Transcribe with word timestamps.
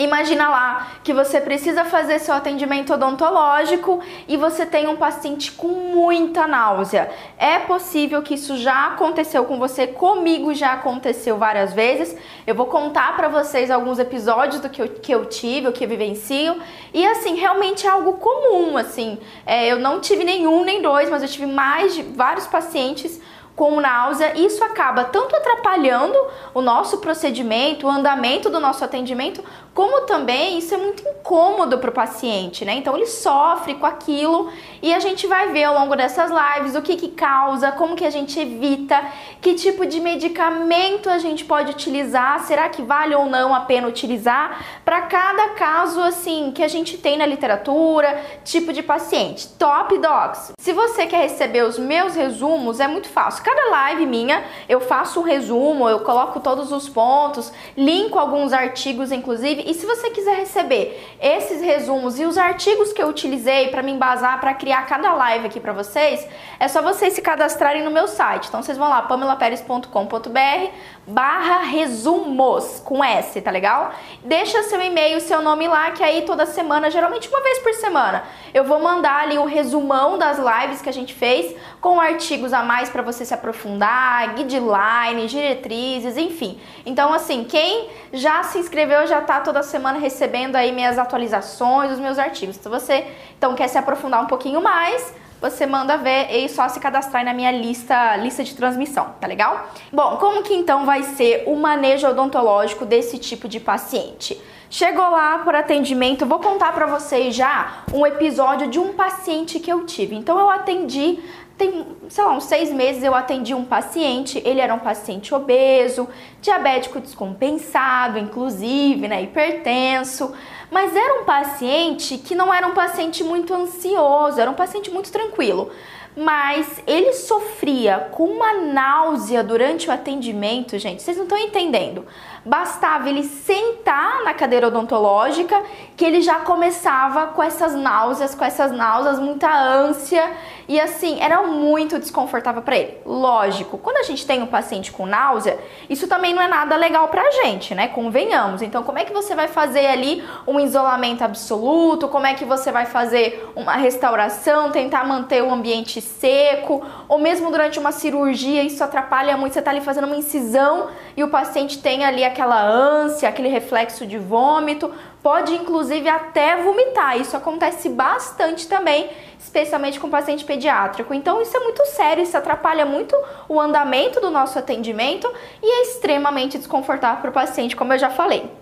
Imagina 0.00 0.48
lá 0.48 0.92
que 1.04 1.12
você 1.12 1.42
precisa 1.42 1.84
fazer 1.84 2.18
seu 2.20 2.34
atendimento 2.34 2.94
odontológico 2.94 4.00
e 4.26 4.34
você 4.34 4.64
tem 4.64 4.88
um 4.88 4.96
paciente 4.96 5.52
com 5.52 5.68
muita 5.68 6.46
náusea. 6.46 7.10
É 7.36 7.58
possível 7.58 8.22
que 8.22 8.32
isso 8.32 8.56
já 8.56 8.86
aconteceu 8.86 9.44
com 9.44 9.58
você, 9.58 9.86
comigo 9.86 10.54
já 10.54 10.72
aconteceu 10.72 11.36
várias 11.36 11.74
vezes. 11.74 12.16
Eu 12.46 12.54
vou 12.54 12.64
contar 12.64 13.14
para 13.14 13.28
vocês 13.28 13.70
alguns 13.70 13.98
episódios 13.98 14.62
do 14.62 14.70
que 14.70 14.80
eu, 14.80 14.88
que 14.88 15.14
eu 15.14 15.26
tive, 15.26 15.68
o 15.68 15.72
que 15.72 15.84
eu 15.84 15.88
vivencio. 15.88 16.56
E 16.94 17.06
assim, 17.06 17.34
realmente 17.34 17.86
é 17.86 17.90
algo 17.90 18.14
comum, 18.14 18.78
assim. 18.78 19.18
É, 19.44 19.70
eu 19.70 19.78
não 19.78 20.00
tive 20.00 20.24
nenhum 20.24 20.64
nem 20.64 20.80
dois, 20.80 21.10
mas 21.10 21.22
eu 21.22 21.28
tive 21.28 21.44
mais 21.44 21.94
de 21.94 22.02
vários 22.02 22.46
pacientes 22.46 23.20
com 23.60 23.78
náusea, 23.78 24.38
isso 24.38 24.64
acaba 24.64 25.04
tanto 25.04 25.36
atrapalhando 25.36 26.16
o 26.54 26.62
nosso 26.62 26.96
procedimento, 26.96 27.86
o 27.86 27.90
andamento 27.90 28.48
do 28.48 28.58
nosso 28.58 28.82
atendimento, 28.82 29.44
como 29.74 30.02
também 30.02 30.58
isso 30.58 30.74
é 30.74 30.76
muito 30.76 31.02
incômodo 31.06 31.78
para 31.78 31.90
o 31.90 31.92
paciente, 31.92 32.64
né? 32.64 32.74
Então 32.74 32.96
ele 32.96 33.06
sofre 33.06 33.74
com 33.74 33.86
aquilo 33.86 34.50
e 34.82 34.92
a 34.92 34.98
gente 34.98 35.26
vai 35.26 35.52
ver 35.52 35.64
ao 35.64 35.74
longo 35.74 35.94
dessas 35.94 36.30
lives 36.30 36.74
o 36.74 36.82
que, 36.82 36.96
que 36.96 37.08
causa, 37.08 37.70
como 37.72 37.94
que 37.94 38.04
a 38.04 38.10
gente 38.10 38.38
evita, 38.38 39.00
que 39.40 39.54
tipo 39.54 39.86
de 39.86 40.00
medicamento 40.00 41.08
a 41.08 41.18
gente 41.18 41.44
pode 41.44 41.70
utilizar, 41.70 42.40
será 42.40 42.68
que 42.68 42.82
vale 42.82 43.14
ou 43.14 43.26
não 43.26 43.54
a 43.54 43.60
pena 43.60 43.86
utilizar 43.86 44.64
para 44.84 45.02
cada 45.02 45.50
caso 45.50 46.00
assim 46.00 46.50
que 46.52 46.62
a 46.62 46.68
gente 46.68 46.98
tem 46.98 47.16
na 47.16 47.26
literatura, 47.26 48.20
tipo 48.44 48.72
de 48.72 48.82
paciente. 48.82 49.48
Top 49.50 49.96
Docs. 49.96 50.52
Se 50.60 50.72
você 50.72 51.06
quer 51.06 51.22
receber 51.22 51.64
os 51.64 51.78
meus 51.78 52.14
resumos, 52.14 52.80
é 52.80 52.88
muito 52.88 53.08
fácil. 53.08 53.44
Cada 53.44 53.70
live 53.70 54.04
minha 54.04 54.42
eu 54.68 54.80
faço 54.80 55.20
um 55.20 55.22
resumo, 55.22 55.88
eu 55.88 56.00
coloco 56.00 56.40
todos 56.40 56.72
os 56.72 56.88
pontos, 56.88 57.52
linko 57.76 58.18
alguns 58.18 58.52
artigos 58.52 59.12
inclusive 59.12 59.59
e 59.66 59.74
se 59.74 59.86
você 59.86 60.10
quiser 60.10 60.36
receber 60.36 61.16
esses 61.20 61.60
resumos 61.60 62.18
e 62.18 62.24
os 62.24 62.38
artigos 62.38 62.92
que 62.92 63.02
eu 63.02 63.08
utilizei 63.08 63.68
para 63.68 63.82
me 63.82 63.92
embasar 63.92 64.40
para 64.40 64.54
criar 64.54 64.86
cada 64.86 65.12
live 65.12 65.46
aqui 65.46 65.60
para 65.60 65.72
vocês, 65.72 66.26
é 66.58 66.68
só 66.68 66.82
vocês 66.82 67.14
se 67.14 67.22
cadastrarem 67.22 67.82
no 67.82 67.90
meu 67.90 68.06
site. 68.06 68.48
Então 68.48 68.62
vocês 68.62 68.76
vão 68.76 68.88
lá 68.88 69.02
pamelaperes.com.br 69.02 70.70
barra 71.06 71.58
resumos 71.64 72.80
com 72.84 73.02
S, 73.02 73.40
tá 73.40 73.50
legal? 73.50 73.92
Deixa 74.22 74.62
seu 74.64 74.80
e-mail, 74.80 75.20
seu 75.20 75.42
nome 75.42 75.66
lá, 75.66 75.90
que 75.90 76.02
aí 76.02 76.22
toda 76.22 76.46
semana, 76.46 76.90
geralmente 76.90 77.28
uma 77.28 77.42
vez 77.42 77.58
por 77.58 77.72
semana, 77.74 78.22
eu 78.54 78.64
vou 78.64 78.80
mandar 78.80 79.22
ali 79.22 79.38
o 79.38 79.44
resumão 79.44 80.18
das 80.18 80.38
lives 80.38 80.80
que 80.80 80.88
a 80.88 80.92
gente 80.92 81.12
fez 81.12 81.54
com 81.80 82.00
artigos 82.00 82.52
a 82.52 82.62
mais 82.62 82.88
para 82.88 83.02
você 83.02 83.24
se 83.24 83.34
aprofundar, 83.34 84.34
guidelines, 84.34 85.30
diretrizes, 85.30 86.16
enfim. 86.16 86.60
Então 86.86 87.12
assim, 87.12 87.44
quem 87.44 87.88
já 88.12 88.42
se 88.42 88.58
inscreveu 88.58 89.06
já 89.06 89.20
tá 89.20 89.40
toda 89.50 89.64
semana 89.64 89.98
recebendo 89.98 90.54
aí 90.54 90.70
minhas 90.70 90.96
atualizações, 90.96 91.90
os 91.90 91.98
meus 91.98 92.20
artigos. 92.20 92.54
Se 92.54 92.68
você 92.68 93.04
então 93.36 93.52
quer 93.56 93.66
se 93.66 93.76
aprofundar 93.76 94.22
um 94.22 94.26
pouquinho 94.26 94.62
mais, 94.62 95.12
você 95.40 95.66
manda 95.66 95.96
ver 95.96 96.30
e 96.30 96.48
só 96.48 96.68
se 96.68 96.78
cadastrar 96.78 97.24
na 97.24 97.34
minha 97.34 97.50
lista, 97.50 98.14
lista 98.16 98.44
de 98.44 98.54
transmissão, 98.54 99.16
tá 99.20 99.26
legal? 99.26 99.68
Bom, 99.92 100.18
como 100.18 100.44
que 100.44 100.54
então 100.54 100.86
vai 100.86 101.02
ser 101.02 101.42
o 101.48 101.56
manejo 101.56 102.06
odontológico 102.06 102.86
desse 102.86 103.18
tipo 103.18 103.48
de 103.48 103.58
paciente? 103.58 104.40
Chegou 104.72 105.10
lá 105.10 105.38
por 105.38 105.52
atendimento, 105.52 106.24
vou 106.24 106.38
contar 106.38 106.72
para 106.72 106.86
vocês 106.86 107.34
já 107.34 107.82
um 107.92 108.06
episódio 108.06 108.68
de 108.68 108.78
um 108.78 108.92
paciente 108.92 109.58
que 109.58 109.72
eu 109.72 109.84
tive. 109.84 110.14
Então 110.14 110.38
eu 110.38 110.48
atendi 110.48 111.18
tem, 111.60 111.86
sei 112.08 112.24
lá, 112.24 112.32
uns 112.32 112.44
seis 112.44 112.72
meses 112.72 113.04
eu 113.04 113.14
atendi 113.14 113.54
um 113.54 113.66
paciente, 113.66 114.40
ele 114.46 114.62
era 114.62 114.72
um 114.72 114.78
paciente 114.78 115.34
obeso, 115.34 116.08
diabético 116.40 116.98
descompensado, 116.98 118.18
inclusive, 118.18 119.06
né, 119.06 119.22
hipertenso, 119.22 120.32
mas 120.70 120.96
era 120.96 121.20
um 121.20 121.24
paciente 121.26 122.16
que 122.16 122.34
não 122.34 122.52
era 122.52 122.66
um 122.66 122.72
paciente 122.72 123.22
muito 123.22 123.52
ansioso, 123.52 124.40
era 124.40 124.50
um 124.50 124.54
paciente 124.54 124.90
muito 124.90 125.12
tranquilo 125.12 125.70
mas 126.16 126.82
ele 126.88 127.12
sofria 127.12 128.08
com 128.10 128.24
uma 128.24 128.52
náusea 128.54 129.44
durante 129.44 129.88
o 129.88 129.92
atendimento, 129.92 130.76
gente. 130.78 131.02
Vocês 131.02 131.16
não 131.16 131.24
estão 131.24 131.38
entendendo. 131.38 132.04
Bastava 132.44 133.08
ele 133.08 133.22
sentar 133.22 134.24
na 134.24 134.34
cadeira 134.34 134.66
odontológica 134.66 135.62
que 135.96 136.04
ele 136.04 136.20
já 136.20 136.40
começava 136.40 137.28
com 137.28 137.42
essas 137.42 137.74
náuseas, 137.74 138.34
com 138.34 138.44
essas 138.44 138.72
náuseas, 138.72 139.20
muita 139.20 139.54
ânsia 139.54 140.30
e 140.70 140.80
assim, 140.80 141.20
era 141.20 141.42
muito 141.42 141.98
desconfortável 141.98 142.62
para 142.62 142.78
ele. 142.78 142.98
Lógico, 143.04 143.76
quando 143.76 143.96
a 143.96 144.04
gente 144.04 144.24
tem 144.24 144.40
um 144.40 144.46
paciente 144.46 144.92
com 144.92 145.04
náusea, 145.04 145.58
isso 145.88 146.06
também 146.06 146.32
não 146.32 146.40
é 146.40 146.46
nada 146.46 146.76
legal 146.76 147.08
pra 147.08 147.28
gente, 147.42 147.74
né? 147.74 147.88
Convenhamos. 147.88 148.62
Então, 148.62 148.84
como 148.84 148.96
é 148.96 149.04
que 149.04 149.12
você 149.12 149.34
vai 149.34 149.48
fazer 149.48 149.84
ali 149.88 150.22
um 150.46 150.60
isolamento 150.60 151.24
absoluto? 151.24 152.06
Como 152.06 152.24
é 152.24 152.34
que 152.34 152.44
você 152.44 152.70
vai 152.70 152.86
fazer 152.86 153.50
uma 153.56 153.72
restauração, 153.72 154.70
tentar 154.70 155.04
manter 155.04 155.42
o 155.42 155.52
ambiente 155.52 156.00
seco? 156.00 156.86
Ou 157.08 157.18
mesmo 157.18 157.50
durante 157.50 157.80
uma 157.80 157.90
cirurgia, 157.90 158.62
isso 158.62 158.84
atrapalha 158.84 159.36
muito. 159.36 159.54
Você 159.54 159.62
tá 159.62 159.72
ali 159.72 159.80
fazendo 159.80 160.04
uma 160.04 160.14
incisão 160.14 160.86
e 161.16 161.24
o 161.24 161.28
paciente 161.28 161.82
tem 161.82 162.04
ali 162.04 162.22
aquela 162.22 162.62
ânsia, 162.62 163.28
aquele 163.28 163.48
reflexo 163.48 164.06
de 164.06 164.18
vômito, 164.18 164.94
pode 165.22 165.54
inclusive 165.54 166.08
até 166.08 166.62
vomitar. 166.62 167.18
Isso 167.18 167.36
acontece 167.36 167.88
bastante 167.88 168.66
também, 168.68 169.10
especialmente 169.38 169.98
com 169.98 170.10
paciente 170.10 170.44
pediátrico. 170.44 171.12
Então 171.14 171.40
isso 171.40 171.56
é 171.56 171.60
muito 171.60 171.84
sério, 171.86 172.22
isso 172.22 172.36
atrapalha 172.36 172.84
muito 172.84 173.16
o 173.48 173.60
andamento 173.60 174.20
do 174.20 174.30
nosso 174.30 174.58
atendimento 174.58 175.30
e 175.62 175.66
é 175.66 175.82
extremamente 175.82 176.58
desconfortável 176.58 177.20
para 177.20 177.30
o 177.30 177.32
paciente, 177.32 177.76
como 177.76 177.92
eu 177.92 177.98
já 177.98 178.10
falei. 178.10 178.59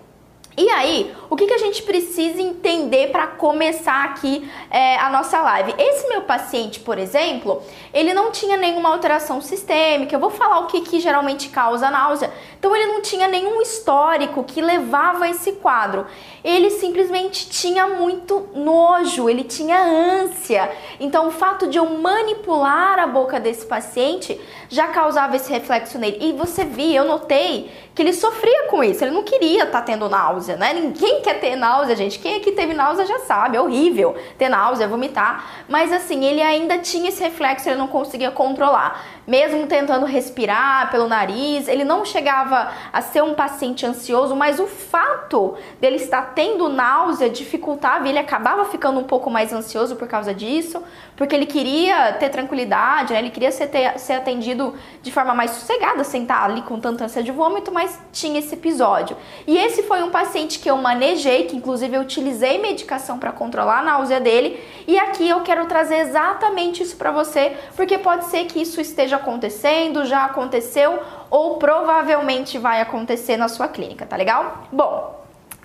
E 0.59 0.69
aí, 0.71 1.15
o 1.29 1.37
que, 1.37 1.47
que 1.47 1.53
a 1.53 1.57
gente 1.57 1.83
precisa 1.83 2.41
entender 2.41 3.11
para 3.11 3.25
começar 3.27 4.03
aqui 4.03 4.51
é, 4.69 4.97
a 4.97 5.09
nossa 5.09 5.41
live? 5.41 5.73
Esse 5.77 6.09
meu 6.09 6.23
paciente, 6.23 6.81
por 6.81 6.97
exemplo, 6.97 7.63
ele 7.93 8.13
não 8.13 8.29
tinha 8.29 8.57
nenhuma 8.57 8.89
alteração 8.89 9.39
sistêmica. 9.39 10.13
Eu 10.13 10.19
vou 10.19 10.29
falar 10.29 10.59
o 10.59 10.67
que, 10.67 10.81
que 10.81 10.99
geralmente 10.99 11.47
causa 11.47 11.89
náusea. 11.89 12.29
Então, 12.57 12.75
ele 12.75 12.87
não 12.87 13.01
tinha 13.01 13.29
nenhum 13.29 13.61
histórico 13.61 14.43
que 14.43 14.61
levava 14.61 15.23
a 15.23 15.29
esse 15.29 15.53
quadro. 15.53 16.05
Ele 16.43 16.69
simplesmente 16.71 17.47
tinha 17.47 17.87
muito 17.87 18.49
nojo, 18.53 19.29
ele 19.29 19.45
tinha 19.45 19.79
ânsia. 19.81 20.69
Então, 20.99 21.29
o 21.29 21.31
fato 21.31 21.67
de 21.67 21.77
eu 21.77 21.85
manipular 21.85 22.99
a 22.99 23.07
boca 23.07 23.39
desse 23.39 23.65
paciente 23.65 24.37
já 24.67 24.87
causava 24.87 25.37
esse 25.37 25.49
reflexo 25.49 25.97
nele. 25.97 26.17
E 26.19 26.33
você 26.33 26.65
via, 26.65 26.99
eu 26.99 27.05
notei 27.05 27.71
que 27.95 28.01
ele 28.01 28.11
sofria 28.11 28.67
com 28.67 28.83
isso. 28.83 29.05
Ele 29.05 29.11
não 29.11 29.23
queria 29.23 29.63
estar 29.63 29.79
tá 29.79 29.81
tendo 29.81 30.09
náusea 30.09 30.48
náusea, 30.49 30.57
né? 30.57 30.73
Ninguém 30.73 31.21
quer 31.21 31.39
ter 31.39 31.55
náusea, 31.55 31.95
gente. 31.95 32.17
Quem 32.19 32.37
aqui 32.37 32.51
teve 32.51 32.73
náusea 32.73 33.05
já 33.05 33.19
sabe, 33.19 33.57
é 33.57 33.61
horrível 33.61 34.15
ter 34.37 34.49
náusea, 34.49 34.87
vomitar. 34.87 35.45
Mas 35.67 35.91
assim, 35.91 36.25
ele 36.25 36.41
ainda 36.41 36.79
tinha 36.79 37.09
esse 37.09 37.21
reflexo, 37.21 37.69
ele 37.69 37.77
não 37.77 37.87
conseguia 37.87 38.31
controlar. 38.31 39.03
Mesmo 39.29 39.67
tentando 39.67 40.07
respirar 40.07 40.89
pelo 40.89 41.07
nariz, 41.07 41.67
ele 41.67 41.83
não 41.83 42.03
chegava 42.03 42.71
a 42.91 42.99
ser 42.99 43.21
um 43.21 43.35
paciente 43.35 43.85
ansioso, 43.85 44.35
mas 44.35 44.59
o 44.59 44.65
fato 44.65 45.53
dele 45.79 45.97
estar 45.97 46.33
tendo 46.33 46.67
náusea 46.67 47.29
dificultava, 47.29 48.09
ele 48.09 48.17
acabava 48.17 48.65
ficando 48.65 48.99
um 48.99 49.03
pouco 49.03 49.29
mais 49.29 49.53
ansioso 49.53 49.95
por 49.95 50.07
causa 50.07 50.33
disso, 50.33 50.81
porque 51.15 51.35
ele 51.35 51.45
queria 51.45 52.13
ter 52.13 52.29
tranquilidade, 52.29 53.13
né? 53.13 53.19
Ele 53.19 53.29
queria 53.29 53.51
ser, 53.51 53.67
ter, 53.67 53.99
ser 53.99 54.13
atendido 54.13 54.73
de 54.99 55.11
forma 55.11 55.35
mais 55.35 55.51
sossegada, 55.51 56.03
sem 56.03 56.23
estar 56.23 56.43
ali 56.43 56.63
com 56.63 56.79
tanta 56.79 57.05
ânsia 57.05 57.21
de 57.21 57.31
vômito, 57.31 57.71
mas 57.71 57.99
tinha 58.11 58.39
esse 58.39 58.55
episódio. 58.55 59.15
E 59.45 59.59
esse 59.59 59.83
foi 59.83 60.01
um 60.01 60.09
paciente 60.09 60.57
que 60.57 60.67
eu 60.67 60.77
manejei, 60.77 61.43
que 61.43 61.55
inclusive 61.55 61.95
eu 61.95 62.01
utilizei 62.01 62.57
medicação 62.57 63.19
para 63.19 63.31
controlar 63.31 63.81
a 63.81 63.83
náusea 63.83 64.19
dele, 64.19 64.59
e 64.87 64.97
aqui 64.97 65.29
eu 65.29 65.41
quero 65.41 65.67
trazer 65.67 65.97
exatamente 65.97 66.81
isso 66.81 66.97
para 66.97 67.11
você, 67.11 67.55
porque 67.75 67.99
pode 67.99 68.25
ser 68.25 68.45
que 68.45 68.59
isso 68.59 68.81
esteja 68.81 69.18
acontecendo, 69.19 70.05
já 70.05 70.25
aconteceu 70.25 70.99
ou 71.29 71.57
provavelmente 71.57 72.57
vai 72.57 72.81
acontecer 72.81 73.37
na 73.37 73.47
sua 73.47 73.67
clínica, 73.67 74.05
tá 74.05 74.15
legal? 74.15 74.63
Bom, 74.71 75.18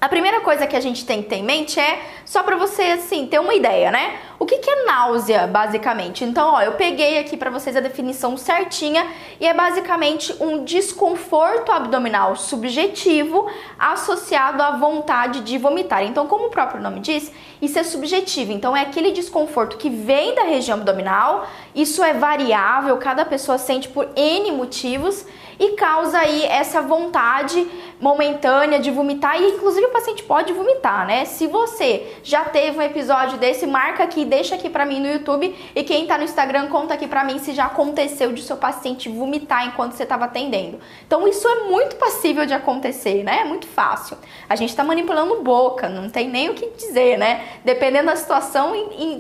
a 0.05 0.09
primeira 0.11 0.43
coisa 0.43 0.67
que 0.67 0.77
a 0.77 0.81
gente 0.81 1.07
tem 1.07 1.23
que 1.23 1.31
ter 1.31 1.37
em 1.37 1.43
mente 1.43 1.81
é 1.81 1.99
só 2.27 2.43
para 2.43 2.57
você 2.57 2.83
assim 2.83 3.27
ter 3.27 3.39
uma 3.39 3.55
ideia, 3.55 3.91
né? 3.91 4.19
O 4.39 4.45
que, 4.45 4.59
que 4.59 4.69
é 4.69 4.85
náusea, 4.85 5.47
basicamente? 5.47 6.25
Então, 6.25 6.53
ó, 6.53 6.61
eu 6.61 6.73
peguei 6.73 7.17
aqui 7.17 7.39
para 7.39 7.49
vocês 7.49 7.75
a 7.75 7.81
definição 7.81 8.37
certinha 8.37 9.07
e 9.41 9.47
é 9.47 9.55
basicamente 9.55 10.37
um 10.39 10.63
desconforto 10.63 11.73
abdominal 11.73 12.37
subjetivo 12.37 13.51
associado 13.79 14.63
à 14.63 14.73
vontade 14.73 15.41
de 15.41 15.57
vomitar. 15.57 16.05
Então, 16.05 16.27
como 16.27 16.49
o 16.49 16.51
próprio 16.51 16.83
nome 16.83 17.01
diz, 17.01 17.33
isso 17.63 17.79
é 17.79 17.83
subjetivo. 17.83 18.53
Então, 18.53 18.77
é 18.77 18.83
aquele 18.83 19.11
desconforto 19.11 19.79
que 19.79 19.89
vem 19.89 20.35
da 20.35 20.43
região 20.43 20.77
abdominal. 20.77 21.49
Isso 21.75 22.05
é 22.05 22.13
variável, 22.13 22.99
cada 22.99 23.25
pessoa 23.25 23.57
sente 23.57 23.89
por 23.89 24.07
N 24.15 24.53
motivos 24.53 25.25
e 25.59 25.71
causa 25.71 26.19
aí 26.19 26.45
essa 26.45 26.83
vontade 26.83 27.67
momentânea 28.05 28.79
de 28.79 28.91
vomitar 28.91 29.41
e 29.41 29.53
inclusive 29.53 29.87
o 29.87 29.89
paciente 29.89 30.23
pode 30.23 30.53
vomitar, 30.53 31.07
né? 31.07 31.25
Se 31.25 31.47
você 31.47 32.19
já 32.23 32.45
teve 32.45 32.77
um 32.77 32.83
episódio 32.83 33.39
desse, 33.39 33.67
marca 33.67 34.05
aqui, 34.05 34.27
deixa 34.27 34.57
aqui 34.57 34.69
para 34.69 34.85
mim 34.85 35.01
no 35.01 35.09
YouTube 35.11 35.57
e 35.75 35.83
quem 35.83 36.07
tá 36.07 36.19
no 36.19 36.25
Instagram 36.25 36.69
conta 36.69 36.93
aqui 36.93 37.09
para 37.09 37.25
mim 37.25 37.39
se 37.39 37.55
já 37.55 37.65
aconteceu 37.65 38.31
de 38.31 38.43
seu 38.43 38.59
paciente 38.59 39.09
vomitar 39.09 39.67
enquanto 39.67 39.93
você 39.93 40.03
estava 40.03 40.27
atendendo. 40.27 40.79
Então 41.07 41.27
isso 41.27 41.49
é 41.49 41.65
muito 41.71 41.97
passível 41.97 42.45
de 42.45 42.53
acontecer, 42.53 43.25
né? 43.25 43.41
É 43.41 43.45
muito 43.45 43.67
fácil. 43.67 44.19
A 44.51 44.55
gente 44.55 44.77
tá 44.77 44.85
manipulando 44.85 45.43
boca, 45.43 45.89
não 45.89 46.11
tem 46.11 46.29
nem 46.29 46.51
o 46.51 46.55
que 46.55 46.67
dizer, 46.77 47.17
né? 47.17 47.43
Dependendo 47.65 48.09
da 48.09 48.17
situação, 48.17 48.75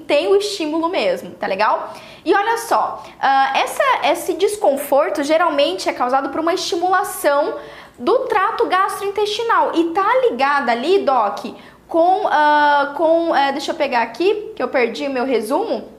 tem 0.06 0.28
o 0.28 0.36
estímulo 0.36 0.90
mesmo, 0.90 1.30
tá 1.30 1.46
legal? 1.46 1.94
E 2.22 2.34
olha 2.34 2.58
só, 2.58 3.02
uh, 3.06 3.56
essa, 3.56 3.82
esse 4.10 4.34
desconforto 4.34 5.22
geralmente 5.22 5.88
é 5.88 5.92
causado 5.92 6.28
por 6.28 6.40
uma 6.40 6.52
estimulação 6.52 7.54
do 7.98 8.20
trato 8.20 8.66
gastrointestinal 8.66 9.72
e 9.74 9.84
tá 9.90 10.06
ligada 10.28 10.72
ali, 10.72 11.00
Doc, 11.00 11.44
com, 11.86 12.26
uh, 12.26 12.94
com 12.94 13.30
uh, 13.30 13.52
deixa 13.52 13.72
eu 13.72 13.76
pegar 13.76 14.02
aqui, 14.02 14.52
que 14.56 14.62
eu 14.62 14.68
perdi 14.68 15.08
meu 15.08 15.24
resumo, 15.24 15.94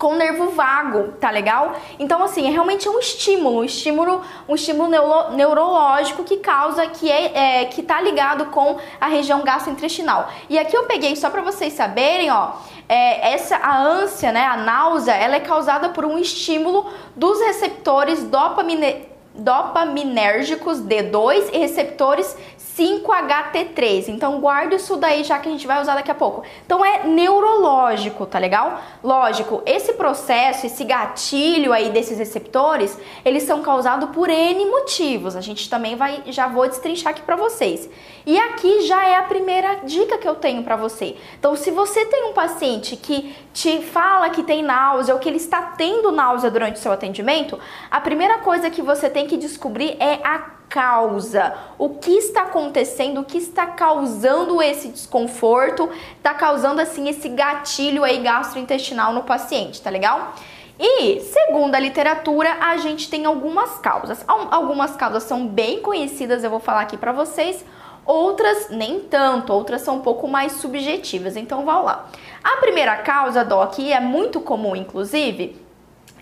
com 0.00 0.14
nervo 0.14 0.52
vago, 0.52 1.12
tá 1.20 1.30
legal? 1.30 1.74
Então, 1.98 2.24
assim, 2.24 2.48
é 2.48 2.50
realmente 2.50 2.88
um 2.88 2.98
estímulo, 2.98 3.60
um 3.60 3.64
estímulo, 3.64 4.22
um 4.48 4.54
estímulo 4.54 4.88
neuro, 4.88 5.32
neurológico 5.32 6.24
que 6.24 6.38
causa, 6.38 6.86
que 6.86 7.12
é, 7.12 7.60
é, 7.60 7.64
que 7.66 7.82
tá 7.82 8.00
ligado 8.00 8.46
com 8.46 8.78
a 8.98 9.08
região 9.08 9.42
gastrointestinal. 9.42 10.30
E 10.48 10.58
aqui 10.58 10.74
eu 10.74 10.84
peguei 10.84 11.14
só 11.16 11.28
para 11.28 11.42
vocês 11.42 11.74
saberem, 11.74 12.30
ó, 12.30 12.52
é, 12.88 13.34
essa 13.34 13.56
a 13.58 13.78
ânsia, 13.78 14.32
né, 14.32 14.46
a 14.46 14.56
náusea, 14.56 15.12
ela 15.12 15.36
é 15.36 15.40
causada 15.40 15.90
por 15.90 16.06
um 16.06 16.18
estímulo 16.18 16.90
dos 17.14 17.38
receptores 17.40 18.24
dopamine, 18.24 19.09
dopaminérgicos 19.34 20.78
D2 20.78 21.50
e 21.52 21.58
receptores 21.58 22.36
5HT3. 22.80 24.08
Então 24.08 24.40
guarde 24.40 24.76
isso 24.76 24.96
daí 24.96 25.22
já 25.22 25.38
que 25.38 25.48
a 25.48 25.52
gente 25.52 25.66
vai 25.66 25.82
usar 25.82 25.94
daqui 25.94 26.10
a 26.10 26.14
pouco. 26.14 26.42
Então 26.64 26.82
é 26.82 27.06
neurológico, 27.06 28.24
tá 28.24 28.38
legal? 28.38 28.80
Lógico, 29.04 29.62
esse 29.66 29.92
processo, 29.92 30.64
esse 30.64 30.84
gatilho 30.84 31.74
aí 31.74 31.90
desses 31.90 32.18
receptores, 32.18 32.96
eles 33.22 33.42
são 33.42 33.60
causados 33.60 34.08
por 34.10 34.30
N 34.30 34.64
motivos. 34.64 35.36
A 35.36 35.42
gente 35.42 35.68
também 35.68 35.94
vai 35.94 36.22
já 36.26 36.48
vou 36.48 36.66
destrinchar 36.66 37.10
aqui 37.10 37.20
para 37.22 37.36
vocês. 37.36 37.88
E 38.24 38.38
aqui 38.38 38.82
já 38.82 39.06
é 39.06 39.16
a 39.16 39.22
primeira 39.24 39.76
dica 39.84 40.16
que 40.16 40.28
eu 40.28 40.34
tenho 40.34 40.62
para 40.62 40.76
você. 40.76 41.16
Então, 41.38 41.56
se 41.56 41.70
você 41.70 42.04
tem 42.06 42.24
um 42.24 42.32
paciente 42.32 42.96
que 42.96 43.34
te 43.52 43.80
fala 43.82 44.30
que 44.30 44.42
tem 44.42 44.62
náusea 44.62 45.14
ou 45.14 45.20
que 45.20 45.28
ele 45.28 45.38
está 45.38 45.62
tendo 45.76 46.12
náusea 46.12 46.50
durante 46.50 46.76
o 46.76 46.78
seu 46.78 46.92
atendimento, 46.92 47.58
a 47.90 48.00
primeira 48.00 48.38
coisa 48.38 48.70
que 48.70 48.82
você 48.82 49.10
tem 49.10 49.26
que 49.26 49.36
descobrir 49.36 49.96
é 49.98 50.20
a 50.22 50.59
causa. 50.70 51.52
O 51.76 51.90
que 51.90 52.12
está 52.12 52.42
acontecendo? 52.42 53.20
O 53.20 53.24
que 53.24 53.36
está 53.36 53.66
causando 53.66 54.62
esse 54.62 54.88
desconforto? 54.88 55.90
Está 56.16 56.32
causando 56.32 56.80
assim 56.80 57.08
esse 57.08 57.28
gatilho 57.28 58.04
aí 58.04 58.22
gastrointestinal 58.22 59.12
no 59.12 59.24
paciente, 59.24 59.82
tá 59.82 59.90
legal? 59.90 60.34
E, 60.78 61.20
segundo 61.20 61.74
a 61.74 61.78
literatura, 61.78 62.56
a 62.60 62.78
gente 62.78 63.10
tem 63.10 63.26
algumas 63.26 63.78
causas. 63.78 64.24
Algumas 64.26 64.96
causas 64.96 65.24
são 65.24 65.46
bem 65.46 65.82
conhecidas, 65.82 66.42
eu 66.42 66.48
vou 66.48 66.60
falar 66.60 66.82
aqui 66.82 66.96
para 66.96 67.12
vocês. 67.12 67.62
Outras 68.06 68.70
nem 68.70 69.00
tanto, 69.00 69.52
outras 69.52 69.82
são 69.82 69.96
um 69.96 70.00
pouco 70.00 70.26
mais 70.26 70.52
subjetivas. 70.52 71.36
Então, 71.36 71.66
vamos 71.66 71.84
lá. 71.84 72.06
A 72.42 72.56
primeira 72.56 72.96
causa, 72.96 73.44
Doc, 73.44 73.78
e 73.78 73.92
é 73.92 74.00
muito 74.00 74.40
comum, 74.40 74.74
inclusive, 74.74 75.60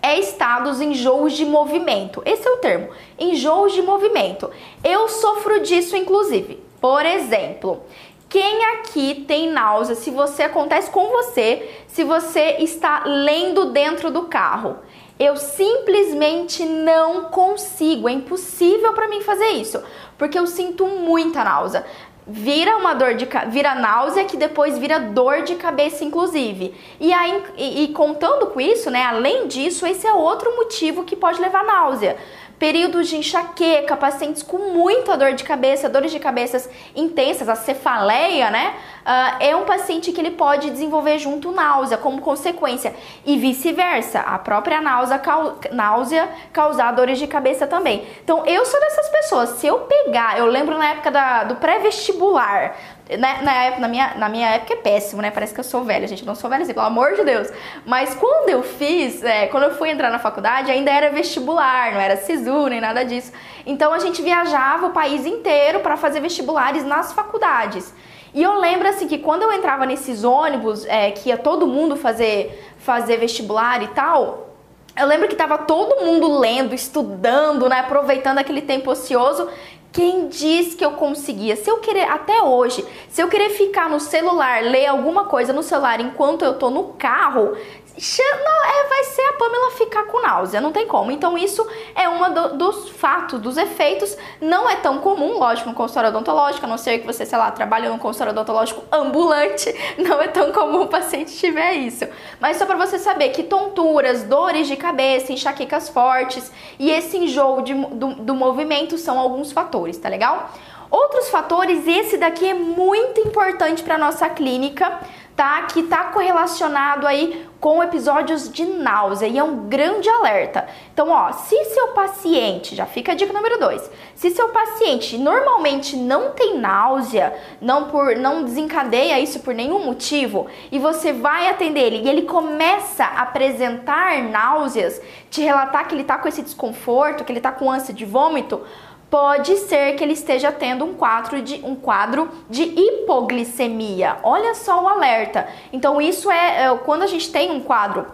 é 0.01 0.19
estados 0.19 0.81
enjoos 0.81 1.33
de 1.33 1.45
movimento. 1.45 2.21
Esse 2.25 2.47
é 2.47 2.51
o 2.51 2.57
termo, 2.57 2.89
enjoos 3.17 3.73
de 3.73 3.81
movimento. 3.81 4.49
Eu 4.83 5.07
sofro 5.07 5.61
disso, 5.61 5.95
inclusive. 5.95 6.61
Por 6.79 7.05
exemplo, 7.05 7.83
quem 8.29 8.63
aqui 8.65 9.25
tem 9.27 9.49
náusea? 9.49 9.95
Se 9.95 10.11
você 10.11 10.43
acontece 10.43 10.89
com 10.91 11.07
você, 11.09 11.69
se 11.87 12.03
você 12.03 12.57
está 12.59 13.03
lendo 13.05 13.71
dentro 13.71 14.11
do 14.11 14.23
carro. 14.23 14.77
Eu 15.17 15.35
simplesmente 15.35 16.63
não 16.63 17.25
consigo, 17.25 18.07
é 18.07 18.13
impossível 18.13 18.93
para 18.93 19.09
mim 19.09 19.19
fazer 19.19 19.49
isso, 19.49 19.83
porque 20.17 20.39
eu 20.39 20.47
sinto 20.47 20.87
muita 20.87 21.43
náusea 21.43 21.85
vira 22.29 22.77
uma 22.77 22.93
dor 22.93 23.15
de 23.15 23.27
vira 23.47 23.73
náusea 23.73 24.23
que 24.23 24.37
depois 24.37 24.77
vira 24.77 24.99
dor 24.99 25.41
de 25.41 25.55
cabeça 25.55 26.05
inclusive. 26.05 26.73
E 26.99 27.11
aí 27.11 27.43
e, 27.57 27.83
e, 27.83 27.87
contando 27.89 28.47
com 28.47 28.61
isso, 28.61 28.91
né, 28.91 29.03
além 29.03 29.47
disso, 29.47 29.85
esse 29.85 30.05
é 30.05 30.13
outro 30.13 30.55
motivo 30.55 31.03
que 31.03 31.15
pode 31.15 31.41
levar 31.41 31.63
náusea 31.63 32.17
períodos 32.59 33.07
de 33.07 33.15
enxaqueca, 33.15 33.95
pacientes 33.95 34.43
com 34.43 34.73
muita 34.73 35.15
dor 35.15 35.33
de 35.33 35.45
cabeça, 35.45 35.87
dores 35.87 36.11
de 36.11 36.19
cabeças 36.19 36.69
intensas, 36.93 37.47
a 37.47 37.55
cefaleia, 37.55 38.51
né? 38.51 38.75
Uh, 38.99 39.43
é 39.43 39.55
um 39.55 39.65
paciente 39.65 40.11
que 40.11 40.19
ele 40.19 40.31
pode 40.31 40.69
desenvolver 40.69 41.17
junto 41.19 41.51
náusea 41.51 41.97
como 41.97 42.21
consequência 42.21 42.93
e 43.25 43.37
vice-versa, 43.37 44.19
a 44.19 44.37
própria 44.37 44.81
náusea, 44.81 45.17
cau 45.17 45.57
náusea 45.71 46.29
causar 46.51 46.91
dores 46.91 47.17
de 47.17 47.25
cabeça 47.25 47.65
também. 47.65 48.05
Então 48.23 48.45
eu 48.45 48.65
sou 48.65 48.79
dessas 48.79 49.09
pessoas, 49.09 49.49
se 49.51 49.67
eu 49.67 49.79
pegar, 49.79 50.37
eu 50.37 50.45
lembro 50.45 50.77
na 50.77 50.89
época 50.89 51.11
da, 51.11 51.43
do 51.45 51.55
pré-vestibular, 51.55 52.75
na, 53.17 53.41
na, 53.41 53.53
época, 53.63 53.81
na, 53.81 53.87
minha, 53.87 54.13
na 54.15 54.29
minha 54.29 54.49
época 54.49 54.73
é 54.73 54.77
péssimo, 54.77 55.21
né? 55.21 55.31
Parece 55.31 55.53
que 55.53 55.59
eu 55.59 55.63
sou 55.63 55.83
velha, 55.83 56.07
gente. 56.07 56.21
Eu 56.21 56.27
não 56.27 56.35
sou 56.35 56.49
velha 56.49 56.61
assim, 56.61 56.73
pelo 56.73 56.85
amor 56.85 57.15
de 57.15 57.23
Deus. 57.23 57.49
Mas 57.85 58.13
quando 58.13 58.49
eu 58.49 58.61
fiz, 58.61 59.23
é, 59.23 59.47
quando 59.47 59.63
eu 59.63 59.73
fui 59.73 59.89
entrar 59.89 60.11
na 60.11 60.19
faculdade, 60.19 60.69
ainda 60.69 60.91
era 60.91 61.09
vestibular, 61.09 61.91
não 61.91 61.99
era 61.99 62.17
SISU 62.17 62.67
nem 62.67 62.79
nada 62.79 63.03
disso. 63.03 63.31
Então 63.65 63.91
a 63.93 63.99
gente 63.99 64.21
viajava 64.21 64.87
o 64.87 64.91
país 64.91 65.25
inteiro 65.25 65.79
para 65.79 65.97
fazer 65.97 66.19
vestibulares 66.19 66.83
nas 66.83 67.11
faculdades. 67.11 67.91
E 68.33 68.43
eu 68.43 68.59
lembro 68.59 68.87
assim 68.87 69.07
que 69.07 69.17
quando 69.17 69.43
eu 69.43 69.51
entrava 69.51 69.85
nesses 69.85 70.23
ônibus, 70.23 70.85
é, 70.85 71.11
que 71.11 71.29
ia 71.29 71.37
todo 71.37 71.65
mundo 71.65 71.95
fazer, 71.95 72.73
fazer 72.79 73.17
vestibular 73.17 73.81
e 73.81 73.87
tal, 73.89 74.49
eu 74.95 75.07
lembro 75.07 75.27
que 75.27 75.35
tava 75.35 75.57
todo 75.59 76.03
mundo 76.03 76.39
lendo, 76.39 76.75
estudando, 76.75 77.69
né, 77.69 77.79
aproveitando 77.79 78.37
aquele 78.37 78.61
tempo 78.61 78.91
ocioso 78.91 79.47
quem 79.91 80.27
diz 80.27 80.75
que 80.75 80.85
eu 80.85 80.91
conseguia? 80.91 81.55
Se 81.55 81.69
eu 81.69 81.77
querer, 81.77 82.03
até 82.03 82.43
hoje, 82.43 82.85
se 83.09 83.21
eu 83.21 83.27
querer 83.27 83.49
ficar 83.49 83.89
no 83.89 83.99
celular, 83.99 84.63
ler 84.63 84.85
alguma 84.85 85.25
coisa 85.25 85.51
no 85.51 85.63
celular 85.63 85.99
enquanto 85.99 86.45
eu 86.45 86.53
tô 86.53 86.69
no 86.69 86.93
carro, 86.93 87.57
não, 87.99 88.65
é, 88.65 88.87
vai 88.87 89.03
ser 89.03 89.21
a 89.23 89.33
Pamela 89.33 89.71
ficar 89.71 90.03
com 90.05 90.21
náusea, 90.21 90.61
não 90.61 90.71
tem 90.71 90.87
como. 90.87 91.11
Então, 91.11 91.37
isso 91.37 91.67
é 91.93 92.07
um 92.07 92.33
do, 92.33 92.57
dos 92.57 92.89
fatos, 92.91 93.41
dos 93.41 93.57
efeitos. 93.57 94.17
Não 94.39 94.69
é 94.69 94.77
tão 94.77 94.99
comum, 94.99 95.37
lógico, 95.37 95.67
no 95.67 95.75
consultório 95.75 96.09
odontológico, 96.09 96.65
a 96.65 96.69
não 96.69 96.77
ser 96.77 96.99
que 96.99 97.05
você, 97.05 97.25
sei 97.25 97.37
lá, 97.37 97.51
trabalhe 97.51 97.89
no 97.89 97.99
consultório 97.99 98.31
odontológico 98.31 98.83
ambulante, 98.89 99.73
não 99.99 100.21
é 100.21 100.29
tão 100.29 100.51
comum 100.53 100.83
o 100.83 100.87
paciente 100.87 101.37
tiver 101.37 101.73
isso. 101.73 102.07
Mas 102.39 102.57
só 102.57 102.65
para 102.65 102.77
você 102.77 102.97
saber 102.97 103.29
que 103.29 103.43
tonturas, 103.43 104.23
dores 104.23 104.67
de 104.67 104.77
cabeça, 104.77 105.33
enxaquecas 105.33 105.89
fortes 105.89 106.49
e 106.79 106.89
esse 106.89 107.17
enjoo 107.17 107.61
de, 107.61 107.73
do, 107.73 108.15
do 108.15 108.33
movimento 108.33 108.97
são 108.97 109.19
alguns 109.19 109.51
fatores, 109.51 109.97
tá 109.97 110.07
legal? 110.07 110.51
Outros 110.91 111.29
fatores, 111.29 111.87
esse 111.87 112.17
daqui 112.17 112.49
é 112.49 112.53
muito 112.53 113.21
importante 113.21 113.83
para 113.83 113.95
nossa 113.95 114.27
clínica, 114.27 114.99
tá? 115.39 115.61
Que 115.61 115.83
tá 115.83 116.03
correlacionado 116.11 117.07
aí 117.07 117.47
com 117.61 117.81
episódios 117.81 118.51
de 118.51 118.65
náusea 118.65 119.25
e 119.25 119.37
é 119.37 119.43
um 119.43 119.69
grande 119.69 120.09
alerta. 120.09 120.67
Então, 120.93 121.09
ó, 121.09 121.31
se 121.31 121.55
seu 121.63 121.89
paciente, 121.89 122.75
já 122.75 122.85
fica 122.85 123.13
a 123.13 123.15
dica 123.15 123.31
número 123.31 123.57
2, 123.57 123.89
se 124.15 124.31
seu 124.31 124.49
paciente 124.49 125.17
normalmente 125.17 125.95
não 125.95 126.31
tem 126.31 126.57
náusea, 126.57 127.33
não 127.61 127.85
por 127.85 128.17
não 128.17 128.43
desencadeia 128.43 129.17
isso 129.17 129.39
por 129.39 129.55
nenhum 129.55 129.85
motivo 129.85 130.47
e 130.73 130.77
você 130.77 131.13
vai 131.13 131.47
atender 131.47 131.85
ele 131.85 132.01
e 132.03 132.09
ele 132.09 132.23
começa 132.23 133.05
a 133.05 133.21
apresentar 133.21 134.21
náuseas, 134.23 135.01
te 135.29 135.41
relatar 135.41 135.87
que 135.87 135.95
ele 135.95 136.03
tá 136.03 136.17
com 136.17 136.27
esse 136.27 136.41
desconforto, 136.41 137.23
que 137.23 137.31
ele 137.31 137.39
tá 137.39 137.53
com 137.53 137.71
ânsia 137.71 137.93
de 137.93 138.03
vômito, 138.03 138.61
pode 139.09 139.57
ser 139.57 139.95
que 139.95 140.03
ele 140.03 140.13
esteja 140.13 140.51
tendo 140.51 140.85
um 140.85 140.93
quadro 140.93 141.41
de, 141.41 141.61
um 141.63 141.75
quadro 141.75 142.29
de 142.49 142.63
hipoglicemia. 142.63 144.17
Olha 144.23 144.53
só 144.53 144.83
o 144.83 144.87
alerta. 144.87 145.47
Então, 145.73 146.01
isso 146.01 146.29
é, 146.29 146.65
é 146.65 146.77
quando 146.85 147.03
a 147.03 147.07
gente 147.07 147.31
tem 147.31 147.51
um 147.51 147.59
quadro 147.59 148.05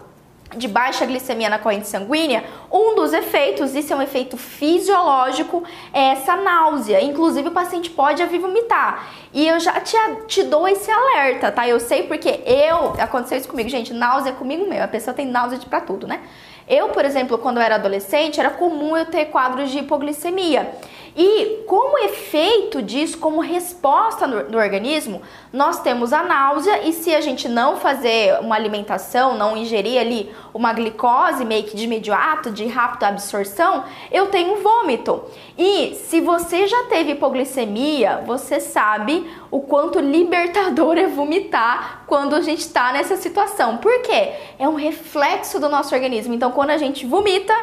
de 0.56 0.68
baixa 0.68 1.06
glicemia 1.06 1.50
na 1.50 1.60
corrente 1.60 1.88
sanguínea, 1.88 2.44
um 2.72 2.96
dos 2.96 3.14
efeitos, 3.14 3.76
isso 3.76 3.92
é 3.92 3.96
um 3.96 4.02
efeito 4.02 4.38
fisiológico, 4.38 5.64
é 5.92 6.12
essa 6.12 6.36
náusea. 6.36 7.02
Inclusive, 7.04 7.50
o 7.50 7.52
paciente 7.52 7.90
pode 7.90 8.24
vir 8.26 8.40
vomitar. 8.40 9.08
E 9.34 9.48
eu 9.48 9.60
já 9.60 9.80
te, 9.82 9.98
te 10.28 10.44
dou 10.44 10.68
esse 10.68 10.90
alerta, 10.90 11.52
tá? 11.52 11.68
Eu 11.68 11.80
sei 11.80 12.04
porque 12.04 12.42
eu, 12.46 12.94
aconteceu 13.02 13.38
isso 13.38 13.50
comigo, 13.50 13.68
gente, 13.70 13.94
náusea 13.94 14.32
é 14.32 14.34
comigo 14.34 14.68
mesmo. 14.68 14.84
A 14.84 14.88
pessoa 14.88 15.14
tem 15.14 15.26
náusea 15.26 15.58
de 15.58 15.66
pra 15.66 15.82
tudo, 15.82 16.08
né? 16.08 16.22
Eu, 16.68 16.90
por 16.90 17.06
exemplo, 17.06 17.38
quando 17.38 17.60
era 17.60 17.76
adolescente, 17.76 18.40
era 18.40 18.50
comum 18.50 18.98
eu 18.98 19.06
ter 19.06 19.26
quadros 19.26 19.70
de 19.70 19.80
hipoglicemia. 19.80 20.72
E 21.16 21.64
como 21.66 21.98
efeito 21.98 22.82
disso, 22.82 23.18
como 23.18 23.40
resposta 23.40 24.28
do, 24.28 24.52
do 24.52 24.58
organismo, 24.58 25.22
nós 25.52 25.80
temos 25.80 26.12
a 26.12 26.22
náusea 26.24 26.86
e 26.86 26.92
se 26.92 27.16
a 27.16 27.22
gente 27.22 27.48
não 27.48 27.78
fazer 27.78 28.38
uma 28.42 28.56
alimentação, 28.56 29.38
não 29.38 29.56
ingerir 29.56 29.98
ali 29.98 30.30
uma 30.54 30.74
glicose 30.74 31.46
meio 31.46 31.64
que 31.64 31.76
de 31.76 31.86
imediato, 31.86 32.52
de 32.52 32.66
rápida 32.68 33.08
absorção, 33.08 33.86
eu 34.12 34.28
tenho 34.28 34.62
vômito. 34.62 35.24
E 35.58 35.96
se 35.96 36.20
você 36.20 36.68
já 36.68 36.84
teve 36.84 37.14
hipoglicemia, 37.14 38.22
você 38.26 38.60
sabe 38.60 39.26
o 39.50 39.62
quanto 39.62 40.02
libertador 40.02 40.98
é 41.00 41.08
vomitar 41.08 42.04
quando 42.08 42.36
a 42.36 42.42
gente 42.42 42.60
está 42.60 42.92
nessa 42.92 43.16
situação. 43.16 43.78
Por 43.78 44.02
quê? 44.02 44.34
É 44.60 44.68
um 44.68 44.76
reflexo 44.76 45.62
do 45.62 45.70
nosso 45.70 45.96
organismo. 45.96 46.34
Então, 46.34 46.52
quando 46.52 46.72
a 46.72 46.78
gente 46.78 47.06
vomita, 47.06 47.54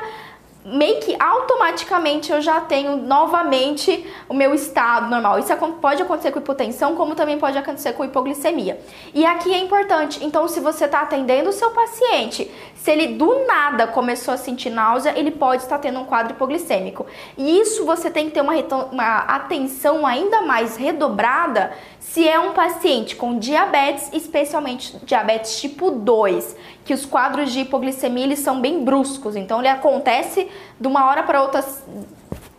meio 0.64 1.00
que 1.00 1.16
automaticamente 1.18 2.30
eu 2.30 2.40
já 2.40 2.60
tenho 2.60 2.96
novamente 2.96 4.06
o 4.28 4.34
meu 4.34 4.54
estado 4.54 5.10
normal. 5.10 5.38
Isso 5.38 5.52
pode 5.80 6.02
acontecer 6.02 6.30
com 6.30 6.38
hipotensão, 6.38 6.94
como 6.94 7.14
também 7.14 7.38
pode 7.38 7.58
acontecer 7.58 7.92
com 7.94 8.04
hipoglicemia. 8.04 8.80
E 9.12 9.26
aqui 9.26 9.52
é 9.52 9.58
importante, 9.58 10.24
então 10.24 10.46
se 10.46 10.60
você 10.60 10.84
está 10.84 11.00
atendendo 11.00 11.50
o 11.50 11.52
seu 11.52 11.70
paciente, 11.70 12.50
se 12.76 12.90
ele 12.90 13.08
do 13.08 13.44
nada 13.46 13.86
começou 13.86 14.34
a 14.34 14.36
sentir 14.36 14.70
náusea, 14.70 15.14
ele 15.16 15.30
pode 15.30 15.62
estar 15.62 15.78
tendo 15.78 16.00
um 16.00 16.04
quadro 16.04 16.32
hipoglicêmico. 16.32 17.06
E 17.36 17.60
isso 17.60 17.84
você 17.84 18.10
tem 18.10 18.26
que 18.26 18.32
ter 18.32 18.40
uma, 18.40 18.54
uma 18.90 19.18
atenção 19.18 20.06
ainda 20.06 20.42
mais 20.42 20.76
redobrada 20.76 21.72
se 21.98 22.28
é 22.28 22.38
um 22.38 22.52
paciente 22.52 23.16
com 23.16 23.38
diabetes, 23.38 24.10
especialmente 24.12 24.98
diabetes 25.04 25.60
tipo 25.60 25.90
2, 25.90 26.56
que 26.84 26.92
os 26.92 27.06
quadros 27.06 27.50
de 27.52 27.60
hipoglicemia 27.60 28.24
eles 28.24 28.40
são 28.40 28.60
bem 28.60 28.84
bruscos, 28.84 29.34
então 29.34 29.60
ele 29.60 29.68
acontece 29.68 30.46
de 30.80 30.86
uma 30.86 31.06
hora 31.06 31.22
para 31.22 31.42
outra 31.42 31.64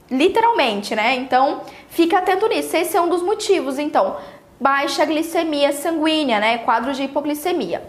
literalmente, 0.10 0.96
né? 0.96 1.16
Então, 1.16 1.62
fica 1.90 2.20
atento 2.20 2.48
nisso. 2.48 2.76
Esse 2.76 2.96
é 2.96 3.02
um 3.02 3.10
dos 3.10 3.22
motivos, 3.22 3.80
então, 3.80 4.18
baixa 4.60 5.06
glicemia 5.06 5.72
sanguínea, 5.72 6.40
né? 6.40 6.60
Quadro 6.60 6.94
de 6.94 7.04
hipoglicemia. 7.04 7.82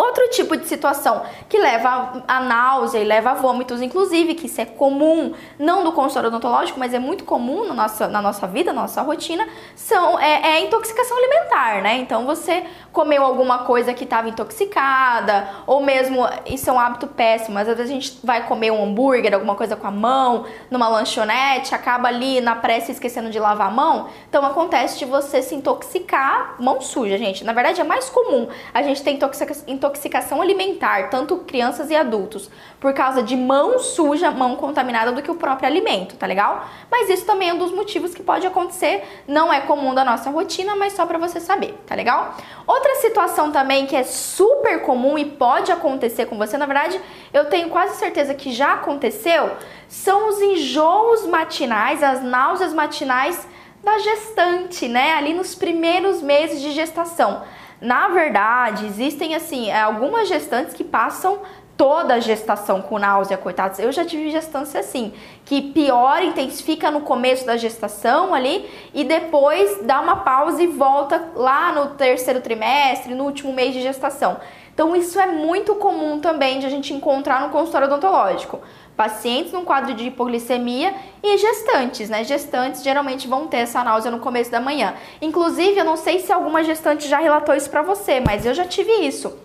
Outro 0.00 0.30
tipo 0.30 0.56
de 0.56 0.66
situação 0.66 1.20
que 1.46 1.58
leva 1.58 2.22
a 2.26 2.40
náusea 2.40 3.00
e 3.00 3.04
leva 3.04 3.32
a 3.32 3.34
vômitos, 3.34 3.82
inclusive, 3.82 4.34
que 4.34 4.46
isso 4.46 4.58
é 4.58 4.64
comum, 4.64 5.34
não 5.58 5.84
do 5.84 5.92
consultório 5.92 6.28
odontológico, 6.28 6.80
mas 6.80 6.94
é 6.94 6.98
muito 6.98 7.22
comum 7.22 7.68
na 7.68 7.74
nossa, 7.74 8.08
na 8.08 8.22
nossa 8.22 8.46
vida, 8.46 8.72
na 8.72 8.80
nossa 8.80 9.02
rotina, 9.02 9.46
são, 9.76 10.18
é, 10.18 10.40
é 10.40 10.52
a 10.54 10.60
intoxicação 10.60 11.14
alimentar, 11.18 11.82
né? 11.82 11.98
Então 11.98 12.24
você 12.24 12.64
comeu 12.90 13.22
alguma 13.22 13.58
coisa 13.58 13.92
que 13.92 14.04
estava 14.04 14.26
intoxicada, 14.26 15.46
ou 15.66 15.82
mesmo, 15.82 16.26
isso 16.46 16.70
é 16.70 16.72
um 16.72 16.80
hábito 16.80 17.06
péssimo, 17.06 17.58
às 17.58 17.66
vezes 17.66 17.82
a 17.82 17.86
gente 17.86 18.18
vai 18.24 18.46
comer 18.46 18.70
um 18.70 18.82
hambúrguer, 18.82 19.34
alguma 19.34 19.54
coisa 19.54 19.76
com 19.76 19.86
a 19.86 19.90
mão, 19.90 20.46
numa 20.70 20.88
lanchonete, 20.88 21.74
acaba 21.74 22.08
ali 22.08 22.40
na 22.40 22.56
pressa 22.56 22.90
esquecendo 22.90 23.28
de 23.28 23.38
lavar 23.38 23.68
a 23.68 23.70
mão, 23.70 24.08
então 24.26 24.46
acontece 24.46 24.98
de 24.98 25.04
você 25.04 25.42
se 25.42 25.54
intoxicar, 25.54 26.56
mão 26.58 26.80
suja, 26.80 27.18
gente. 27.18 27.44
Na 27.44 27.52
verdade 27.52 27.82
é 27.82 27.84
mais 27.84 28.08
comum 28.08 28.48
a 28.72 28.82
gente 28.82 29.02
ter 29.02 29.10
intoxicação 29.10 29.64
intoxicação 29.90 30.40
alimentar, 30.40 31.10
tanto 31.10 31.38
crianças 31.38 31.90
e 31.90 31.96
adultos, 31.96 32.50
por 32.78 32.94
causa 32.94 33.22
de 33.22 33.36
mão 33.36 33.78
suja, 33.78 34.30
mão 34.30 34.56
contaminada 34.56 35.12
do 35.12 35.20
que 35.20 35.30
o 35.30 35.34
próprio 35.34 35.68
alimento, 35.68 36.16
tá 36.16 36.26
legal? 36.26 36.66
Mas 36.90 37.10
isso 37.10 37.26
também 37.26 37.50
é 37.50 37.54
um 37.54 37.58
dos 37.58 37.72
motivos 37.72 38.14
que 38.14 38.22
pode 38.22 38.46
acontecer, 38.46 39.02
não 39.26 39.52
é 39.52 39.60
comum 39.60 39.94
da 39.94 40.04
nossa 40.04 40.30
rotina, 40.30 40.76
mas 40.76 40.92
só 40.92 41.04
para 41.04 41.18
você 41.18 41.40
saber, 41.40 41.74
tá 41.86 41.94
legal? 41.94 42.36
Outra 42.66 42.94
situação 42.96 43.50
também 43.50 43.86
que 43.86 43.96
é 43.96 44.04
super 44.04 44.82
comum 44.82 45.18
e 45.18 45.24
pode 45.24 45.70
acontecer 45.72 46.26
com 46.26 46.38
você, 46.38 46.56
na 46.56 46.66
verdade, 46.66 47.00
eu 47.32 47.46
tenho 47.46 47.68
quase 47.68 47.96
certeza 47.96 48.34
que 48.34 48.52
já 48.52 48.74
aconteceu, 48.74 49.50
são 49.88 50.28
os 50.28 50.40
enjoos 50.40 51.26
matinais, 51.26 52.02
as 52.02 52.22
náuseas 52.22 52.72
matinais 52.72 53.46
da 53.82 53.98
gestante, 53.98 54.88
né? 54.88 55.14
Ali 55.14 55.34
nos 55.34 55.54
primeiros 55.54 56.22
meses 56.22 56.60
de 56.60 56.70
gestação. 56.70 57.42
Na 57.80 58.08
verdade, 58.08 58.86
existem 58.86 59.34
assim 59.34 59.72
algumas 59.72 60.28
gestantes 60.28 60.74
que 60.74 60.84
passam 60.84 61.40
toda 61.80 62.12
a 62.12 62.20
gestação 62.20 62.82
com 62.82 62.98
náusea, 62.98 63.38
coitados. 63.38 63.78
Eu 63.78 63.90
já 63.90 64.04
tive 64.04 64.30
gestância 64.30 64.80
assim, 64.80 65.14
que 65.46 65.62
pior 65.62 66.22
intensifica 66.22 66.90
no 66.90 67.00
começo 67.00 67.46
da 67.46 67.56
gestação 67.56 68.34
ali 68.34 68.68
e 68.92 69.02
depois 69.02 69.80
dá 69.84 69.98
uma 69.98 70.16
pausa 70.16 70.62
e 70.62 70.66
volta 70.66 71.30
lá 71.34 71.72
no 71.72 71.94
terceiro 71.94 72.42
trimestre, 72.42 73.14
no 73.14 73.24
último 73.24 73.54
mês 73.54 73.72
de 73.72 73.80
gestação. 73.80 74.38
Então 74.80 74.96
isso 74.96 75.20
é 75.20 75.26
muito 75.26 75.74
comum 75.74 76.20
também 76.20 76.58
de 76.58 76.64
a 76.64 76.70
gente 76.70 76.94
encontrar 76.94 77.42
no 77.42 77.50
consultório 77.50 77.86
odontológico. 77.86 78.60
Pacientes 78.96 79.52
num 79.52 79.62
quadro 79.62 79.92
de 79.92 80.06
hipoglicemia 80.06 80.94
e 81.22 81.36
gestantes, 81.36 82.08
né? 82.08 82.24
Gestantes 82.24 82.82
geralmente 82.82 83.28
vão 83.28 83.46
ter 83.46 83.58
essa 83.58 83.84
náusea 83.84 84.10
no 84.10 84.20
começo 84.20 84.50
da 84.50 84.58
manhã. 84.58 84.94
Inclusive, 85.20 85.78
eu 85.78 85.84
não 85.84 85.98
sei 85.98 86.20
se 86.20 86.32
alguma 86.32 86.64
gestante 86.64 87.06
já 87.06 87.18
relatou 87.18 87.54
isso 87.54 87.68
para 87.68 87.82
você, 87.82 88.20
mas 88.20 88.46
eu 88.46 88.54
já 88.54 88.64
tive 88.64 88.90
isso. 89.06 89.36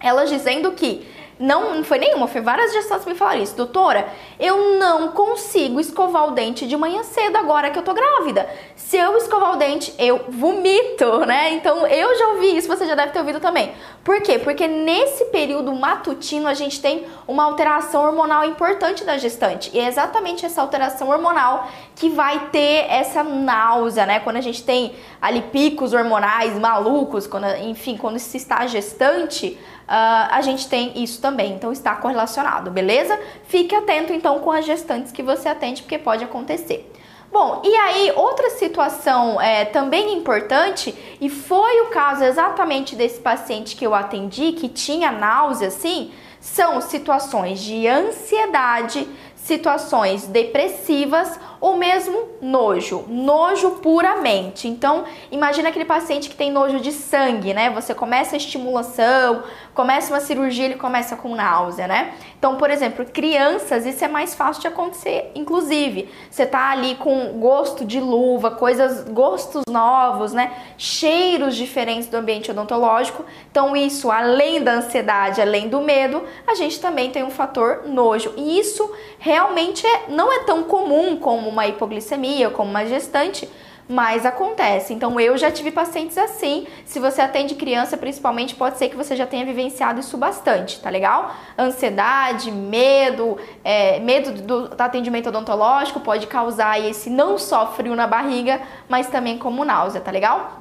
Elas 0.00 0.30
dizendo 0.30 0.72
que 0.72 1.06
não, 1.40 1.76
não 1.76 1.82
foi 1.82 1.98
nenhuma, 1.98 2.26
foi 2.26 2.42
várias 2.42 2.70
gestantes 2.70 3.06
me 3.06 3.14
falaram 3.14 3.42
isso. 3.42 3.56
Doutora, 3.56 4.06
eu 4.38 4.78
não 4.78 5.08
consigo 5.12 5.80
escovar 5.80 6.28
o 6.28 6.32
dente 6.32 6.66
de 6.66 6.76
manhã 6.76 7.02
cedo 7.02 7.34
agora 7.36 7.70
que 7.70 7.78
eu 7.78 7.82
tô 7.82 7.94
grávida. 7.94 8.46
Se 8.76 8.98
eu 8.98 9.16
escovar 9.16 9.54
o 9.54 9.56
dente, 9.56 9.94
eu 9.98 10.26
vomito, 10.28 11.20
né? 11.24 11.54
Então 11.54 11.86
eu 11.86 12.14
já 12.18 12.28
ouvi 12.28 12.54
isso, 12.58 12.68
você 12.68 12.84
já 12.84 12.94
deve 12.94 13.12
ter 13.12 13.20
ouvido 13.20 13.40
também. 13.40 13.72
Por 14.04 14.20
quê? 14.20 14.38
Porque 14.38 14.68
nesse 14.68 15.24
período 15.26 15.72
matutino 15.72 16.46
a 16.46 16.52
gente 16.52 16.78
tem 16.78 17.06
uma 17.26 17.44
alteração 17.44 18.04
hormonal 18.04 18.44
importante 18.44 19.02
da 19.02 19.16
gestante. 19.16 19.70
E 19.72 19.78
é 19.80 19.88
exatamente 19.88 20.44
essa 20.44 20.60
alteração 20.60 21.08
hormonal 21.08 21.70
que 21.96 22.10
vai 22.10 22.48
ter 22.50 22.84
essa 22.90 23.24
náusea, 23.24 24.04
né? 24.04 24.20
Quando 24.20 24.36
a 24.36 24.42
gente 24.42 24.62
tem 24.62 24.94
ali 25.22 25.40
picos 25.40 25.94
hormonais 25.94 26.58
malucos, 26.58 27.26
quando, 27.26 27.46
enfim, 27.64 27.96
quando 27.96 28.18
se 28.18 28.36
está 28.36 28.66
gestante, 28.66 29.58
a 29.90 30.40
gente 30.42 30.68
tem 30.68 31.02
isso 31.02 31.20
também. 31.20 31.52
Então 31.54 31.72
está 31.72 31.96
correlacionado, 31.96 32.70
beleza? 32.70 33.18
Fique 33.44 33.74
atento 33.74 34.12
então 34.12 34.38
com 34.38 34.52
as 34.52 34.64
gestantes 34.64 35.10
que 35.10 35.22
você 35.22 35.48
atende, 35.48 35.82
porque 35.82 35.98
pode 35.98 36.22
acontecer. 36.22 36.90
Bom, 37.32 37.62
e 37.64 37.74
aí 37.76 38.12
outra 38.16 38.50
situação 38.50 39.40
é, 39.40 39.64
também 39.64 40.14
importante, 40.14 40.92
e 41.20 41.28
foi 41.28 41.80
o 41.82 41.86
caso 41.86 42.24
exatamente 42.24 42.96
desse 42.96 43.20
paciente 43.20 43.76
que 43.76 43.86
eu 43.86 43.94
atendi, 43.94 44.52
que 44.52 44.68
tinha 44.68 45.12
náusea, 45.12 45.68
assim, 45.68 46.12
são 46.40 46.80
situações 46.80 47.60
de 47.60 47.86
ansiedade, 47.86 49.06
situações 49.36 50.26
depressivas 50.26 51.38
ou 51.60 51.76
mesmo 51.76 52.28
nojo, 52.40 53.04
nojo 53.06 53.72
puramente. 53.82 54.66
Então, 54.66 55.04
imagina 55.30 55.68
aquele 55.68 55.84
paciente 55.84 56.28
que 56.28 56.34
tem 56.34 56.50
nojo 56.50 56.80
de 56.80 56.90
sangue, 56.90 57.52
né? 57.52 57.70
Você 57.70 57.94
começa 57.94 58.34
a 58.34 58.38
estimulação, 58.38 59.42
começa 59.74 60.12
uma 60.12 60.20
cirurgia, 60.20 60.64
ele 60.64 60.76
começa 60.76 61.16
com 61.16 61.34
náusea, 61.34 61.86
né? 61.86 62.14
Então, 62.38 62.56
por 62.56 62.70
exemplo, 62.70 63.04
crianças, 63.04 63.84
isso 63.84 64.02
é 64.02 64.08
mais 64.08 64.34
fácil 64.34 64.62
de 64.62 64.68
acontecer, 64.68 65.30
inclusive. 65.34 66.08
Você 66.30 66.46
tá 66.46 66.70
ali 66.70 66.94
com 66.94 67.38
gosto 67.38 67.84
de 67.84 68.00
luva, 68.00 68.52
coisas, 68.52 69.04
gostos 69.08 69.62
novos, 69.68 70.32
né? 70.32 70.52
Cheiros 70.78 71.54
diferentes 71.54 72.08
do 72.08 72.16
ambiente 72.16 72.50
odontológico. 72.50 73.24
Então, 73.50 73.76
isso, 73.76 74.10
além 74.10 74.62
da 74.62 74.76
ansiedade, 74.76 75.42
além 75.42 75.68
do 75.68 75.82
medo, 75.82 76.22
a 76.46 76.54
gente 76.54 76.80
também 76.80 77.10
tem 77.10 77.22
um 77.22 77.30
fator 77.30 77.82
nojo. 77.86 78.32
E 78.36 78.58
isso 78.58 78.90
realmente 79.18 79.86
é, 79.86 80.04
não 80.08 80.32
é 80.32 80.44
tão 80.44 80.62
comum 80.62 81.16
como 81.16 81.49
uma 81.50 81.66
hipoglicemia, 81.66 82.50
como 82.50 82.70
uma 82.70 82.86
gestante, 82.86 83.48
mas 83.90 84.24
acontece. 84.24 84.94
Então 84.94 85.18
eu 85.18 85.36
já 85.36 85.50
tive 85.50 85.72
pacientes 85.72 86.16
assim. 86.16 86.66
Se 86.84 87.00
você 87.00 87.20
atende 87.20 87.56
criança, 87.56 87.96
principalmente, 87.96 88.54
pode 88.54 88.78
ser 88.78 88.88
que 88.88 88.96
você 88.96 89.16
já 89.16 89.26
tenha 89.26 89.44
vivenciado 89.44 89.98
isso 89.98 90.16
bastante, 90.16 90.80
tá 90.80 90.88
legal? 90.88 91.34
Ansiedade, 91.58 92.52
medo, 92.52 93.36
é, 93.64 93.98
medo 93.98 94.30
do, 94.42 94.70
atendimento 94.78 95.28
odontológico 95.28 95.98
pode 95.98 96.28
causar 96.28 96.80
esse 96.80 97.10
não 97.10 97.36
só 97.36 97.72
frio 97.72 97.96
na 97.96 98.06
barriga, 98.06 98.60
mas 98.88 99.08
também 99.08 99.36
como 99.36 99.64
náusea, 99.64 100.00
tá 100.00 100.12
legal? 100.12 100.60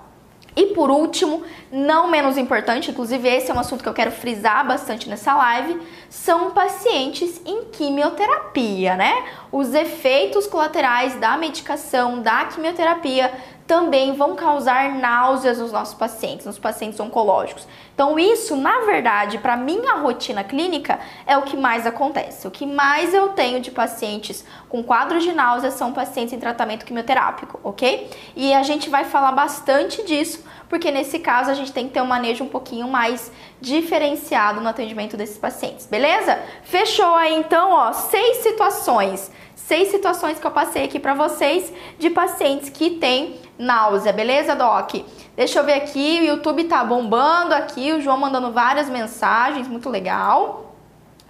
E 0.55 0.73
por 0.73 0.89
último, 0.89 1.43
não 1.71 2.09
menos 2.09 2.37
importante, 2.37 2.89
inclusive 2.89 3.29
esse 3.29 3.51
é 3.51 3.53
um 3.53 3.59
assunto 3.59 3.83
que 3.83 3.87
eu 3.87 3.93
quero 3.93 4.11
frisar 4.11 4.67
bastante 4.67 5.07
nessa 5.07 5.35
live, 5.35 5.79
são 6.09 6.51
pacientes 6.51 7.39
em 7.45 7.65
quimioterapia, 7.65 8.95
né? 8.95 9.13
Os 9.51 9.73
efeitos 9.73 10.47
colaterais 10.47 11.15
da 11.19 11.37
medicação, 11.37 12.21
da 12.21 12.45
quimioterapia, 12.45 13.31
também 13.69 14.13
vão 14.13 14.35
causar 14.35 14.95
náuseas 14.95 15.59
nos 15.59 15.71
nossos 15.71 15.93
pacientes, 15.93 16.43
nos 16.43 16.57
pacientes 16.57 16.99
oncológicos. 16.99 17.67
Então, 17.93 18.17
isso, 18.17 18.55
na 18.55 18.79
verdade, 18.79 19.37
para 19.37 19.55
minha 19.55 19.93
rotina 19.93 20.43
clínica, 20.43 20.99
é 21.27 21.37
o 21.37 21.43
que 21.43 21.55
mais 21.55 21.85
acontece. 21.85 22.47
O 22.47 22.51
que 22.51 22.65
mais 22.65 23.13
eu 23.13 23.29
tenho 23.29 23.59
de 23.59 23.69
pacientes 23.69 24.43
com 24.67 24.81
quadros 24.81 25.21
de 25.21 25.33
náuseas 25.33 25.75
são 25.75 25.93
pacientes 25.93 26.33
em 26.33 26.39
tratamento 26.39 26.83
quimioterápico, 26.83 27.59
ok? 27.63 28.09
E 28.35 28.51
a 28.55 28.63
gente 28.63 28.89
vai 28.89 29.05
falar 29.05 29.33
bastante 29.33 30.03
disso, 30.03 30.43
porque 30.67 30.89
nesse 30.89 31.19
caso 31.19 31.51
a 31.51 31.53
gente 31.53 31.71
tem 31.71 31.87
que 31.87 31.93
ter 31.93 32.01
um 32.01 32.07
manejo 32.07 32.43
um 32.43 32.49
pouquinho 32.49 32.87
mais 32.87 33.31
diferenciado 33.61 34.61
no 34.61 34.69
atendimento 34.69 35.15
desses 35.15 35.37
pacientes, 35.37 35.85
beleza? 35.85 36.39
Fechou 36.63 37.13
aí 37.13 37.35
então, 37.35 37.69
ó, 37.69 37.93
seis 37.93 38.37
situações 38.37 39.29
seis 39.69 39.89
situações 39.89 40.39
que 40.39 40.47
eu 40.47 40.49
passei 40.49 40.83
aqui 40.83 40.99
para 40.99 41.13
vocês 41.13 41.71
de 41.99 42.09
pacientes 42.09 42.71
que 42.71 42.89
têm 42.89 43.39
náusea, 43.55 44.11
beleza, 44.11 44.55
Doc? 44.55 44.95
Deixa 45.35 45.59
eu 45.59 45.63
ver 45.63 45.73
aqui, 45.73 46.21
o 46.21 46.25
YouTube 46.25 46.63
tá 46.63 46.83
bombando 46.83 47.53
aqui, 47.53 47.93
o 47.93 48.01
João 48.01 48.17
mandando 48.17 48.51
várias 48.51 48.89
mensagens, 48.89 49.67
muito 49.67 49.87
legal. 49.87 50.68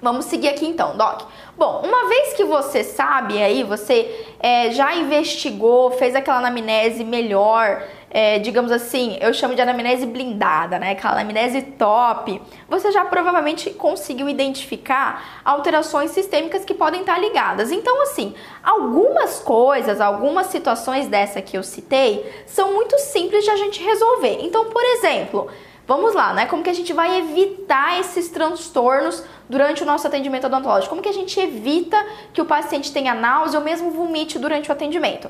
Vamos 0.02 0.26
seguir 0.26 0.48
aqui 0.48 0.66
então, 0.66 0.96
Doc. 0.96 1.24
Bom, 1.58 1.82
uma 1.84 2.08
vez 2.08 2.34
que 2.34 2.46
você 2.46 2.86
sabe 2.86 3.42
aí, 3.44 3.64
você 3.64 4.28
é, 4.40 4.72
já 4.72 4.96
investigou, 4.96 5.92
fez 5.92 6.16
aquela 6.16 6.38
anamnese 6.38 7.04
melhor, 7.04 7.84
é, 8.10 8.40
digamos 8.40 8.72
assim, 8.72 9.18
eu 9.20 9.34
chamo 9.34 9.56
de 9.56 9.62
anamnese 9.62 10.06
blindada, 10.06 10.80
né? 10.80 10.92
Aquela 10.92 11.16
anamnese 11.16 11.62
top, 11.62 12.42
você 12.70 12.94
já 12.94 13.04
provavelmente 13.04 13.72
conseguiu 13.72 14.30
identificar 14.30 15.42
alterações 15.44 16.12
sistêmicas 16.12 16.64
que 16.64 16.74
podem 16.74 17.02
estar 17.02 17.20
ligadas. 17.20 17.70
Então, 17.70 18.02
assim, 18.04 18.34
algumas 18.64 19.40
coisas, 19.40 20.00
algumas 20.00 20.48
situações 20.48 21.08
dessa 21.08 21.42
que 21.42 21.58
eu 21.58 21.64
citei, 21.64 22.26
são 22.48 22.74
muito 22.74 22.98
simples 23.00 23.44
de 23.44 23.50
a 23.50 23.58
gente 23.58 23.84
resolver. 23.84 24.38
Então, 24.42 24.70
por 24.70 24.84
exemplo, 24.84 25.50
Vamos 25.90 26.14
lá, 26.14 26.34
né? 26.34 26.46
Como 26.46 26.62
que 26.62 26.70
a 26.70 26.74
gente 26.74 26.94
vai 26.94 27.18
evitar 27.18 28.00
esses 28.00 28.30
transtornos 28.30 29.24
durante 29.50 29.82
o 29.82 29.88
nosso 29.88 30.06
atendimento 30.06 30.46
odontológico? 30.46 30.92
Como 30.92 31.02
que 31.02 31.10
a 31.10 31.12
gente 31.12 31.40
evita 31.40 31.98
que 32.32 32.40
o 32.40 32.46
paciente 32.46 32.94
tenha 32.94 33.16
náusea 33.16 33.58
ou 33.58 33.66
mesmo 33.66 33.90
vomite 33.90 34.38
durante 34.38 34.70
o 34.70 34.72
atendimento? 34.72 35.28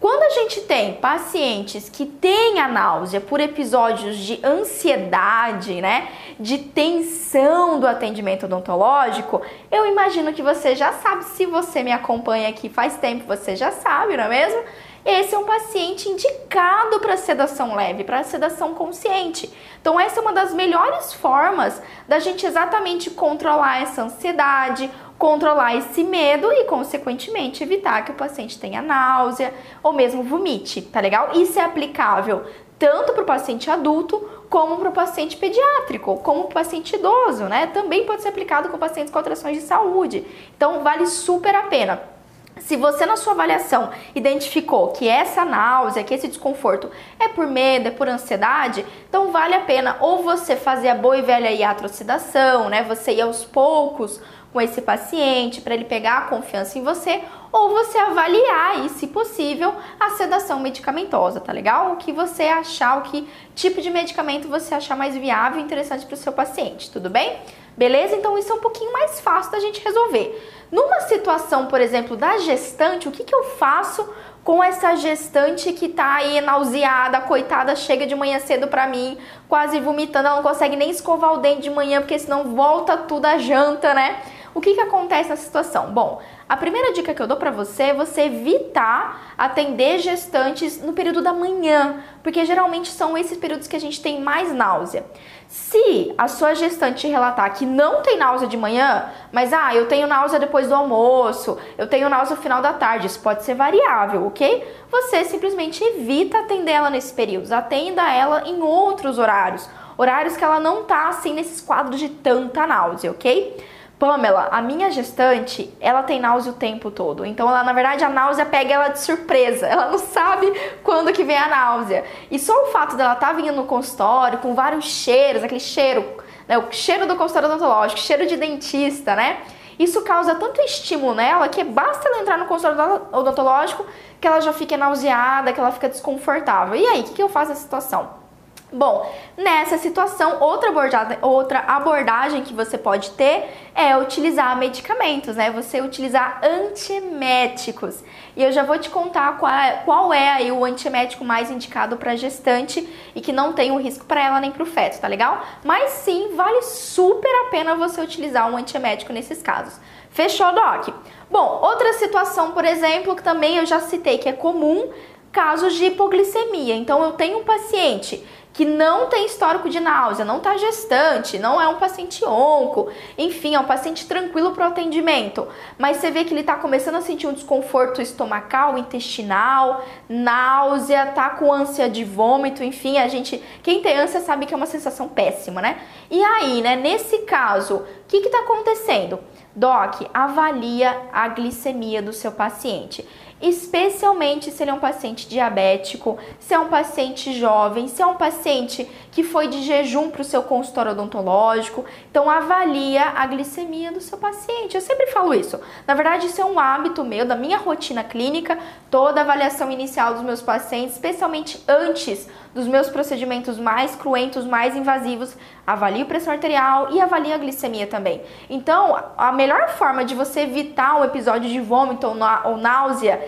Quando 0.00 0.22
a 0.22 0.30
gente 0.30 0.62
tem 0.62 0.94
pacientes 0.94 1.90
que 1.90 2.06
têm 2.06 2.58
a 2.58 2.66
náusea 2.66 3.20
por 3.20 3.38
episódios 3.38 4.16
de 4.16 4.40
ansiedade, 4.42 5.78
né, 5.82 6.08
de 6.40 6.56
tensão 6.56 7.78
do 7.78 7.86
atendimento 7.86 8.46
odontológico, 8.46 9.42
eu 9.70 9.84
imagino 9.84 10.32
que 10.32 10.40
você 10.40 10.74
já 10.74 10.90
sabe, 10.90 11.24
se 11.24 11.44
você 11.44 11.82
me 11.82 11.92
acompanha 11.92 12.48
aqui 12.48 12.70
faz 12.70 12.96
tempo, 12.96 13.26
você 13.26 13.54
já 13.54 13.72
sabe, 13.72 14.16
não 14.16 14.24
é 14.24 14.28
mesmo? 14.30 14.62
Esse 15.04 15.34
é 15.34 15.38
um 15.38 15.44
paciente 15.44 16.08
indicado 16.08 17.00
para 17.00 17.16
sedação 17.16 17.74
leve, 17.74 18.04
para 18.04 18.22
sedação 18.24 18.74
consciente. 18.74 19.52
Então, 19.80 19.98
essa 19.98 20.20
é 20.20 20.22
uma 20.22 20.32
das 20.32 20.52
melhores 20.52 21.12
formas 21.12 21.80
da 22.06 22.18
gente 22.18 22.44
exatamente 22.44 23.10
controlar 23.10 23.82
essa 23.82 24.02
ansiedade, 24.02 24.90
controlar 25.18 25.76
esse 25.76 26.04
medo 26.04 26.52
e, 26.52 26.64
consequentemente, 26.64 27.62
evitar 27.62 28.04
que 28.04 28.12
o 28.12 28.14
paciente 28.14 28.58
tenha 28.58 28.82
náusea 28.82 29.52
ou 29.82 29.92
mesmo 29.92 30.22
vomite, 30.22 30.82
tá 30.82 31.00
legal? 31.00 31.30
Isso 31.34 31.58
é 31.58 31.64
aplicável 31.64 32.44
tanto 32.78 33.12
para 33.12 33.22
o 33.22 33.26
paciente 33.26 33.68
adulto 33.70 34.18
como 34.48 34.76
para 34.76 34.88
o 34.88 34.92
paciente 34.92 35.36
pediátrico, 35.36 36.18
como 36.18 36.44
para 36.44 36.50
o 36.50 36.54
paciente 36.54 36.94
idoso, 36.94 37.44
né? 37.44 37.66
Também 37.66 38.06
pode 38.06 38.22
ser 38.22 38.28
aplicado 38.28 38.68
com 38.68 38.78
pacientes 38.78 39.10
com 39.12 39.18
alterações 39.18 39.56
de 39.56 39.62
saúde. 39.64 40.24
Então, 40.56 40.82
vale 40.84 41.06
super 41.06 41.54
a 41.54 41.64
pena. 41.64 42.17
Se 42.60 42.76
você 42.76 43.06
na 43.06 43.16
sua 43.16 43.32
avaliação 43.32 43.90
identificou 44.14 44.88
que 44.88 45.08
essa 45.08 45.44
náusea, 45.44 46.04
que 46.04 46.14
esse 46.14 46.28
desconforto 46.28 46.90
é 47.18 47.28
por 47.28 47.46
medo, 47.46 47.88
é 47.88 47.90
por 47.90 48.08
ansiedade, 48.08 48.84
então 49.08 49.30
vale 49.30 49.54
a 49.54 49.60
pena 49.60 49.96
ou 50.00 50.22
você 50.22 50.56
fazer 50.56 50.88
a 50.88 50.94
boa 50.94 51.16
e 51.16 51.22
velha 51.22 51.50
iatrocidação, 51.50 52.68
né? 52.68 52.82
Você 52.84 53.12
ir 53.12 53.20
aos 53.20 53.44
poucos 53.44 54.20
com 54.52 54.60
esse 54.60 54.80
paciente 54.80 55.60
para 55.60 55.74
ele 55.74 55.84
pegar 55.84 56.18
a 56.18 56.22
confiança 56.22 56.78
em 56.78 56.82
você, 56.82 57.22
ou 57.50 57.70
você 57.70 57.98
avaliar 57.98 58.84
e, 58.84 58.88
se 58.90 59.06
possível, 59.06 59.74
a 59.98 60.10
sedação 60.10 60.60
medicamentosa, 60.60 61.40
tá 61.40 61.52
legal? 61.52 61.92
O 61.92 61.96
que 61.96 62.12
você 62.12 62.44
achar, 62.44 62.98
o 62.98 63.02
que 63.02 63.28
tipo 63.54 63.80
de 63.80 63.90
medicamento 63.90 64.48
você 64.48 64.74
achar 64.74 64.96
mais 64.96 65.16
viável 65.16 65.60
e 65.60 65.64
interessante 65.64 66.06
para 66.06 66.14
o 66.14 66.18
seu 66.18 66.32
paciente, 66.32 66.90
tudo 66.90 67.08
bem? 67.08 67.38
Beleza? 67.76 68.16
Então 68.16 68.36
isso 68.36 68.50
é 68.50 68.54
um 68.54 68.60
pouquinho 68.60 68.92
mais 68.92 69.20
fácil 69.20 69.52
da 69.52 69.60
gente 69.60 69.82
resolver. 69.82 70.66
Numa 70.70 71.00
situação, 71.02 71.66
por 71.66 71.80
exemplo, 71.80 72.16
da 72.16 72.38
gestante, 72.38 73.08
o 73.08 73.12
que, 73.12 73.24
que 73.24 73.34
eu 73.34 73.44
faço 73.44 74.06
com 74.44 74.64
essa 74.64 74.96
gestante 74.96 75.72
que 75.72 75.88
tá 75.88 76.14
aí 76.14 76.40
nauseada, 76.40 77.20
coitada, 77.20 77.76
chega 77.76 78.06
de 78.06 78.14
manhã 78.14 78.38
cedo 78.40 78.66
pra 78.66 78.86
mim, 78.86 79.18
quase 79.48 79.78
vomitando, 79.78 80.26
ela 80.26 80.36
não 80.36 80.42
consegue 80.42 80.74
nem 80.74 80.90
escovar 80.90 81.34
o 81.34 81.36
dente 81.38 81.62
de 81.62 81.70
manhã, 81.70 82.00
porque 82.00 82.18
senão 82.18 82.44
volta 82.54 82.96
tudo 82.96 83.26
a 83.26 83.38
janta, 83.38 83.92
né? 83.92 84.22
O 84.54 84.60
que, 84.60 84.74
que 84.74 84.80
acontece 84.80 85.28
nessa 85.28 85.44
situação? 85.44 85.92
Bom, 85.92 86.20
a 86.48 86.56
primeira 86.56 86.92
dica 86.92 87.12
que 87.12 87.20
eu 87.20 87.26
dou 87.26 87.36
para 87.36 87.50
você 87.50 87.84
é 87.84 87.94
você 87.94 88.22
evitar 88.22 89.34
atender 89.36 89.98
gestantes 89.98 90.82
no 90.82 90.92
período 90.92 91.20
da 91.20 91.32
manhã, 91.32 92.02
porque 92.22 92.44
geralmente 92.44 92.88
são 92.88 93.16
esses 93.16 93.36
períodos 93.36 93.68
que 93.68 93.76
a 93.76 93.80
gente 93.80 94.00
tem 94.00 94.20
mais 94.20 94.52
náusea. 94.52 95.04
Se 95.46 96.14
a 96.18 96.28
sua 96.28 96.54
gestante 96.54 97.06
relatar 97.06 97.54
que 97.54 97.64
não 97.64 98.02
tem 98.02 98.18
náusea 98.18 98.48
de 98.48 98.56
manhã, 98.56 99.10
mas 99.32 99.52
ah, 99.52 99.74
eu 99.74 99.86
tenho 99.86 100.06
náusea 100.06 100.38
depois 100.38 100.68
do 100.68 100.74
almoço, 100.74 101.58
eu 101.76 101.86
tenho 101.86 102.08
náusea 102.08 102.36
no 102.36 102.42
final 102.42 102.60
da 102.60 102.72
tarde, 102.72 103.06
isso 103.06 103.20
pode 103.20 103.44
ser 103.44 103.54
variável, 103.54 104.26
ok? 104.26 104.66
Você 104.90 105.24
simplesmente 105.24 105.82
evita 105.82 106.38
atender 106.40 106.72
ela 106.72 106.90
nesse 106.90 107.14
período, 107.14 107.50
atenda 107.52 108.02
ela 108.12 108.46
em 108.46 108.60
outros 108.60 109.18
horários, 109.18 109.68
horários 109.96 110.36
que 110.36 110.44
ela 110.44 110.60
não 110.60 110.84
tá 110.84 111.08
assim 111.08 111.32
nesses 111.32 111.60
quadros 111.60 111.98
de 111.98 112.08
tanta 112.08 112.66
náusea, 112.66 113.10
ok? 113.10 113.56
Pamela, 113.98 114.48
a 114.52 114.62
minha 114.62 114.92
gestante, 114.92 115.74
ela 115.80 116.04
tem 116.04 116.20
náusea 116.20 116.52
o 116.52 116.54
tempo 116.54 116.88
todo. 116.88 117.26
Então, 117.26 117.48
ela, 117.48 117.64
na 117.64 117.72
verdade, 117.72 118.04
a 118.04 118.08
náusea 118.08 118.46
pega 118.46 118.74
ela 118.74 118.88
de 118.88 119.00
surpresa. 119.00 119.66
Ela 119.68 119.90
não 119.90 119.98
sabe 119.98 120.52
quando 120.84 121.12
que 121.12 121.24
vem 121.24 121.36
a 121.36 121.48
náusea. 121.48 122.04
E 122.30 122.38
só 122.38 122.52
o 122.64 122.66
fato 122.66 122.96
dela 122.96 123.14
estar 123.14 123.28
tá 123.28 123.32
vindo 123.32 123.52
no 123.52 123.64
consultório 123.64 124.38
com 124.38 124.54
vários 124.54 124.84
cheiros, 124.84 125.42
aquele 125.42 125.60
cheiro, 125.60 126.04
né, 126.46 126.56
o 126.58 126.70
cheiro 126.70 127.06
do 127.06 127.16
consultório 127.16 127.48
odontológico, 127.48 128.00
cheiro 128.00 128.26
de 128.26 128.36
dentista, 128.36 129.16
né? 129.16 129.38
Isso 129.78 130.02
causa 130.02 130.34
tanto 130.34 130.60
estímulo 130.60 131.14
nela 131.14 131.48
que 131.48 131.62
basta 131.62 132.08
ela 132.08 132.20
entrar 132.20 132.38
no 132.38 132.46
consultório 132.46 133.02
odontológico 133.12 133.84
que 134.20 134.26
ela 134.26 134.40
já 134.40 134.52
fica 134.52 134.76
nauseada, 134.76 135.52
que 135.52 135.60
ela 135.60 135.70
fica 135.70 135.88
desconfortável. 135.88 136.74
E 136.74 136.86
aí, 136.86 137.00
o 137.00 137.04
que, 137.04 137.14
que 137.14 137.22
eu 137.22 137.28
faço 137.28 137.50
nessa 137.50 137.62
situação? 137.62 138.27
Bom, 138.70 139.10
nessa 139.34 139.78
situação, 139.78 140.40
outra 140.40 140.68
abordagem, 140.68 141.16
outra 141.22 141.60
abordagem 141.60 142.42
que 142.42 142.52
você 142.52 142.76
pode 142.76 143.10
ter 143.12 143.48
é 143.74 143.96
utilizar 143.96 144.54
medicamentos, 144.58 145.36
né? 145.36 145.50
Você 145.50 145.80
utilizar 145.80 146.40
antieméticos. 146.44 148.04
E 148.36 148.44
eu 148.44 148.52
já 148.52 148.64
vou 148.64 148.78
te 148.78 148.90
contar 148.90 149.38
qual 149.38 149.50
é, 149.50 149.82
qual 149.86 150.12
é 150.12 150.28
aí 150.32 150.52
o 150.52 150.66
antiemético 150.66 151.24
mais 151.24 151.50
indicado 151.50 151.96
para 151.96 152.14
gestante 152.14 152.86
e 153.14 153.22
que 153.22 153.32
não 153.32 153.54
tem 153.54 153.70
um 153.70 153.80
risco 153.80 154.04
para 154.04 154.22
ela 154.22 154.38
nem 154.38 154.50
para 154.50 154.62
o 154.62 154.66
feto, 154.66 155.00
tá 155.00 155.08
legal? 155.08 155.42
Mas 155.64 155.90
sim, 155.92 156.34
vale 156.34 156.60
super 156.60 157.30
a 157.46 157.50
pena 157.50 157.74
você 157.74 158.02
utilizar 158.02 158.52
um 158.52 158.56
antiemético 158.56 159.14
nesses 159.14 159.40
casos. 159.40 159.80
Fechou, 160.10 160.52
Doc? 160.52 160.88
Bom, 161.30 161.60
outra 161.62 161.94
situação, 161.94 162.52
por 162.52 162.66
exemplo, 162.66 163.16
que 163.16 163.22
também 163.22 163.56
eu 163.56 163.64
já 163.64 163.80
citei 163.80 164.18
que 164.18 164.28
é 164.28 164.32
comum, 164.32 164.90
casos 165.32 165.74
de 165.74 165.86
hipoglicemia. 165.86 166.74
Então 166.74 167.02
eu 167.02 167.12
tenho 167.12 167.38
um 167.38 167.44
paciente 167.44 168.26
que 168.52 168.64
não 168.64 169.06
tem 169.06 169.26
histórico 169.26 169.68
de 169.68 169.78
náusea, 169.78 170.24
não 170.24 170.38
está 170.38 170.56
gestante, 170.56 171.38
não 171.38 171.60
é 171.60 171.68
um 171.68 171.76
paciente 171.76 172.24
onco, 172.24 172.88
enfim, 173.16 173.54
é 173.54 173.60
um 173.60 173.64
paciente 173.64 174.06
tranquilo 174.06 174.52
para 174.52 174.64
o 174.64 174.68
atendimento, 174.68 175.46
mas 175.78 175.98
você 175.98 176.10
vê 176.10 176.24
que 176.24 176.32
ele 176.32 176.40
está 176.40 176.56
começando 176.56 176.96
a 176.96 177.00
sentir 177.00 177.26
um 177.26 177.32
desconforto 177.32 178.02
estomacal, 178.02 178.76
intestinal, 178.76 179.84
náusea, 180.08 181.06
tá 181.06 181.30
com 181.30 181.52
ânsia 181.52 181.88
de 181.88 182.04
vômito, 182.04 182.64
enfim, 182.64 182.98
a 182.98 183.06
gente, 183.06 183.42
quem 183.62 183.80
tem 183.80 183.98
ânsia 183.98 184.20
sabe 184.20 184.46
que 184.46 184.54
é 184.54 184.56
uma 184.56 184.66
sensação 184.66 185.08
péssima, 185.08 185.62
né? 185.62 185.80
E 186.10 186.22
aí, 186.22 186.60
né, 186.62 186.74
nesse 186.74 187.18
caso, 187.18 187.76
o 187.76 187.84
que 188.08 188.16
está 188.16 188.40
acontecendo? 188.40 189.20
Doc, 189.54 190.02
avalia 190.14 190.96
a 191.12 191.28
glicemia 191.28 192.00
do 192.00 192.12
seu 192.12 192.32
paciente 192.32 193.06
especialmente 193.40 194.50
se 194.50 194.62
ele 194.62 194.70
é 194.70 194.74
um 194.74 194.80
paciente 194.80 195.28
diabético, 195.28 196.18
se 196.40 196.54
é 196.54 196.58
um 196.58 196.68
paciente 196.68 197.32
jovem, 197.32 197.88
se 197.88 198.02
é 198.02 198.06
um 198.06 198.16
paciente 198.16 198.88
que 199.12 199.22
foi 199.22 199.48
de 199.48 199.62
jejum 199.62 200.10
para 200.10 200.22
o 200.22 200.24
seu 200.24 200.42
consultório 200.42 200.92
odontológico. 200.92 201.84
Então, 202.10 202.28
avalia 202.28 203.02
a 203.16 203.26
glicemia 203.26 203.92
do 203.92 204.00
seu 204.00 204.18
paciente. 204.18 204.74
Eu 204.74 204.80
sempre 204.80 205.06
falo 205.08 205.34
isso. 205.34 205.58
Na 205.86 205.94
verdade, 205.94 206.26
isso 206.26 206.40
é 206.40 206.44
um 206.44 206.58
hábito 206.58 207.04
meu, 207.04 207.24
da 207.24 207.36
minha 207.36 207.58
rotina 207.58 208.04
clínica, 208.04 208.58
toda 208.90 209.20
avaliação 209.20 209.70
inicial 209.70 210.14
dos 210.14 210.22
meus 210.22 210.42
pacientes, 210.42 210.94
especialmente 210.94 211.62
antes 211.66 212.28
dos 212.54 212.66
meus 212.66 212.88
procedimentos 212.88 213.58
mais 213.58 213.94
cruentos, 213.94 214.44
mais 214.44 214.74
invasivos, 214.74 215.36
avalio 215.68 216.06
pressão 216.06 216.32
arterial 216.32 216.88
e 216.90 216.98
avalio 216.98 217.34
a 217.34 217.38
glicemia 217.38 217.86
também. 217.86 218.22
Então, 218.48 218.96
a 219.18 219.30
melhor 219.30 219.68
forma 219.68 220.02
de 220.02 220.14
você 220.14 220.40
evitar 220.40 220.98
um 220.98 221.04
episódio 221.04 221.50
de 221.50 221.60
vômito 221.60 222.06
ou 222.06 222.56
náusea 222.56 223.20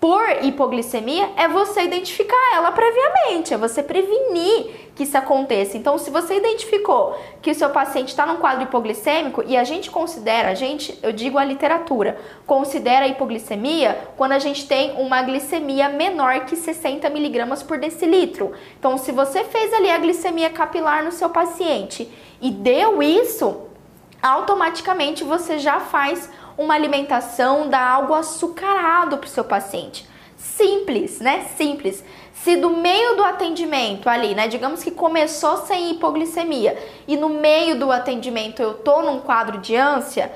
por 0.00 0.44
hipoglicemia 0.44 1.30
é 1.36 1.48
você 1.48 1.82
identificar 1.82 2.54
ela 2.54 2.70
previamente, 2.70 3.54
é 3.54 3.56
você 3.56 3.82
prevenir 3.82 4.90
que 4.94 5.02
isso 5.02 5.16
aconteça. 5.16 5.76
Então, 5.76 5.98
se 5.98 6.10
você 6.10 6.36
identificou 6.36 7.18
que 7.40 7.50
o 7.50 7.54
seu 7.54 7.70
paciente 7.70 8.08
está 8.08 8.26
num 8.26 8.36
quadro 8.36 8.62
hipoglicêmico 8.64 9.42
e 9.46 9.56
a 9.56 9.64
gente 9.64 9.90
considera, 9.90 10.50
a 10.50 10.54
gente, 10.54 10.98
eu 11.02 11.12
digo 11.12 11.38
a 11.38 11.44
literatura, 11.44 12.18
considera 12.46 13.04
a 13.04 13.08
hipoglicemia 13.08 13.98
quando 14.16 14.32
a 14.32 14.38
gente 14.38 14.66
tem 14.66 14.92
uma 14.92 15.22
glicemia 15.22 15.88
menor 15.88 16.40
que 16.40 16.56
60 16.56 17.08
miligramas 17.10 17.62
por 17.62 17.78
decilitro. 17.78 18.52
Então, 18.78 18.98
se 18.98 19.12
você 19.12 19.44
fez 19.44 19.72
ali 19.72 19.90
a 19.90 19.98
glicemia 19.98 20.50
capilar 20.50 21.04
no 21.04 21.12
seu 21.12 21.30
paciente 21.30 22.10
e 22.40 22.50
deu 22.50 23.02
isso, 23.02 23.62
automaticamente 24.22 25.24
você 25.24 25.58
já 25.58 25.80
faz 25.80 26.30
uma 26.56 26.74
alimentação, 26.74 27.68
dar 27.68 27.88
algo 27.88 28.14
açucarado 28.14 29.18
para 29.18 29.26
o 29.26 29.30
seu 29.30 29.44
paciente. 29.44 30.06
Simples, 30.36 31.20
né? 31.20 31.46
Simples. 31.56 32.04
Se 32.32 32.54
do 32.54 32.70
meio 32.70 33.16
do 33.16 33.24
atendimento 33.24 34.08
ali, 34.08 34.34
né, 34.34 34.46
digamos 34.46 34.84
que 34.84 34.90
começou 34.90 35.56
sem 35.56 35.90
hipoglicemia 35.90 36.78
e 37.08 37.16
no 37.16 37.28
meio 37.28 37.76
do 37.78 37.90
atendimento 37.90 38.60
eu 38.62 38.74
tô 38.74 39.02
num 39.02 39.18
quadro 39.18 39.58
de 39.58 39.74
ânsia, 39.74 40.30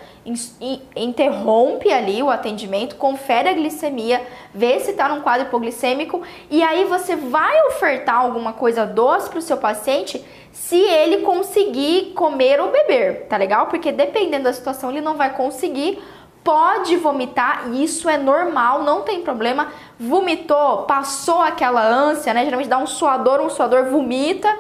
interrompe 0.97 1.93
ali 1.93 2.23
o 2.23 2.31
atendimento, 2.31 2.97
confere 2.97 3.51
a 3.51 3.53
glicemia, 3.53 4.27
vê 4.53 4.81
se 4.81 4.95
tá 4.95 5.09
num 5.09 5.21
quadro 5.21 5.47
hipoglicêmico 5.47 6.23
e 6.51 6.63
aí 6.63 6.85
você 6.85 7.15
vai 7.15 7.67
ofertar 7.67 8.17
alguma 8.17 8.55
coisa 8.55 8.85
doce 8.87 9.31
pro 9.31 9.43
seu 9.43 9.59
paciente 9.59 10.25
se 10.51 10.81
ele 10.81 11.19
conseguir 11.19 12.13
comer 12.15 12.61
ou 12.61 12.73
beber, 12.73 13.27
tá 13.29 13.37
legal? 13.37 13.67
Porque 13.67 13.93
dependendo 13.93 14.45
da 14.45 14.53
situação 14.53 14.91
ele 14.91 15.01
não 15.01 15.17
vai 15.17 15.35
conseguir 15.37 16.03
pode 16.43 16.97
vomitar, 16.97 17.71
isso 17.73 18.09
é 18.09 18.17
normal, 18.17 18.83
não 18.83 19.03
tem 19.03 19.23
problema. 19.23 19.69
Vomitou, 19.99 20.83
passou 20.83 21.41
aquela 21.41 21.87
ânsia, 21.87 22.33
né? 22.33 22.45
Geralmente 22.45 22.69
dá 22.69 22.79
um 22.79 22.87
suador, 22.87 23.41
um 23.41 23.51
suador 23.51 23.85
vomita 23.87 24.55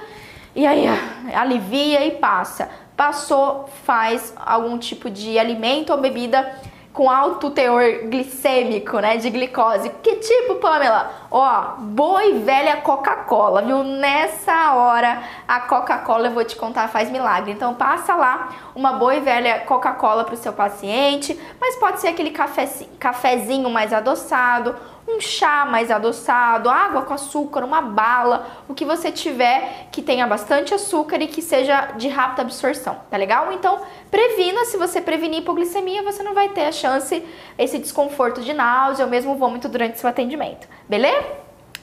e 0.55 0.67
aí 0.67 0.87
ah, 0.87 1.41
alivia 1.41 2.05
e 2.05 2.13
passa. 2.13 2.71
Passou, 2.97 3.69
faz 3.85 4.35
algum 4.37 4.77
tipo 4.77 5.09
de 5.09 5.39
alimento 5.39 5.91
ou 5.91 5.99
bebida 5.99 6.55
com 6.93 7.09
alto 7.09 7.51
teor 7.51 8.09
glicêmico, 8.09 8.99
né, 8.99 9.17
de 9.17 9.31
glicose. 9.31 9.91
Que 10.03 10.17
tipo, 10.17 10.57
Pamela? 10.57 11.11
Ó, 11.31 11.77
boa 11.79 12.25
e 12.25 12.39
velha 12.41 12.79
Coca-Cola, 12.79 13.63
viu? 13.63 13.85
Nessa 13.85 14.75
hora 14.75 15.23
a 15.47 15.61
Coca-Cola 15.61 16.29
eu 16.29 16.33
vou 16.33 16.45
te 16.45 16.57
contar 16.57 16.89
faz 16.89 17.11
milagre. 17.11 17.53
Então 17.53 17.75
passa 17.75 18.15
lá 18.17 18.51
uma 18.75 18.95
boa 18.95 19.15
e 19.15 19.21
velha 19.21 19.61
Coca-Cola 19.61 20.25
para 20.25 20.35
o 20.35 20.39
seu 20.39 20.53
paciente, 20.53 21.39
mas 21.61 21.77
pode 21.77 22.01
ser 22.01 22.09
aquele 22.09 22.31
cafezinho, 22.31 22.91
cafezinho 22.99 23.71
mais 23.71 23.93
adoçado 23.93 24.75
um 25.17 25.21
chá 25.21 25.65
mais 25.65 25.91
adoçado, 25.91 26.69
água 26.69 27.03
com 27.03 27.15
açúcar, 27.15 27.65
uma 27.65 27.81
bala, 27.81 28.47
o 28.69 28.75
que 28.75 28.85
você 28.85 29.11
tiver 29.11 29.89
que 29.91 30.03
tenha 30.03 30.27
bastante 30.27 30.73
açúcar 30.73 31.21
e 31.21 31.27
que 31.27 31.43
seja 31.43 31.93
de 31.97 32.09
rápida 32.09 32.43
absorção, 32.43 33.01
tá 33.11 33.17
legal? 33.17 33.53
Então, 33.53 33.81
previna, 34.11 34.65
se 34.65 34.77
você 34.77 35.01
prevenir 35.01 35.41
hipoglicemia, 35.41 36.03
você 36.03 36.23
não 36.23 36.35
vai 36.35 36.49
ter 36.51 36.65
a 36.65 36.73
chance, 36.73 37.25
esse 37.59 37.79
desconforto 37.79 38.41
de 38.41 38.53
náusea 38.53 39.05
ou 39.05 39.11
mesmo 39.11 39.37
vômito 39.37 39.69
durante 39.69 39.99
seu 39.99 40.09
atendimento, 40.09 40.69
beleza? 40.89 41.27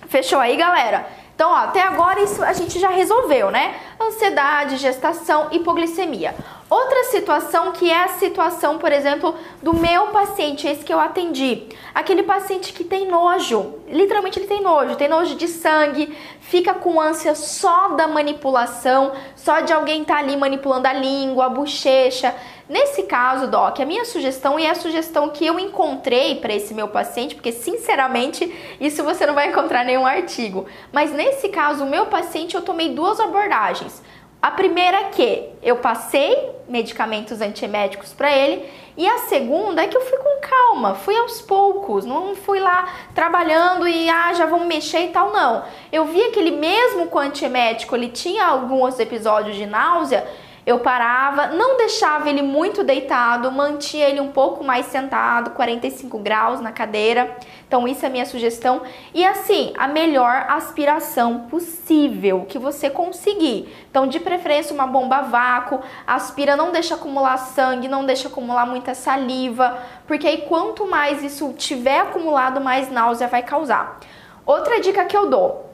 Fechou 0.08 0.40
aí, 0.40 0.56
galera? 0.56 1.06
Então, 1.36 1.52
ó, 1.52 1.58
até 1.58 1.82
agora 1.82 2.20
isso 2.22 2.44
a 2.44 2.54
gente 2.54 2.80
já 2.80 2.90
resolveu, 2.90 3.52
né? 3.52 3.76
Ansiedade, 4.02 4.78
gestação, 4.78 5.50
hipoglicemia. 5.52 6.34
Outra 6.70 7.06
situação 7.06 7.72
que 7.72 7.90
é 7.90 8.04
a 8.04 8.10
situação, 8.10 8.78
por 8.78 8.92
exemplo, 8.92 9.34
do 9.64 9.74
meu 9.74 10.08
paciente, 10.08 10.68
esse 10.68 10.84
que 10.84 10.92
eu 10.92 11.00
atendi. 11.00 11.64
Aquele 11.96 12.24
paciente 12.24 12.74
que 12.74 12.84
tem 12.84 13.08
nojo, 13.08 13.76
literalmente 13.88 14.38
ele 14.38 14.48
tem 14.48 14.62
nojo, 14.62 14.98
tem 14.98 15.08
nojo 15.08 15.36
de 15.36 15.48
sangue, 15.48 16.14
fica 16.42 16.74
com 16.74 17.00
ânsia 17.00 17.36
só 17.36 17.90
da 17.90 18.06
manipulação, 18.06 19.14
só 19.34 19.62
de 19.62 19.72
alguém 19.72 20.02
estar 20.02 20.16
tá 20.16 20.20
ali 20.20 20.36
manipulando 20.36 20.90
a 20.90 20.94
língua, 20.94 21.46
a 21.46 21.50
bochecha. 21.50 22.36
Nesse 22.68 23.04
caso, 23.04 23.48
Doc, 23.48 23.80
a 23.80 23.86
minha 23.86 24.04
sugestão 24.04 24.60
e 24.60 24.66
é 24.66 24.72
a 24.72 24.76
sugestão 24.76 25.30
que 25.30 25.46
eu 25.46 25.58
encontrei 25.58 26.36
para 26.36 26.54
esse 26.54 26.74
meu 26.74 26.90
paciente, 26.90 27.34
porque 27.34 27.54
sinceramente 27.54 28.54
isso 28.78 29.06
você 29.06 29.26
não 29.26 29.34
vai 29.34 29.48
encontrar 29.48 29.86
nenhum 29.86 30.06
artigo, 30.06 30.66
mas 30.92 31.14
nesse 31.14 31.48
caso, 31.48 31.86
o 31.86 31.90
meu 31.90 32.08
paciente 32.08 32.56
eu 32.56 32.62
tomei 32.62 32.90
duas 32.90 33.22
abordagens. 33.22 34.04
A 34.48 34.52
primeira 34.52 34.98
é 34.98 35.04
que 35.10 35.50
eu 35.62 35.76
passei 35.76 36.52
medicamentos 36.70 37.42
antieméticos 37.42 38.14
para 38.14 38.32
ele 38.32 38.66
e 38.96 39.06
a 39.06 39.18
segunda 39.28 39.84
é 39.84 39.88
que 39.88 39.98
eu 39.98 40.06
fui 40.06 40.18
com 40.20 40.40
calma, 40.40 40.96
fui 40.96 41.18
aos 41.18 41.42
poucos, 41.42 42.06
não 42.06 42.34
fui 42.34 42.58
lá 42.58 42.88
trabalhando 43.14 43.86
e 43.86 44.10
ah, 44.10 44.34
já 44.34 44.46
vamos 44.46 44.66
mexer 44.66 45.02
e 45.02 45.10
tal, 45.10 45.34
não. 45.34 45.66
Eu 45.92 46.06
via 46.06 46.32
que 46.32 46.40
ele 46.40 46.52
mesmo 46.52 47.08
com 47.08 47.20
antiemético, 47.20 47.94
ele 47.94 48.08
tinha 48.08 48.46
alguns 48.46 48.98
episódios 49.02 49.58
de 49.58 49.66
náusea, 49.66 50.26
eu 50.66 50.80
parava, 50.80 51.48
não 51.48 51.76
deixava 51.76 52.30
ele 52.30 52.42
muito 52.42 52.86
deitado, 52.86 53.52
mantinha 53.52 54.08
ele 54.08 54.22
um 54.22 54.32
pouco 54.32 54.64
mais 54.64 54.86
sentado, 54.86 55.52
45 55.52 56.18
graus 56.20 56.62
na 56.62 56.72
cadeira. 56.72 57.36
Então, 57.68 57.86
isso 57.86 58.06
é 58.06 58.10
minha 58.10 58.26
sugestão. 58.26 58.82
E 59.14 59.26
assim, 59.26 59.74
a 59.78 59.88
melhor 59.90 60.46
aspiração 60.48 61.48
possível 61.50 62.46
que 62.48 62.58
você 62.58 62.90
conseguir. 62.90 63.74
Então, 63.92 64.08
de 64.08 64.22
preferência, 64.22 64.74
uma 64.74 64.88
bomba 64.88 65.18
a 65.18 65.22
vácuo, 65.24 65.82
aspira, 66.06 66.56
não 66.56 66.72
deixa 66.72 66.96
acumular 66.96 67.38
sangue, 67.38 67.90
não 67.90 68.06
deixa 68.06 68.30
acumular 68.30 68.66
muita 68.66 68.94
saliva, 68.94 69.80
porque 70.08 70.26
aí 70.26 70.44
quanto 70.48 70.88
mais 70.88 71.22
isso 71.22 71.54
tiver 71.58 72.00
acumulado, 72.00 72.62
mais 72.62 72.90
náusea 72.90 73.28
vai 73.28 73.44
causar. 73.44 74.00
Outra 74.46 74.80
dica 74.80 75.04
que 75.04 75.18
eu 75.18 75.30
dou: 75.30 75.67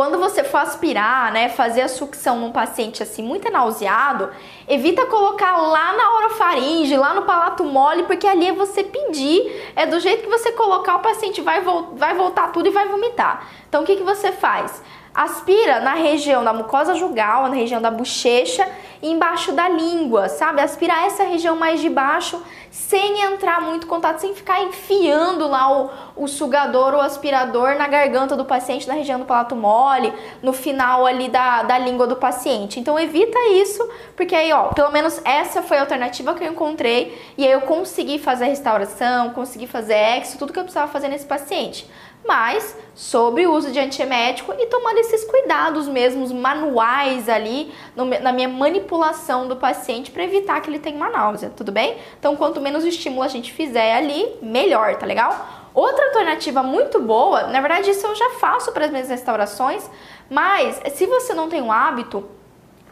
quando 0.00 0.18
você 0.18 0.42
for 0.42 0.62
aspirar, 0.62 1.30
né, 1.30 1.50
fazer 1.50 1.82
a 1.82 1.88
sucção 1.88 2.38
num 2.40 2.50
paciente 2.50 3.02
assim 3.02 3.22
muito 3.22 3.52
nauseado, 3.52 4.30
evita 4.66 5.04
colocar 5.04 5.58
lá 5.58 5.92
na 5.92 6.14
orofaringe, 6.14 6.96
lá 6.96 7.12
no 7.12 7.24
palato 7.26 7.64
mole, 7.64 8.04
porque 8.04 8.26
ali 8.26 8.46
é 8.46 8.52
você 8.54 8.82
pedir, 8.82 9.70
é 9.76 9.84
do 9.84 10.00
jeito 10.00 10.22
que 10.22 10.30
você 10.30 10.52
colocar 10.52 10.96
o 10.96 11.00
paciente 11.00 11.42
vai, 11.42 11.60
vo 11.60 11.88
vai 11.92 12.14
voltar 12.14 12.50
tudo 12.50 12.68
e 12.68 12.70
vai 12.70 12.88
vomitar. 12.88 13.46
Então 13.68 13.82
o 13.82 13.84
que, 13.84 13.96
que 13.96 14.02
você 14.02 14.32
faz? 14.32 14.82
Aspira 15.20 15.80
na 15.80 15.92
região 15.92 16.42
da 16.42 16.50
mucosa 16.50 16.94
jugal, 16.94 17.42
na 17.42 17.54
região 17.54 17.78
da 17.78 17.90
bochecha 17.90 18.66
e 19.02 19.10
embaixo 19.10 19.52
da 19.52 19.68
língua, 19.68 20.30
sabe? 20.30 20.62
Aspirar 20.62 21.04
essa 21.04 21.24
região 21.24 21.56
mais 21.56 21.78
de 21.78 21.90
baixo 21.90 22.42
sem 22.70 23.20
entrar 23.20 23.60
muito 23.60 23.86
contato, 23.86 24.18
sem 24.18 24.34
ficar 24.34 24.62
enfiando 24.62 25.46
lá 25.46 25.70
o, 25.70 25.90
o 26.16 26.26
sugador 26.26 26.94
ou 26.94 27.02
aspirador 27.02 27.74
na 27.74 27.86
garganta 27.86 28.34
do 28.34 28.46
paciente, 28.46 28.88
na 28.88 28.94
região 28.94 29.20
do 29.20 29.26
palato 29.26 29.54
mole, 29.54 30.10
no 30.42 30.54
final 30.54 31.04
ali 31.04 31.28
da, 31.28 31.64
da 31.64 31.76
língua 31.76 32.06
do 32.06 32.16
paciente. 32.16 32.80
Então 32.80 32.98
evita 32.98 33.38
isso, 33.52 33.86
porque 34.16 34.34
aí, 34.34 34.50
ó, 34.54 34.68
pelo 34.68 34.90
menos 34.90 35.20
essa 35.22 35.60
foi 35.60 35.76
a 35.76 35.80
alternativa 35.82 36.32
que 36.32 36.42
eu 36.44 36.50
encontrei 36.50 37.20
e 37.36 37.44
aí 37.44 37.52
eu 37.52 37.60
consegui 37.60 38.18
fazer 38.18 38.44
a 38.44 38.48
restauração, 38.48 39.34
consegui 39.34 39.66
fazer 39.66 40.16
exo, 40.16 40.38
tudo 40.38 40.50
que 40.50 40.58
eu 40.58 40.64
precisava 40.64 40.90
fazer 40.90 41.08
nesse 41.08 41.26
paciente 41.26 41.86
mas 42.30 42.76
sobre 42.94 43.44
o 43.44 43.52
uso 43.52 43.72
de 43.72 43.80
antiemético 43.80 44.54
e 44.56 44.66
tomando 44.66 44.98
esses 44.98 45.24
cuidados 45.24 45.88
mesmos 45.88 46.30
manuais 46.30 47.28
ali 47.28 47.74
no, 47.96 48.04
na 48.04 48.32
minha 48.32 48.48
manipulação 48.48 49.48
do 49.48 49.56
paciente 49.56 50.12
para 50.12 50.22
evitar 50.22 50.60
que 50.60 50.70
ele 50.70 50.78
tenha 50.78 50.94
uma 50.94 51.08
náusea, 51.08 51.52
tudo 51.56 51.72
bem? 51.72 51.96
Então, 52.20 52.36
quanto 52.36 52.60
menos 52.60 52.84
estímulo 52.84 53.24
a 53.24 53.28
gente 53.28 53.52
fizer 53.52 53.96
ali, 53.96 54.32
melhor, 54.40 54.94
tá 54.94 55.06
legal? 55.06 55.44
Outra 55.74 56.06
alternativa 56.06 56.62
muito 56.62 57.00
boa, 57.00 57.48
na 57.48 57.60
verdade 57.60 57.90
isso 57.90 58.06
eu 58.06 58.14
já 58.14 58.30
faço 58.38 58.70
para 58.70 58.84
as 58.84 58.92
minhas 58.92 59.08
restaurações, 59.08 59.90
mas 60.30 60.80
se 60.94 61.06
você 61.06 61.34
não 61.34 61.48
tem 61.48 61.60
um 61.60 61.72
hábito, 61.72 62.24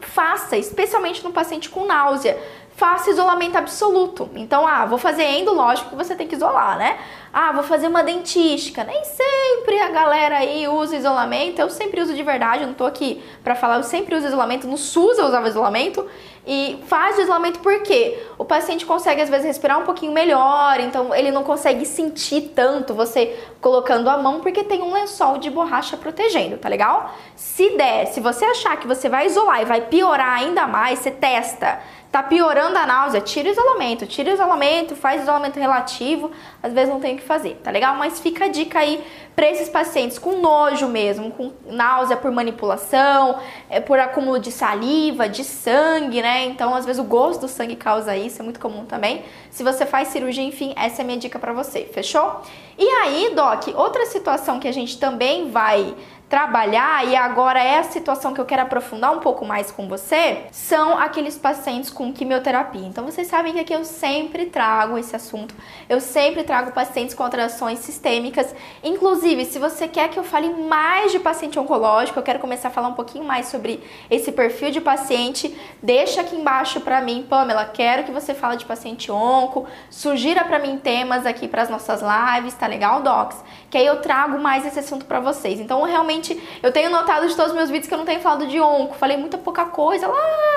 faça, 0.01 0.57
especialmente 0.57 1.23
no 1.23 1.31
paciente 1.31 1.69
com 1.69 1.85
náusea 1.85 2.37
faça 2.79 3.09
isolamento 3.09 3.57
absoluto. 3.57 4.29
Então, 4.35 4.65
ah, 4.65 4.85
vou 4.85 4.97
fazer 4.97 5.23
endo, 5.23 5.53
lógico 5.53 5.89
que 5.89 5.95
você 5.97 6.15
tem 6.15 6.25
que 6.25 6.35
isolar, 6.35 6.77
né? 6.77 6.97
Ah, 7.31 7.51
vou 7.51 7.61
fazer 7.61 7.87
uma 7.87 8.01
dentística. 8.01 8.85
Nem 8.85 9.03
sempre 9.03 9.79
a 9.81 9.89
galera 9.89 10.37
aí 10.37 10.65
usa 10.65 10.95
isolamento. 10.95 11.59
Eu 11.59 11.69
sempre 11.69 12.01
uso 12.01 12.13
de 12.15 12.23
verdade, 12.23 12.61
eu 12.61 12.67
não 12.67 12.73
tô 12.73 12.85
aqui 12.85 13.21
para 13.43 13.53
falar, 13.53 13.75
eu 13.75 13.83
sempre 13.83 14.15
uso 14.15 14.27
isolamento. 14.27 14.65
No 14.65 14.77
SUS 14.77 15.17
eu 15.17 15.25
usava 15.25 15.49
isolamento. 15.49 16.07
E 16.47 16.79
faz 16.87 17.17
o 17.17 17.21
isolamento 17.21 17.59
porque 17.59 18.17
o 18.37 18.45
paciente 18.45 18.85
consegue 18.85 19.21
às 19.21 19.29
vezes 19.29 19.45
respirar 19.45 19.77
um 19.77 19.83
pouquinho 19.83 20.11
melhor, 20.11 20.79
então 20.79 21.13
ele 21.13 21.29
não 21.29 21.43
consegue 21.43 21.85
sentir 21.85 22.53
tanto 22.55 22.93
você 22.93 23.37
colocando 23.61 24.09
a 24.09 24.17
mão 24.17 24.39
porque 24.39 24.63
tem 24.63 24.81
um 24.81 24.91
lençol 24.91 25.37
de 25.37 25.51
borracha 25.51 25.95
protegendo, 25.95 26.57
tá 26.57 26.67
legal? 26.67 27.13
Se 27.35 27.77
der, 27.77 28.07
se 28.07 28.19
você 28.19 28.45
achar 28.45 28.77
que 28.77 28.87
você 28.87 29.07
vai 29.09 29.27
isolar 29.27 29.61
e 29.61 29.65
vai 29.65 29.81
piorar 29.81 30.39
ainda 30.39 30.65
mais, 30.65 30.99
você 30.99 31.11
testa 31.11 31.79
Tá 32.11 32.23
piorando 32.23 32.75
a 32.75 32.87
náusea, 32.87 33.21
tira 33.21 33.49
o 33.49 33.51
isolamento, 33.51 34.07
tira 34.07 34.31
o 34.31 34.33
isolamento, 34.33 34.95
faz 34.95 35.21
isolamento 35.21 35.59
relativo, 35.59 36.31
às 36.61 36.73
vezes 36.73 36.89
não 36.89 36.99
tem 36.99 37.13
o 37.13 37.17
que 37.17 37.23
fazer, 37.23 37.59
tá 37.63 37.69
legal? 37.69 37.95
Mas 37.95 38.19
fica 38.19 38.45
a 38.45 38.47
dica 38.47 38.79
aí 38.79 39.03
para 39.39 39.49
esses 39.49 39.69
pacientes 39.69 40.19
com 40.19 40.41
nojo 40.41 40.89
mesmo, 40.89 41.31
com 41.31 41.53
náusea 41.65 42.17
por 42.17 42.29
manipulação, 42.29 43.39
é, 43.69 43.79
por 43.79 43.97
acúmulo 43.97 44.37
de 44.37 44.51
saliva, 44.51 45.29
de 45.29 45.45
sangue, 45.45 46.21
né? 46.21 46.43
Então, 46.47 46.75
às 46.75 46.85
vezes 46.85 46.99
o 46.99 47.05
gosto 47.05 47.39
do 47.39 47.47
sangue 47.47 47.77
causa 47.77 48.17
isso, 48.17 48.41
é 48.41 48.43
muito 48.43 48.59
comum 48.59 48.83
também. 48.83 49.23
Se 49.49 49.63
você 49.63 49.85
faz 49.85 50.09
cirurgia, 50.09 50.43
enfim, 50.43 50.73
essa 50.75 51.01
é 51.01 51.03
a 51.03 51.05
minha 51.05 51.17
dica 51.17 51.39
para 51.39 51.53
você, 51.53 51.85
fechou? 51.85 52.41
E 52.77 52.85
aí, 52.85 53.31
Doc, 53.33 53.69
outra 53.75 54.05
situação 54.07 54.59
que 54.59 54.67
a 54.67 54.73
gente 54.73 54.99
também 54.99 55.49
vai 55.49 55.95
trabalhar 56.29 57.07
e 57.07 57.15
agora 57.15 57.61
é 57.61 57.79
a 57.79 57.83
situação 57.83 58.33
que 58.33 58.39
eu 58.39 58.45
quero 58.45 58.61
aprofundar 58.61 59.11
um 59.11 59.19
pouco 59.19 59.43
mais 59.43 59.71
com 59.71 59.87
você, 59.87 60.43
são 60.51 60.97
aqueles 60.97 61.35
pacientes 61.35 61.89
com 61.89 62.13
quimioterapia. 62.13 62.85
Então 62.85 63.03
vocês 63.03 63.27
sabem 63.27 63.53
que 63.53 63.59
aqui 63.59 63.73
eu 63.73 63.83
sempre 63.83 64.45
trago 64.45 64.97
esse 64.97 65.15
assunto. 65.15 65.55
Eu 65.89 65.99
sempre 65.99 66.43
trago 66.43 66.71
pacientes 66.71 67.15
com 67.15 67.23
alterações 67.23 67.79
sistêmicas. 67.79 68.53
Inclusive, 68.83 69.28
se 69.45 69.59
você 69.59 69.87
quer 69.87 70.09
que 70.09 70.17
eu 70.17 70.23
fale 70.23 70.49
mais 70.49 71.11
de 71.11 71.19
paciente 71.19 71.59
oncológico, 71.59 72.17
eu 72.17 72.23
quero 72.23 72.39
começar 72.39 72.69
a 72.69 72.71
falar 72.71 72.87
um 72.87 72.93
pouquinho 72.93 73.23
mais 73.23 73.47
sobre 73.47 73.83
esse 74.09 74.31
perfil 74.31 74.71
de 74.71 74.81
paciente, 74.81 75.55
deixa 75.81 76.21
aqui 76.21 76.35
embaixo 76.35 76.81
para 76.81 77.01
mim, 77.01 77.25
Pamela, 77.29 77.65
quero 77.65 78.03
que 78.03 78.11
você 78.11 78.33
fale 78.33 78.57
de 78.57 78.65
paciente 78.65 79.11
onco, 79.11 79.67
sugira 79.89 80.43
para 80.43 80.59
mim 80.59 80.77
temas 80.77 81.25
aqui 81.25 81.47
para 81.47 81.61
as 81.61 81.69
nossas 81.69 82.01
lives, 82.01 82.53
tá 82.55 82.67
legal, 82.67 83.01
docs? 83.01 83.43
Que 83.69 83.77
aí 83.77 83.85
eu 83.85 84.01
trago 84.01 84.39
mais 84.39 84.65
esse 84.65 84.79
assunto 84.79 85.05
para 85.05 85.19
vocês. 85.19 85.59
Então, 85.59 85.83
realmente 85.83 86.41
eu 86.63 86.71
tenho 86.71 86.89
notado 86.89 87.27
de 87.27 87.35
todos 87.35 87.51
os 87.51 87.57
meus 87.57 87.69
vídeos 87.69 87.87
que 87.87 87.93
eu 87.93 87.97
não 87.99 88.05
tenho 88.05 88.19
falado 88.21 88.47
de 88.47 88.59
onco, 88.59 88.95
falei 88.95 89.17
muita 89.17 89.37
pouca 89.37 89.65
coisa 89.65 90.07
lá 90.07 90.49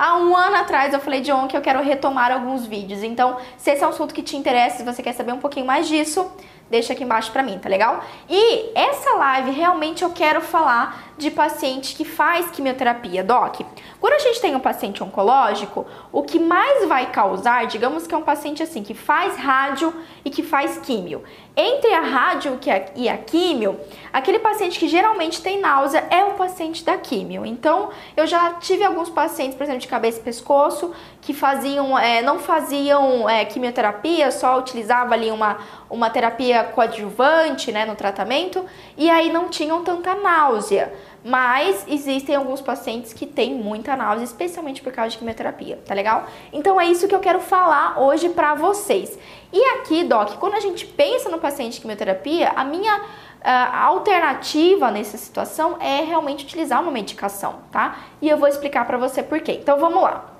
há 0.00 0.16
um 0.16 0.34
ano 0.34 0.56
atrás 0.56 0.94
eu 0.94 1.00
falei 1.00 1.20
de 1.20 1.30
onco, 1.30 1.54
eu 1.54 1.60
quero 1.60 1.82
retomar 1.82 2.32
alguns 2.32 2.64
vídeos. 2.64 3.02
Então, 3.02 3.36
se 3.58 3.70
esse 3.70 3.84
é 3.84 3.86
um 3.86 3.90
assunto 3.90 4.14
que 4.14 4.22
te 4.22 4.34
interessa, 4.34 4.78
se 4.78 4.82
você 4.82 5.02
quer 5.02 5.12
saber 5.12 5.32
um 5.32 5.38
pouquinho 5.38 5.66
mais 5.66 5.86
disso, 5.86 6.26
deixa 6.70 6.92
aqui 6.92 7.02
embaixo 7.02 7.32
pra 7.32 7.42
mim, 7.42 7.58
tá 7.58 7.68
legal? 7.68 8.02
E 8.28 8.70
essa 8.74 9.14
live 9.14 9.50
realmente 9.50 10.02
eu 10.02 10.10
quero 10.10 10.40
falar 10.40 11.09
de 11.20 11.30
paciente 11.30 11.94
que 11.94 12.04
faz 12.04 12.50
quimioterapia, 12.50 13.22
doc. 13.22 13.60
Quando 14.00 14.14
a 14.14 14.18
gente 14.18 14.40
tem 14.40 14.56
um 14.56 14.60
paciente 14.60 15.04
oncológico, 15.04 15.86
o 16.10 16.22
que 16.22 16.38
mais 16.38 16.88
vai 16.88 17.10
causar, 17.12 17.66
digamos 17.66 18.06
que 18.06 18.14
é 18.14 18.18
um 18.18 18.22
paciente 18.22 18.62
assim, 18.62 18.82
que 18.82 18.94
faz 18.94 19.36
rádio 19.36 19.94
e 20.24 20.30
que 20.30 20.42
faz 20.42 20.78
químio. 20.78 21.22
Entre 21.54 21.92
a 21.92 22.00
rádio 22.00 22.58
e 22.96 23.08
a 23.08 23.18
químio, 23.18 23.78
aquele 24.10 24.38
paciente 24.38 24.78
que 24.78 24.88
geralmente 24.88 25.42
tem 25.42 25.60
náusea 25.60 26.06
é 26.10 26.24
o 26.24 26.32
paciente 26.32 26.82
da 26.82 26.96
químio. 26.96 27.44
Então, 27.44 27.90
eu 28.16 28.26
já 28.26 28.54
tive 28.54 28.82
alguns 28.82 29.10
pacientes, 29.10 29.54
por 29.54 29.64
exemplo, 29.64 29.80
de 29.80 29.88
cabeça 29.88 30.20
e 30.20 30.22
pescoço, 30.22 30.92
que 31.20 31.34
faziam, 31.34 31.98
é, 31.98 32.22
não 32.22 32.38
faziam 32.38 33.28
é, 33.28 33.44
quimioterapia, 33.44 34.30
só 34.30 34.58
utilizava 34.58 35.12
ali 35.12 35.30
uma, 35.30 35.58
uma 35.90 36.08
terapia 36.08 36.64
coadjuvante 36.64 37.70
né, 37.70 37.84
no 37.84 37.94
tratamento, 37.94 38.64
e 38.96 39.10
aí 39.10 39.30
não 39.30 39.50
tinham 39.50 39.84
tanta 39.84 40.14
náusea. 40.14 40.90
Mas 41.24 41.84
existem 41.86 42.34
alguns 42.34 42.60
pacientes 42.60 43.12
que 43.12 43.26
têm 43.26 43.54
muita 43.54 43.94
náusea, 43.94 44.24
especialmente 44.24 44.82
por 44.82 44.92
causa 44.92 45.10
de 45.10 45.18
quimioterapia, 45.18 45.78
tá 45.84 45.92
legal? 45.94 46.26
Então 46.52 46.80
é 46.80 46.86
isso 46.86 47.06
que 47.06 47.14
eu 47.14 47.20
quero 47.20 47.40
falar 47.40 48.00
hoje 48.00 48.30
pra 48.30 48.54
vocês. 48.54 49.18
E 49.52 49.62
aqui, 49.76 50.04
Doc, 50.04 50.36
quando 50.38 50.54
a 50.54 50.60
gente 50.60 50.86
pensa 50.86 51.28
no 51.28 51.38
paciente 51.38 51.74
de 51.74 51.80
quimioterapia, 51.80 52.52
a 52.56 52.64
minha 52.64 53.00
Uh, 53.40 53.74
alternativa 53.74 54.90
nessa 54.90 55.16
situação 55.16 55.78
é 55.80 56.02
realmente 56.02 56.44
utilizar 56.44 56.82
uma 56.82 56.90
medicação, 56.90 57.60
tá? 57.72 57.96
E 58.20 58.28
eu 58.28 58.36
vou 58.36 58.46
explicar 58.46 58.86
para 58.86 58.98
você 58.98 59.22
por 59.22 59.40
quê. 59.40 59.52
Então 59.52 59.80
vamos 59.80 60.02
lá. 60.02 60.39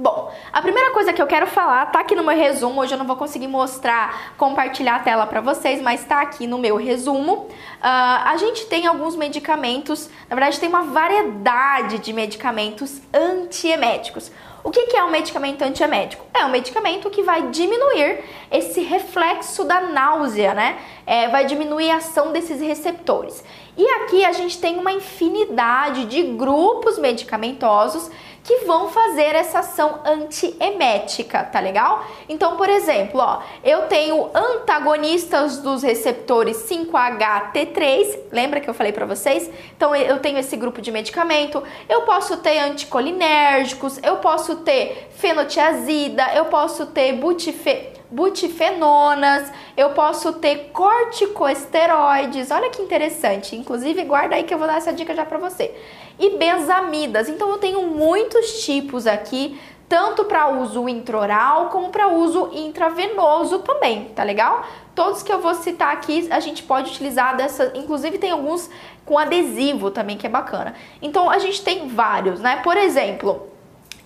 Bom, 0.00 0.32
a 0.50 0.62
primeira 0.62 0.92
coisa 0.92 1.12
que 1.12 1.20
eu 1.20 1.26
quero 1.26 1.46
falar 1.46 1.84
tá 1.92 2.00
aqui 2.00 2.14
no 2.14 2.24
meu 2.24 2.34
resumo. 2.34 2.80
Hoje 2.80 2.94
eu 2.94 2.98
não 2.98 3.06
vou 3.06 3.16
conseguir 3.16 3.48
mostrar, 3.48 4.32
compartilhar 4.38 4.96
a 4.96 4.98
tela 5.00 5.26
para 5.26 5.42
vocês, 5.42 5.82
mas 5.82 6.02
tá 6.02 6.22
aqui 6.22 6.46
no 6.46 6.56
meu 6.56 6.76
resumo. 6.76 7.32
Uh, 7.42 7.48
a 7.82 8.34
gente 8.38 8.64
tem 8.64 8.86
alguns 8.86 9.14
medicamentos, 9.14 10.08
na 10.26 10.34
verdade, 10.34 10.58
tem 10.58 10.70
uma 10.70 10.84
variedade 10.84 11.98
de 11.98 12.14
medicamentos 12.14 12.98
antieméticos. 13.12 14.32
O 14.62 14.70
que, 14.70 14.96
é 14.96 15.04
um 15.04 15.10
medicamento 15.10 15.62
antiemético? 15.62 16.24
É 16.34 16.44
um 16.44 16.50
medicamento 16.50 17.08
que 17.08 17.22
vai 17.22 17.48
diminuir 17.48 18.24
esse 18.50 18.82
reflexo 18.82 19.64
da 19.64 19.80
náusea, 19.80 20.52
né? 20.52 20.78
É, 21.06 21.28
vai 21.28 21.46
diminuir 21.46 21.90
a 21.90 21.96
ação 21.96 22.30
desses 22.30 22.60
receptores. 22.60 23.42
E 23.76 23.86
aqui 23.86 24.22
a 24.24 24.32
gente 24.32 24.60
tem 24.60 24.78
uma 24.78 24.92
infinidade 24.92 26.04
de 26.04 26.22
grupos 26.22 26.98
medicamentosos 26.98 28.10
que 28.42 28.64
vão 28.64 28.88
fazer 28.88 29.34
essa 29.34 29.60
ação 29.60 30.00
antiemética, 30.04 31.44
tá 31.44 31.60
legal? 31.60 32.04
Então, 32.28 32.56
por 32.56 32.68
exemplo, 32.68 33.20
ó, 33.20 33.40
eu 33.62 33.82
tenho 33.82 34.30
antagonistas 34.34 35.58
dos 35.58 35.82
receptores 35.82 36.56
5-HT3, 36.68 38.18
lembra 38.32 38.60
que 38.60 38.68
eu 38.68 38.74
falei 38.74 38.92
para 38.92 39.06
vocês? 39.06 39.50
Então, 39.76 39.94
eu 39.94 40.18
tenho 40.18 40.38
esse 40.38 40.56
grupo 40.56 40.80
de 40.80 40.90
medicamento, 40.90 41.62
eu 41.88 42.02
posso 42.02 42.38
ter 42.38 42.58
anticolinérgicos, 42.58 43.98
eu 44.02 44.16
posso 44.16 44.56
ter 44.56 45.10
fenotiazida, 45.16 46.34
eu 46.34 46.46
posso 46.46 46.86
ter 46.86 47.12
butife 47.12 47.99
butifenonas, 48.10 49.52
eu 49.76 49.90
posso 49.90 50.32
ter 50.34 50.70
corticosteroides. 50.72 52.50
Olha 52.50 52.70
que 52.70 52.82
interessante. 52.82 53.54
Inclusive, 53.56 54.04
guarda 54.04 54.36
aí 54.36 54.44
que 54.44 54.52
eu 54.52 54.58
vou 54.58 54.66
dar 54.66 54.78
essa 54.78 54.92
dica 54.92 55.14
já 55.14 55.24
para 55.24 55.38
você 55.38 55.74
e 56.20 56.36
benzamidas. 56.36 57.28
Então 57.28 57.48
eu 57.50 57.58
tenho 57.58 57.82
muitos 57.86 58.62
tipos 58.62 59.06
aqui, 59.06 59.58
tanto 59.88 60.24
para 60.24 60.48
uso 60.50 60.88
intraoral 60.88 61.70
como 61.70 61.88
para 61.88 62.08
uso 62.08 62.50
intravenoso 62.52 63.60
também, 63.60 64.04
tá 64.14 64.22
legal? 64.22 64.64
Todos 64.94 65.22
que 65.22 65.32
eu 65.32 65.40
vou 65.40 65.54
citar 65.54 65.92
aqui, 65.92 66.28
a 66.30 66.38
gente 66.38 66.62
pode 66.62 66.90
utilizar 66.90 67.36
dessa, 67.36 67.72
inclusive 67.74 68.18
tem 68.18 68.30
alguns 68.30 68.70
com 69.04 69.18
adesivo 69.18 69.90
também 69.90 70.16
que 70.16 70.26
é 70.26 70.30
bacana. 70.30 70.74
Então 71.00 71.30
a 71.30 71.38
gente 71.38 71.64
tem 71.64 71.88
vários, 71.88 72.38
né? 72.38 72.60
Por 72.62 72.76
exemplo, 72.76 73.48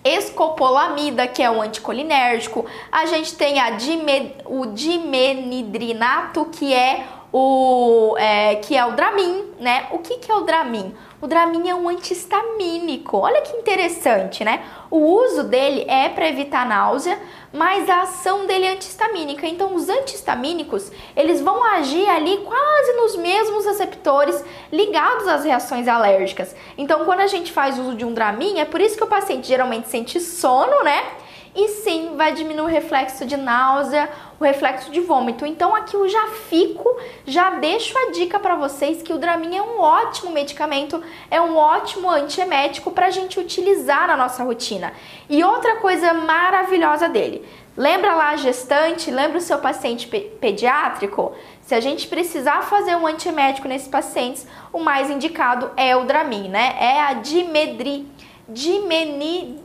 escopolamida, 0.05 1.27
que 1.27 1.41
é 1.41 1.49
o 1.49 1.61
anticolinérgico. 1.61 2.65
A 2.91 3.07
gente 3.07 3.35
tem 3.35 3.59
a 3.59 3.71
o 4.45 4.67
dimenidrinato, 4.67 6.45
que 6.45 6.71
é 6.71 7.03
o 7.37 8.15
é, 8.17 8.55
que 8.55 8.77
é 8.77 8.85
o 8.85 8.93
Dramin, 8.93 9.43
né? 9.59 9.87
O 9.91 9.99
que, 9.99 10.19
que 10.19 10.31
é 10.31 10.35
o 10.35 10.43
Dramin? 10.43 10.95
O 11.19 11.27
Dramin 11.27 11.67
é 11.67 11.75
um 11.75 11.89
antihistamínico. 11.89 13.17
Olha 13.17 13.41
que 13.41 13.57
interessante, 13.57 14.45
né? 14.45 14.63
O 14.89 14.99
uso 14.99 15.43
dele 15.43 15.83
é 15.89 16.07
para 16.07 16.29
evitar 16.29 16.65
náusea, 16.65 17.19
mas 17.51 17.89
a 17.89 18.03
ação 18.03 18.45
dele 18.45 18.67
é 18.67 18.71
antihistamínica. 18.71 19.45
Então, 19.45 19.75
os 19.75 19.89
antihistamínicos, 19.89 20.89
eles 21.13 21.41
vão 21.41 21.61
agir 21.61 22.07
ali 22.07 22.37
quase 22.37 22.93
nos 22.93 23.17
mesmos 23.17 23.65
receptores 23.65 24.41
ligados 24.71 25.27
às 25.27 25.43
reações 25.43 25.89
alérgicas. 25.89 26.55
Então, 26.77 27.03
quando 27.03 27.19
a 27.19 27.27
gente 27.27 27.51
faz 27.51 27.77
uso 27.77 27.95
de 27.95 28.05
um 28.05 28.13
Dramin, 28.13 28.59
é 28.59 28.65
por 28.65 28.79
isso 28.79 28.95
que 28.95 29.03
o 29.03 29.07
paciente 29.07 29.45
geralmente 29.45 29.89
sente 29.89 30.21
sono, 30.21 30.85
né? 30.85 31.03
e 31.55 31.69
sim 31.69 32.15
vai 32.17 32.33
diminuir 32.33 32.65
o 32.65 32.69
reflexo 32.69 33.25
de 33.25 33.37
náusea, 33.37 34.09
o 34.39 34.43
reflexo 34.43 34.91
de 34.91 34.99
vômito. 34.99 35.45
Então 35.45 35.75
aqui 35.75 35.95
eu 35.95 36.07
já 36.07 36.27
fico, 36.49 36.97
já 37.25 37.51
deixo 37.51 37.97
a 37.97 38.11
dica 38.11 38.39
para 38.39 38.55
vocês 38.55 39.01
que 39.01 39.13
o 39.13 39.17
Dramin 39.17 39.55
é 39.55 39.61
um 39.61 39.79
ótimo 39.79 40.31
medicamento, 40.31 41.01
é 41.29 41.39
um 41.39 41.55
ótimo 41.57 42.09
antiemético 42.09 42.91
para 42.91 43.07
a 43.07 43.11
gente 43.11 43.39
utilizar 43.39 44.07
na 44.07 44.17
nossa 44.17 44.43
rotina. 44.43 44.93
E 45.29 45.43
outra 45.43 45.77
coisa 45.77 46.13
maravilhosa 46.13 47.07
dele, 47.07 47.45
lembra 47.75 48.13
lá 48.13 48.29
a 48.29 48.37
gestante, 48.37 49.11
lembra 49.11 49.37
o 49.37 49.41
seu 49.41 49.59
paciente 49.59 50.07
pe 50.07 50.21
pediátrico? 50.39 51.33
Se 51.61 51.73
a 51.73 51.79
gente 51.79 52.07
precisar 52.07 52.61
fazer 52.61 52.95
um 52.95 53.07
antiemético 53.07 53.67
nesses 53.67 53.87
pacientes, 53.87 54.45
o 54.71 54.79
mais 54.79 55.09
indicado 55.09 55.71
é 55.75 55.95
o 55.95 56.05
Dramin, 56.05 56.49
né? 56.49 56.75
É 56.79 57.01
a 57.01 57.13
dimedri, 57.13 58.07
dimeni 58.47 59.64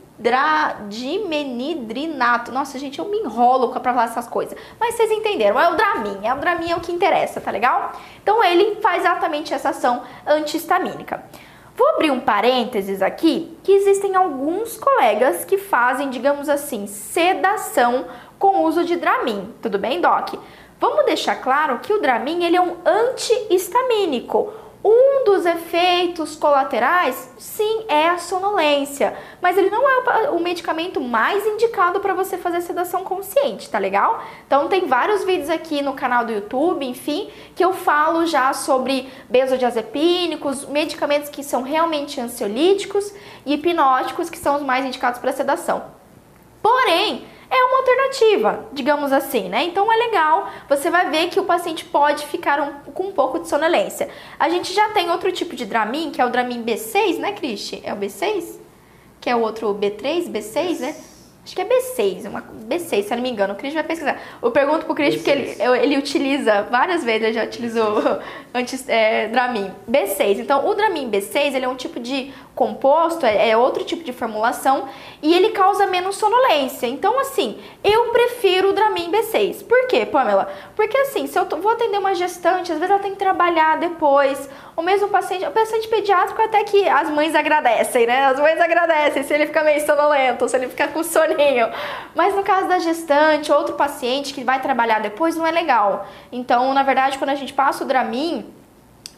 dimenidrinato. 0.87 2.51
Nossa, 2.51 2.77
gente, 2.77 2.99
eu 2.99 3.05
me 3.05 3.17
enrolo 3.19 3.69
pra 3.69 3.93
falar 3.93 4.05
essas 4.05 4.27
coisas. 4.27 4.57
Mas 4.79 4.95
vocês 4.95 5.11
entenderam, 5.11 5.59
é 5.59 5.69
o 5.69 5.75
Dramin. 5.75 6.19
É 6.23 6.33
o 6.33 6.37
Dramin 6.37 6.71
é 6.71 6.75
o 6.75 6.79
que 6.79 6.91
interessa, 6.91 7.41
tá 7.41 7.51
legal? 7.51 7.93
Então 8.21 8.43
ele 8.43 8.75
faz 8.81 9.03
exatamente 9.03 9.53
essa 9.53 9.69
ação 9.69 10.03
antihistamínica. 10.25 11.23
Vou 11.75 11.89
abrir 11.89 12.11
um 12.11 12.19
parênteses 12.19 13.01
aqui, 13.01 13.57
que 13.63 13.71
existem 13.71 14.15
alguns 14.15 14.77
colegas 14.77 15.45
que 15.45 15.57
fazem, 15.57 16.09
digamos 16.09 16.49
assim, 16.49 16.85
sedação 16.85 18.05
com 18.37 18.63
uso 18.63 18.83
de 18.83 18.97
Dramin. 18.97 19.53
Tudo 19.61 19.79
bem, 19.79 20.01
Doc? 20.01 20.33
Vamos 20.79 21.05
deixar 21.05 21.35
claro 21.35 21.79
que 21.79 21.93
o 21.93 22.01
Dramin 22.01 22.43
ele 22.43 22.57
é 22.57 22.61
um 22.61 22.75
antihistamínico. 22.85 24.51
Um 24.83 25.23
dos 25.25 25.45
efeitos 25.45 26.35
colaterais, 26.35 27.31
sim, 27.37 27.85
é 27.87 28.09
a 28.09 28.17
sonolência, 28.17 29.15
mas 29.39 29.55
ele 29.55 29.69
não 29.69 29.87
é 29.87 30.29
o 30.31 30.39
medicamento 30.39 30.99
mais 30.99 31.45
indicado 31.45 31.99
para 31.99 32.15
você 32.15 32.35
fazer 32.35 32.61
sedação 32.61 33.03
consciente, 33.03 33.69
tá 33.69 33.77
legal? 33.77 34.23
Então 34.47 34.67
tem 34.67 34.87
vários 34.87 35.23
vídeos 35.23 35.51
aqui 35.51 35.83
no 35.83 35.93
canal 35.93 36.25
do 36.25 36.31
YouTube, 36.31 36.83
enfim, 36.83 37.29
que 37.55 37.63
eu 37.63 37.73
falo 37.73 38.25
já 38.25 38.53
sobre 38.53 39.07
benzodiazepínicos, 39.29 40.65
medicamentos 40.65 41.29
que 41.29 41.43
são 41.43 41.61
realmente 41.61 42.19
ansiolíticos 42.19 43.13
e 43.45 43.53
hipnóticos, 43.53 44.31
que 44.31 44.37
são 44.39 44.55
os 44.55 44.63
mais 44.63 44.83
indicados 44.83 45.19
para 45.19 45.31
sedação. 45.31 45.83
Porém, 46.59 47.27
é 47.51 47.63
uma 47.65 47.79
alternativa, 47.79 48.65
digamos 48.71 49.11
assim, 49.11 49.49
né? 49.49 49.65
Então 49.65 49.91
é 49.91 49.97
legal, 49.97 50.49
você 50.69 50.89
vai 50.89 51.09
ver 51.09 51.27
que 51.27 51.39
o 51.39 51.43
paciente 51.43 51.83
pode 51.83 52.25
ficar 52.25 52.61
um, 52.61 52.91
com 52.91 53.07
um 53.07 53.11
pouco 53.11 53.39
de 53.39 53.49
sonolência. 53.49 54.09
A 54.39 54.49
gente 54.49 54.73
já 54.73 54.89
tem 54.89 55.11
outro 55.11 55.29
tipo 55.33 55.53
de 55.53 55.65
Dramin, 55.65 56.11
que 56.11 56.21
é 56.21 56.25
o 56.25 56.29
Dramin 56.29 56.63
B6, 56.63 57.17
né, 57.17 57.33
Cristi? 57.33 57.81
É 57.83 57.93
o 57.93 57.97
B6? 57.97 58.57
Que 59.19 59.29
é 59.29 59.35
o 59.35 59.41
outro 59.41 59.75
B3, 59.75 60.31
B6, 60.31 60.79
né? 60.79 60.95
Acho 61.43 61.55
que 61.55 61.61
é 61.61 61.65
B6, 61.65 62.29
uma 62.29 62.41
B6, 62.41 63.03
se 63.03 63.11
eu 63.11 63.17
não 63.17 63.23
me 63.23 63.31
engano. 63.31 63.53
O 63.53 63.55
Cris 63.55 63.73
vai 63.73 63.83
pesquisar. 63.83 64.19
Eu 64.41 64.51
pergunto 64.51 64.85
pro 64.85 64.93
Cris 64.93 65.15
porque 65.15 65.31
ele, 65.31 65.55
ele 65.81 65.97
utiliza 65.97 66.61
várias 66.63 67.03
vezes, 67.03 67.23
ele 67.23 67.33
já 67.33 67.43
utilizou 67.43 67.99
antes 68.53 68.87
é, 68.87 69.27
Dramin. 69.27 69.71
B6. 69.89 70.39
Então, 70.39 70.67
o 70.67 70.75
Dramin 70.75 71.09
B6, 71.09 71.55
ele 71.55 71.65
é 71.65 71.67
um 71.67 71.75
tipo 71.75 71.99
de 71.99 72.31
composto, 72.55 73.25
é, 73.25 73.49
é, 73.49 73.57
outro 73.57 73.83
tipo 73.83 74.03
de 74.03 74.11
formulação 74.11 74.89
e 75.21 75.33
ele 75.33 75.49
causa 75.49 75.87
menos 75.87 76.17
sonolência. 76.17 76.85
Então, 76.85 77.19
assim, 77.19 77.57
eu 77.83 78.09
prefiro 78.09 78.69
o 78.69 78.73
Dramin 78.73 79.09
B6. 79.11 79.65
Por 79.65 79.87
quê, 79.87 80.05
Pamela? 80.05 80.51
Porque, 80.75 80.97
assim, 80.97 81.27
se 81.27 81.39
eu 81.39 81.45
vou 81.45 81.71
atender 81.71 81.97
uma 81.97 82.13
gestante, 82.13 82.71
às 82.71 82.77
vezes 82.77 82.91
ela 82.91 82.99
tem 82.99 83.11
que 83.11 83.17
trabalhar 83.17 83.77
depois, 83.77 84.49
o 84.75 84.81
mesmo 84.81 85.07
paciente, 85.07 85.45
o 85.45 85.51
paciente 85.51 85.87
pediátrico 85.87 86.41
até 86.41 86.63
que 86.63 86.87
as 86.87 87.09
mães 87.09 87.33
agradecem, 87.35 88.05
né? 88.05 88.25
As 88.25 88.39
mães 88.39 88.59
agradecem 88.59 89.23
se 89.23 89.33
ele 89.33 89.47
fica 89.47 89.63
meio 89.63 89.85
sonolento, 89.85 90.47
se 90.49 90.55
ele 90.57 90.67
fica 90.67 90.87
com 90.89 91.03
soninho. 91.03 91.69
Mas 92.13 92.35
no 92.35 92.43
caso 92.43 92.67
da 92.67 92.79
gestante, 92.79 93.51
outro 93.51 93.75
paciente 93.75 94.33
que 94.33 94.43
vai 94.43 94.61
trabalhar 94.61 94.99
depois, 94.99 95.35
não 95.35 95.47
é 95.47 95.51
legal. 95.51 96.07
Então, 96.31 96.73
na 96.73 96.83
verdade, 96.83 97.17
quando 97.17 97.29
a 97.29 97.35
gente 97.35 97.53
passa 97.53 97.83
o 97.83 97.87
Dramin, 97.87 98.45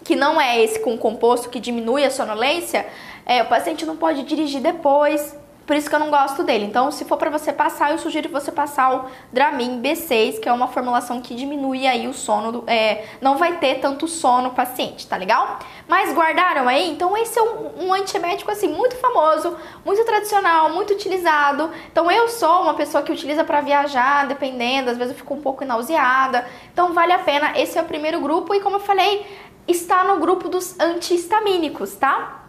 que 0.03 0.15
não 0.15 0.39
é 0.39 0.61
esse 0.61 0.79
com 0.79 0.97
composto 0.97 1.49
que 1.49 1.59
diminui 1.59 2.03
a 2.03 2.11
sonolência, 2.11 2.85
é, 3.25 3.41
o 3.41 3.45
paciente 3.45 3.85
não 3.85 3.97
pode 3.97 4.23
dirigir 4.23 4.61
depois, 4.61 5.35
por 5.65 5.77
isso 5.77 5.89
que 5.89 5.95
eu 5.95 5.99
não 5.99 6.09
gosto 6.09 6.43
dele. 6.43 6.65
Então, 6.65 6.91
se 6.91 7.05
for 7.05 7.17
para 7.17 7.29
você 7.29 7.53
passar, 7.53 7.91
eu 7.91 7.97
sugiro 7.97 8.27
você 8.27 8.51
passar 8.51 8.93
o 8.93 9.05
Dramin 9.31 9.81
B6, 9.81 10.41
que 10.41 10.49
é 10.49 10.51
uma 10.51 10.67
formulação 10.67 11.21
que 11.21 11.33
diminui 11.33 11.87
aí 11.87 12.05
o 12.05 12.13
sono, 12.13 12.51
do, 12.51 12.63
é, 12.67 13.05
não 13.21 13.37
vai 13.37 13.57
ter 13.57 13.75
tanto 13.75 14.05
sono 14.05 14.49
no 14.49 14.49
paciente, 14.51 15.07
tá 15.07 15.15
legal? 15.15 15.59
Mas 15.87 16.13
guardaram 16.13 16.67
aí? 16.67 16.89
Então, 16.89 17.15
esse 17.15 17.39
é 17.39 17.41
um, 17.41 17.85
um 17.85 17.93
antiemético, 17.93 18.51
assim, 18.51 18.67
muito 18.67 18.97
famoso, 18.97 19.55
muito 19.85 20.03
tradicional, 20.03 20.69
muito 20.69 20.93
utilizado. 20.93 21.71
Então, 21.89 22.11
eu 22.11 22.27
sou 22.27 22.63
uma 22.63 22.73
pessoa 22.73 23.01
que 23.01 23.11
utiliza 23.13 23.45
para 23.45 23.61
viajar, 23.61 24.27
dependendo, 24.27 24.89
às 24.89 24.97
vezes 24.97 25.13
eu 25.13 25.17
fico 25.17 25.33
um 25.33 25.41
pouco 25.41 25.63
nauseada. 25.63 26.45
Então, 26.73 26.93
vale 26.93 27.13
a 27.13 27.19
pena. 27.19 27.57
Esse 27.57 27.77
é 27.79 27.81
o 27.81 27.85
primeiro 27.85 28.19
grupo 28.19 28.53
e, 28.53 28.59
como 28.59 28.75
eu 28.75 28.81
falei, 28.81 29.25
está 29.65 30.03
no 30.03 30.19
grupo 30.19 30.49
dos 30.49 30.77
antihistamínicos, 30.77 31.95
tá? 31.95 32.42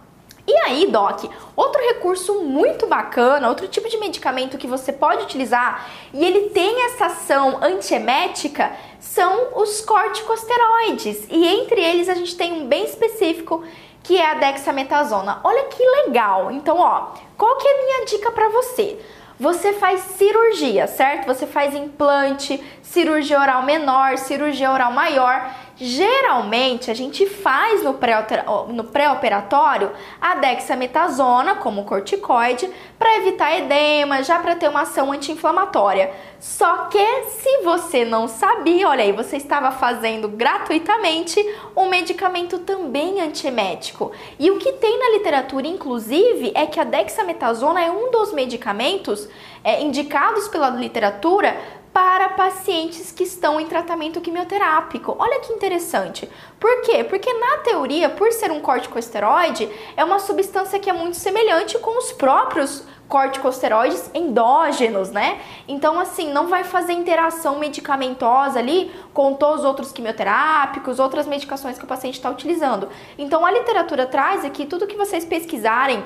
E 0.46 0.54
aí, 0.58 0.86
Doc, 0.88 1.24
outro 1.56 1.80
recurso 1.80 2.42
muito 2.42 2.86
bacana, 2.86 3.48
outro 3.48 3.66
tipo 3.66 3.88
de 3.88 3.96
medicamento 3.96 4.58
que 4.58 4.66
você 4.66 4.92
pode 4.92 5.22
utilizar 5.22 5.88
e 6.12 6.22
ele 6.22 6.50
tem 6.50 6.84
essa 6.84 7.06
ação 7.06 7.58
antiemética 7.62 8.70
são 9.00 9.48
os 9.54 9.80
corticosteroides. 9.80 11.26
E 11.30 11.46
entre 11.46 11.80
eles 11.82 12.10
a 12.10 12.14
gente 12.14 12.36
tem 12.36 12.52
um 12.52 12.66
bem 12.66 12.84
específico 12.84 13.64
que 14.02 14.18
é 14.18 14.32
a 14.32 14.34
dexametasona. 14.34 15.40
Olha 15.42 15.64
que 15.64 15.82
legal. 15.82 16.50
Então, 16.50 16.78
ó, 16.78 17.14
qual 17.38 17.56
que 17.56 17.66
é 17.66 17.72
a 17.72 17.82
minha 17.82 18.04
dica 18.04 18.30
para 18.30 18.50
você? 18.50 18.98
Você 19.40 19.72
faz 19.72 20.00
cirurgia, 20.00 20.86
certo? 20.86 21.26
Você 21.26 21.46
faz 21.46 21.74
implante, 21.74 22.62
cirurgia 22.82 23.40
oral 23.40 23.62
menor, 23.62 24.18
cirurgia 24.18 24.70
oral 24.70 24.92
maior 24.92 25.50
Geralmente 25.76 26.88
a 26.88 26.94
gente 26.94 27.26
faz 27.26 27.82
no 27.82 28.84
pré-operatório 28.84 29.90
a 30.20 30.36
dexametasona 30.36 31.56
como 31.56 31.84
corticoide 31.84 32.70
para 32.96 33.16
evitar 33.16 33.58
edema, 33.58 34.22
já 34.22 34.38
para 34.38 34.54
ter 34.54 34.68
uma 34.68 34.82
ação 34.82 35.10
anti-inflamatória. 35.10 36.12
Só 36.38 36.86
que 36.86 37.24
se 37.24 37.62
você 37.62 38.04
não 38.04 38.28
sabia, 38.28 38.88
olha 38.88 39.02
aí, 39.02 39.10
você 39.10 39.36
estava 39.36 39.72
fazendo 39.72 40.28
gratuitamente 40.28 41.44
um 41.76 41.88
medicamento 41.88 42.60
também 42.60 43.20
antiemético. 43.20 44.12
E 44.38 44.50
o 44.52 44.58
que 44.58 44.72
tem 44.74 44.98
na 44.98 45.10
literatura, 45.10 45.66
inclusive, 45.66 46.52
é 46.54 46.66
que 46.66 46.78
a 46.78 46.84
dexametasona 46.84 47.82
é 47.82 47.90
um 47.90 48.12
dos 48.12 48.32
medicamentos 48.32 49.28
é, 49.64 49.82
indicados 49.82 50.46
pela 50.46 50.70
literatura 50.70 51.56
para 51.94 52.30
pacientes 52.30 53.12
que 53.12 53.22
estão 53.22 53.60
em 53.60 53.66
tratamento 53.66 54.20
quimioterápico. 54.20 55.14
Olha 55.16 55.38
que 55.38 55.52
interessante. 55.52 56.28
Por 56.58 56.82
quê? 56.82 57.04
Porque 57.04 57.32
na 57.32 57.58
teoria, 57.58 58.10
por 58.10 58.32
ser 58.32 58.50
um 58.50 58.58
corticosteroide, 58.58 59.70
é 59.96 60.02
uma 60.02 60.18
substância 60.18 60.80
que 60.80 60.90
é 60.90 60.92
muito 60.92 61.16
semelhante 61.16 61.78
com 61.78 61.96
os 61.96 62.10
próprios 62.10 62.84
corticosteroides 63.06 64.10
endógenos, 64.12 65.12
né? 65.12 65.40
Então, 65.68 66.00
assim, 66.00 66.32
não 66.32 66.48
vai 66.48 66.64
fazer 66.64 66.94
interação 66.94 67.60
medicamentosa 67.60 68.58
ali 68.58 68.90
com 69.12 69.34
todos 69.34 69.60
os 69.60 69.64
outros 69.64 69.92
quimioterápicos, 69.92 70.98
outras 70.98 71.28
medicações 71.28 71.78
que 71.78 71.84
o 71.84 71.86
paciente 71.86 72.14
está 72.14 72.28
utilizando. 72.28 72.88
Então, 73.16 73.46
a 73.46 73.52
literatura 73.52 74.04
traz 74.04 74.44
aqui 74.44 74.66
tudo 74.66 74.88
que 74.88 74.96
vocês 74.96 75.24
pesquisarem 75.24 76.02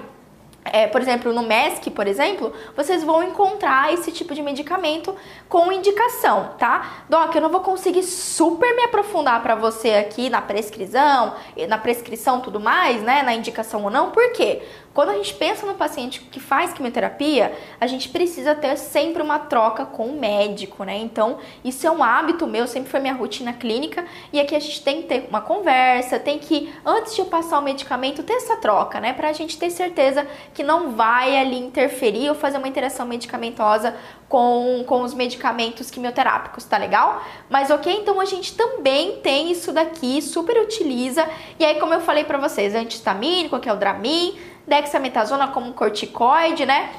é, 0.65 0.87
por 0.87 1.01
exemplo, 1.01 1.33
no 1.33 1.43
MESC, 1.43 1.91
por 1.91 2.07
exemplo, 2.07 2.53
vocês 2.77 3.03
vão 3.03 3.23
encontrar 3.23 3.93
esse 3.93 4.13
tipo 4.13 4.35
de 4.35 4.43
medicamento 4.43 5.15
com 5.49 5.73
indicação, 5.73 6.51
tá? 6.59 7.05
Doc, 7.09 7.35
eu 7.35 7.41
não 7.41 7.49
vou 7.49 7.61
conseguir 7.61 8.03
super 8.03 8.75
me 8.75 8.85
aprofundar 8.85 9.43
para 9.43 9.55
você 9.55 9.95
aqui 9.95 10.29
na 10.29 10.43
prescrição, 10.43 11.35
na 11.69 11.79
prescrição 11.79 12.41
tudo 12.41 12.61
mais, 12.61 13.03
né, 13.03 13.23
na 13.23 13.35
indicação 13.35 13.85
ou 13.85 13.91
não, 13.91 14.11
por 14.11 14.33
quê? 14.33 14.63
Quando 14.99 15.11
a 15.11 15.15
gente 15.15 15.33
pensa 15.35 15.65
no 15.65 15.75
paciente 15.75 16.21
que 16.23 16.41
faz 16.41 16.73
quimioterapia, 16.73 17.57
a 17.81 17.87
gente 17.87 18.09
precisa 18.09 18.53
ter 18.53 18.77
sempre 18.77 19.23
uma 19.23 19.39
troca 19.39 19.87
com 19.87 20.07
o 20.07 20.19
médico, 20.19 20.83
né? 20.83 20.99
Então, 20.99 21.39
isso 21.65 21.87
é 21.87 21.91
um 21.93 22.03
hábito 22.03 22.49
meu, 22.49 22.67
sempre 22.67 22.91
foi 22.91 22.99
minha 22.99 23.15
rotina 23.15 23.53
clínica, 23.53 24.05
e 24.33 24.41
aqui 24.41 24.57
a 24.57 24.59
gente 24.59 24.83
tem 24.83 25.03
que 25.03 25.07
ter 25.07 25.29
uma 25.31 25.41
conversa, 25.41 26.19
tem 26.19 26.41
que, 26.41 26.75
antes 26.85 27.15
de 27.15 27.21
eu 27.21 27.27
passar 27.27 27.61
o 27.61 27.63
medicamento, 27.63 28.25
ter 28.25 28.33
essa 28.33 28.57
troca, 28.57 28.99
né? 28.99 29.13
Pra 29.13 29.33
gente 29.33 29.57
ter 29.57 29.71
certeza 29.71 30.27
que 30.53 30.65
não 30.65 30.91
vai 30.91 31.39
ali 31.39 31.61
interferir 31.61 32.29
ou 32.31 32.35
fazer 32.35 32.59
uma 32.59 32.67
interação 32.67 33.07
medicamentosa 33.07 33.95
com, 34.29 34.83
com 34.85 35.03
os 35.03 35.15
medicamentos 35.15 35.93
quimioterápicos, 35.93 36.65
tá 36.65 36.77
legal? 36.77 37.23
Mas 37.49 37.71
ok, 37.71 38.01
então 38.01 38.21
a 38.21 38.25
gente 38.25 38.57
também 38.57 39.21
tem 39.21 39.53
isso 39.53 39.71
daqui, 39.71 40.21
super 40.21 40.61
utiliza, 40.61 41.25
e 41.57 41.65
aí 41.65 41.79
como 41.79 41.95
eu 41.95 42.01
falei 42.01 42.25
pra 42.25 42.37
vocês, 42.37 42.75
antihistamínico, 42.75 43.61
que 43.61 43.69
é 43.69 43.73
o 43.73 43.77
Dramin, 43.77 44.37
dexametasona 44.69 45.49
como 45.49 45.73
corticoide, 45.73 46.65
né? 46.67 46.91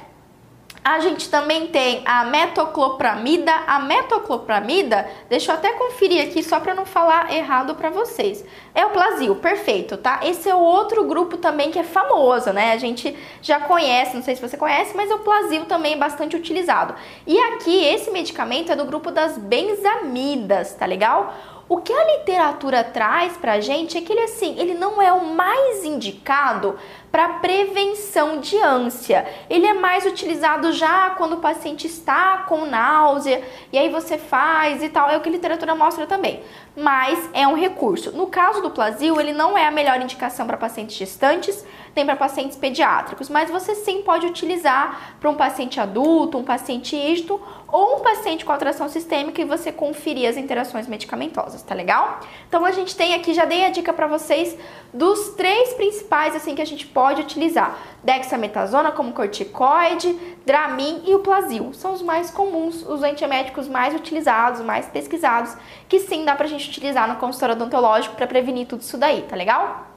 A 0.84 1.00
gente 1.00 1.30
também 1.30 1.68
tem 1.68 2.02
a 2.06 2.24
metoclopramida. 2.24 3.52
A 3.68 3.80
metoclopramida, 3.80 5.08
deixa 5.30 5.52
eu 5.52 5.56
até 5.56 5.74
conferir 5.74 6.24
aqui 6.24 6.42
só 6.42 6.60
para 6.60 6.74
não 6.74 6.86
falar 6.86 7.34
errado 7.34 7.76
para 7.76 7.90
vocês. 7.90 8.44
É 8.74 8.86
o 8.86 8.90
Plasil, 8.90 9.36
perfeito, 9.36 9.98
tá? 9.98 10.22
Esse 10.24 10.50
é 10.50 10.56
o 10.56 10.60
outro 10.60 11.04
grupo 11.04 11.38
também 11.38 11.70
que 11.70 11.78
é 11.78 11.84
famoso, 11.84 12.54
né? 12.54 12.72
A 12.72 12.78
gente 12.78 13.16
já 13.42 13.60
conhece, 13.60 14.16
não 14.16 14.24
sei 14.24 14.36
se 14.36 14.42
você 14.42 14.56
conhece, 14.56 14.96
mas 14.96 15.12
o 15.12 15.20
Plasil 15.20 15.66
também 15.66 15.94
é 15.94 15.98
bastante 15.98 16.36
utilizado. 16.36 16.96
E 17.28 17.38
aqui 17.38 17.84
esse 17.86 18.10
medicamento 18.10 18.72
é 18.72 18.76
do 18.76 18.86
grupo 18.86 19.12
das 19.12 19.38
benzamidas, 19.38 20.74
tá 20.76 20.86
legal? 20.86 21.34
O 21.70 21.78
que 21.78 21.94
a 21.94 22.18
literatura 22.18 22.84
traz 22.84 23.38
pra 23.38 23.60
gente 23.60 23.96
é 23.96 24.02
que 24.02 24.12
ele 24.12 24.22
assim, 24.22 24.58
ele 24.58 24.74
não 24.74 25.00
é 25.00 25.14
o 25.14 25.24
mais 25.24 25.86
indicado 25.86 26.80
para 27.12 27.30
prevenção 27.34 28.40
de 28.40 28.58
ânsia. 28.58 29.28
Ele 29.48 29.68
é 29.68 29.74
mais 29.76 30.04
utilizado 30.04 30.72
já 30.72 31.12
quando 31.12 31.34
o 31.34 31.40
paciente 31.40 31.86
está 31.86 32.38
com 32.48 32.66
náusea 32.66 33.44
e 33.72 33.78
aí 33.78 33.88
você 33.88 34.18
faz 34.18 34.82
e 34.82 34.90
tal, 34.90 35.12
é 35.12 35.18
o 35.18 35.22
que 35.22 35.30
a 35.30 35.32
literatura 35.32 35.76
mostra 35.76 36.08
também. 36.08 36.42
Mas 36.76 37.30
é 37.34 37.48
um 37.48 37.56
recurso. 37.56 38.14
No 38.14 38.26
caso 38.26 38.64
do 38.64 38.72
Plasil, 38.72 39.22
ele 39.22 39.32
não 39.32 39.56
é 39.56 39.68
a 39.68 39.72
melhor 39.72 40.02
indicação 40.02 40.48
para 40.48 40.58
pacientes 40.58 40.96
gestantes 40.96 41.64
nem 41.95 42.06
para 42.06 42.15
pacientes 42.15 42.58
pediátricos, 42.58 43.30
mas 43.30 43.49
você 43.49 43.75
sim 43.75 44.02
pode 44.02 44.25
utilizar 44.25 45.15
para 45.19 45.30
um 45.30 45.36
paciente 45.36 45.80
adulto, 45.80 46.38
um 46.38 46.43
paciente 46.43 46.95
ígito 46.95 47.39
ou 47.67 47.97
um 47.97 47.99
paciente 47.99 48.43
com 48.43 48.52
alteração 48.52 48.89
sistêmica 48.89 49.41
e 49.41 49.45
você 49.45 49.71
conferir 49.71 50.28
as 50.28 50.38
interações 50.38 50.88
medicamentosas, 50.88 51.62
tá 51.62 51.75
legal? 51.75 52.19
Então 52.47 52.65
a 52.65 52.71
gente 52.71 52.95
tem 52.95 53.13
aqui, 53.13 53.34
já 53.34 53.45
dei 53.45 53.65
a 53.65 53.69
dica 53.69 53.93
para 53.93 54.08
vocês 54.08 54.58
dos 54.93 55.30
três 55.30 55.73
principais 55.73 56.36
assim 56.36 56.56
que 56.56 56.62
a 56.62 56.65
gente 56.65 56.88
pode 56.88 57.21
utilizar: 57.21 57.78
dexametasona 58.04 58.91
como 58.91 59.13
corticoide, 59.13 60.17
Dramin 60.45 61.04
e 61.06 61.13
o 61.13 61.19
Plasil. 61.19 61.71
São 61.73 61.93
os 61.93 62.02
mais 62.02 62.32
comuns, 62.32 62.88
os 62.88 63.04
antieméticos 63.04 63.67
mais 63.67 63.93
utilizados, 63.93 64.62
mais 64.62 64.88
pesquisados, 64.88 65.56
que 65.88 65.99
sim 65.99 66.25
dá 66.25 66.36
pra 66.36 66.47
gente 66.47 66.69
utilizar 66.69 67.08
no 67.08 67.17
consultório 67.17 67.56
odontológico 67.56 68.15
para 68.15 68.25
prevenir 68.25 68.65
tudo 68.65 68.82
isso 68.82 68.97
daí, 68.97 69.21
tá 69.23 69.36
legal? 69.36 69.88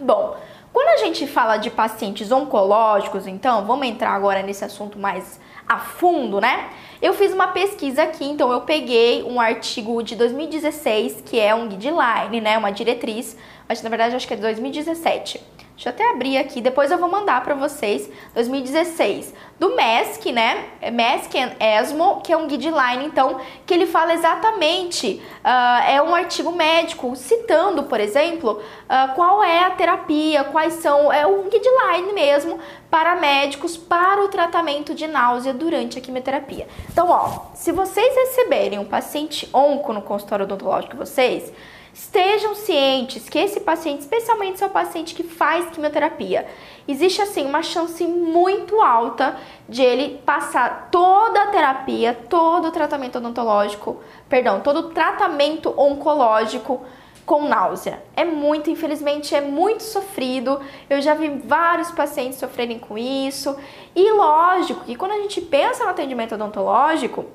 Bom, 0.00 0.36
quando 0.72 0.88
a 0.88 0.96
gente 1.04 1.26
fala 1.26 1.56
de 1.56 1.70
pacientes 1.70 2.30
oncológicos, 2.30 3.26
então, 3.26 3.64
vamos 3.66 3.86
entrar 3.86 4.10
agora 4.10 4.42
nesse 4.42 4.64
assunto 4.64 4.98
mais 4.98 5.40
a 5.68 5.78
fundo, 5.78 6.40
né? 6.40 6.68
Eu 7.00 7.14
fiz 7.14 7.32
uma 7.32 7.48
pesquisa 7.48 8.02
aqui, 8.02 8.24
então 8.24 8.50
eu 8.52 8.62
peguei 8.62 9.22
um 9.22 9.40
artigo 9.40 10.02
de 10.02 10.16
2016, 10.16 11.22
que 11.24 11.38
é 11.38 11.54
um 11.54 11.68
guideline, 11.68 12.40
né, 12.40 12.58
uma 12.58 12.70
diretriz 12.70 13.36
mas 13.70 13.82
na 13.82 13.88
verdade 13.88 14.16
acho 14.16 14.26
que 14.26 14.34
é 14.34 14.36
2017. 14.36 15.40
Deixa 15.76 15.88
eu 15.88 15.92
até 15.92 16.10
abrir 16.10 16.36
aqui, 16.38 16.60
depois 16.60 16.90
eu 16.90 16.98
vou 16.98 17.08
mandar 17.08 17.42
para 17.44 17.54
vocês. 17.54 18.10
2016, 18.34 19.32
do 19.60 19.76
MESC, 19.76 20.32
né? 20.32 20.64
MESC 20.92 21.38
and 21.38 21.52
ESMO, 21.58 22.20
que 22.20 22.32
é 22.32 22.36
um 22.36 22.48
guideline, 22.48 23.06
então, 23.06 23.40
que 23.64 23.72
ele 23.72 23.86
fala 23.86 24.12
exatamente, 24.12 25.22
uh, 25.44 25.88
é 25.88 26.02
um 26.02 26.14
artigo 26.16 26.50
médico, 26.50 27.14
citando, 27.14 27.84
por 27.84 28.00
exemplo, 28.00 28.60
uh, 28.60 29.14
qual 29.14 29.42
é 29.42 29.60
a 29.60 29.70
terapia, 29.70 30.42
quais 30.44 30.74
são, 30.74 31.10
é 31.12 31.24
um 31.24 31.48
guideline 31.48 32.12
mesmo 32.12 32.58
para 32.90 33.14
médicos 33.14 33.76
para 33.76 34.22
o 34.24 34.28
tratamento 34.28 34.94
de 34.94 35.06
náusea 35.06 35.54
durante 35.54 35.96
a 35.96 36.02
quimioterapia. 36.02 36.66
Então, 36.90 37.08
ó, 37.08 37.54
se 37.54 37.70
vocês 37.70 38.14
receberem 38.16 38.80
um 38.80 38.84
paciente 38.84 39.48
onco 39.54 39.92
no 39.92 40.02
consultório 40.02 40.44
odontológico 40.44 40.94
de 40.94 40.98
vocês, 40.98 41.52
Estejam 41.92 42.54
cientes 42.54 43.28
que 43.28 43.38
esse 43.38 43.60
paciente, 43.60 44.00
especialmente 44.00 44.58
se 44.58 44.64
é 44.64 44.66
o 44.66 44.70
paciente 44.70 45.14
que 45.14 45.24
faz 45.24 45.68
quimioterapia, 45.70 46.46
existe 46.86 47.20
assim 47.20 47.44
uma 47.44 47.62
chance 47.62 48.04
muito 48.06 48.80
alta 48.80 49.36
de 49.68 49.82
ele 49.82 50.18
passar 50.24 50.88
toda 50.90 51.42
a 51.42 51.46
terapia, 51.48 52.14
todo 52.28 52.68
o 52.68 52.70
tratamento 52.70 53.18
odontológico, 53.18 54.00
perdão, 54.28 54.60
todo 54.60 54.78
o 54.78 54.90
tratamento 54.90 55.74
oncológico 55.76 56.80
com 57.26 57.48
náusea. 57.48 58.02
É 58.16 58.24
muito, 58.24 58.70
infelizmente, 58.70 59.34
é 59.34 59.40
muito 59.40 59.82
sofrido. 59.82 60.60
Eu 60.88 61.00
já 61.00 61.14
vi 61.14 61.28
vários 61.28 61.90
pacientes 61.90 62.38
sofrerem 62.38 62.78
com 62.78 62.98
isso. 62.98 63.56
E 63.94 64.10
lógico 64.12 64.84
que 64.84 64.96
quando 64.96 65.12
a 65.12 65.18
gente 65.18 65.40
pensa 65.40 65.84
no 65.84 65.90
atendimento 65.90 66.34
odontológico, 66.34 67.26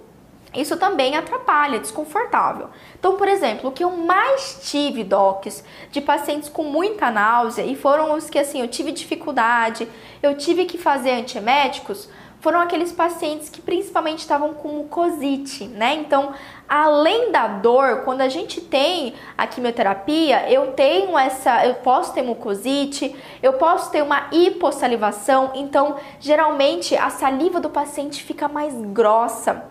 isso 0.55 0.77
também 0.77 1.15
atrapalha, 1.15 1.77
é 1.77 1.79
desconfortável. 1.79 2.69
Então, 2.97 3.15
por 3.15 3.27
exemplo, 3.27 3.69
o 3.69 3.73
que 3.73 3.83
eu 3.83 3.91
mais 3.91 4.59
tive, 4.69 5.03
docs, 5.03 5.63
de 5.91 6.01
pacientes 6.01 6.49
com 6.49 6.63
muita 6.63 7.11
náusea, 7.11 7.63
e 7.63 7.75
foram 7.75 8.13
os 8.13 8.29
que 8.29 8.39
assim, 8.39 8.61
eu 8.61 8.67
tive 8.67 8.91
dificuldade, 8.91 9.87
eu 10.21 10.37
tive 10.37 10.65
que 10.65 10.77
fazer 10.77 11.11
antieméticos, 11.11 12.09
foram 12.45 12.59
aqueles 12.59 12.91
pacientes 12.91 13.49
que 13.49 13.59
principalmente 13.59 14.19
estavam 14.19 14.53
com 14.53 14.67
mucosite, 14.67 15.65
né? 15.65 15.95
Então, 15.95 16.31
além 16.69 17.31
da 17.31 17.47
dor, 17.47 18.01
quando 18.05 18.21
a 18.21 18.29
gente 18.29 18.61
tem 18.61 19.15
a 19.35 19.47
quimioterapia, 19.47 20.47
eu 20.51 20.73
tenho 20.73 21.17
essa, 21.17 21.65
eu 21.65 21.73
posso 21.75 22.13
ter 22.13 22.21
mucosite, 22.21 23.15
eu 23.41 23.53
posso 23.53 23.89
ter 23.89 24.03
uma 24.03 24.27
hipossalivação, 24.31 25.53
então 25.55 25.95
geralmente 26.19 26.95
a 26.95 27.09
saliva 27.09 27.59
do 27.59 27.71
paciente 27.71 28.21
fica 28.21 28.47
mais 28.47 28.75
grossa. 28.75 29.65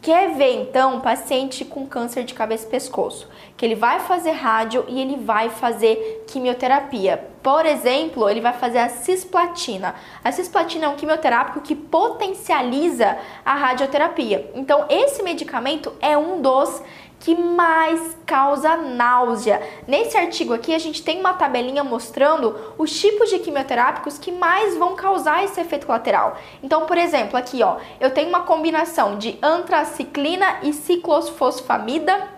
Quer 0.00 0.36
ver 0.36 0.62
então 0.62 0.96
um 0.96 1.00
paciente 1.00 1.64
com 1.64 1.84
câncer 1.84 2.22
de 2.22 2.32
cabeça 2.32 2.66
e 2.66 2.70
pescoço, 2.70 3.28
que 3.56 3.66
ele 3.66 3.74
vai 3.74 3.98
fazer 3.98 4.30
rádio 4.30 4.84
e 4.86 5.00
ele 5.00 5.16
vai 5.16 5.50
fazer 5.50 6.24
quimioterapia. 6.28 7.28
Por 7.42 7.66
exemplo, 7.66 8.28
ele 8.28 8.40
vai 8.40 8.52
fazer 8.52 8.78
a 8.78 8.88
cisplatina. 8.88 9.96
A 10.22 10.30
cisplatina 10.30 10.86
é 10.86 10.88
um 10.88 10.94
quimioterápico 10.94 11.60
que 11.62 11.74
potencializa 11.74 13.18
a 13.44 13.54
radioterapia. 13.54 14.48
Então, 14.54 14.86
esse 14.88 15.20
medicamento 15.24 15.92
é 16.00 16.16
um 16.16 16.40
dos 16.40 16.80
que 17.20 17.34
mais 17.34 18.16
causa 18.24 18.76
náusea. 18.76 19.60
Nesse 19.86 20.16
artigo 20.16 20.54
aqui, 20.54 20.74
a 20.74 20.78
gente 20.78 21.02
tem 21.02 21.18
uma 21.18 21.34
tabelinha 21.34 21.82
mostrando 21.82 22.56
os 22.78 22.96
tipos 22.98 23.28
de 23.28 23.38
quimioterápicos 23.38 24.18
que 24.18 24.30
mais 24.30 24.76
vão 24.76 24.94
causar 24.94 25.44
esse 25.44 25.60
efeito 25.60 25.86
colateral. 25.86 26.36
Então, 26.62 26.86
por 26.86 26.96
exemplo, 26.96 27.36
aqui 27.36 27.62
ó, 27.62 27.76
eu 28.00 28.10
tenho 28.10 28.28
uma 28.28 28.42
combinação 28.42 29.18
de 29.18 29.38
antraciclina 29.42 30.58
e 30.62 30.72
ciclofosfamida, 30.72 32.28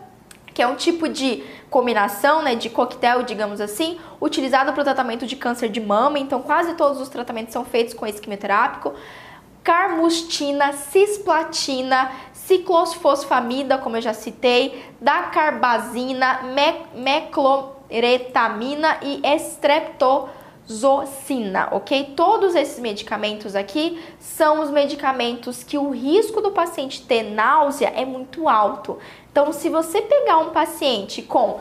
que 0.54 0.62
é 0.62 0.66
um 0.66 0.76
tipo 0.76 1.08
de 1.08 1.44
combinação, 1.68 2.42
né, 2.42 2.54
de 2.54 2.68
coquetel, 2.68 3.22
digamos 3.22 3.60
assim, 3.60 4.00
utilizado 4.20 4.72
para 4.72 4.80
o 4.80 4.84
tratamento 4.84 5.26
de 5.26 5.36
câncer 5.36 5.68
de 5.68 5.80
mama. 5.80 6.18
Então, 6.18 6.42
quase 6.42 6.74
todos 6.74 7.00
os 7.00 7.08
tratamentos 7.08 7.52
são 7.52 7.64
feitos 7.64 7.94
com 7.94 8.06
esse 8.06 8.20
quimioterápico 8.20 8.94
carmustina, 9.62 10.72
cisplatina, 10.72 12.10
ciclofosfamida, 12.46 13.78
como 13.78 13.96
eu 13.96 14.02
já 14.02 14.12
citei, 14.12 14.84
dacarbazina, 15.00 16.42
me 16.42 17.00
mecloretamina 17.00 18.98
e 19.02 19.20
estreptozocina, 19.24 21.68
ok? 21.72 22.12
Todos 22.16 22.54
esses 22.54 22.78
medicamentos 22.80 23.54
aqui 23.54 24.02
são 24.18 24.62
os 24.62 24.70
medicamentos 24.70 25.62
que 25.62 25.76
o 25.78 25.90
risco 25.90 26.40
do 26.40 26.50
paciente 26.50 27.02
ter 27.02 27.22
náusea 27.22 27.92
é 27.94 28.04
muito 28.04 28.48
alto. 28.48 28.98
Então, 29.30 29.52
se 29.52 29.68
você 29.68 30.02
pegar 30.02 30.38
um 30.38 30.50
paciente 30.50 31.22
com 31.22 31.60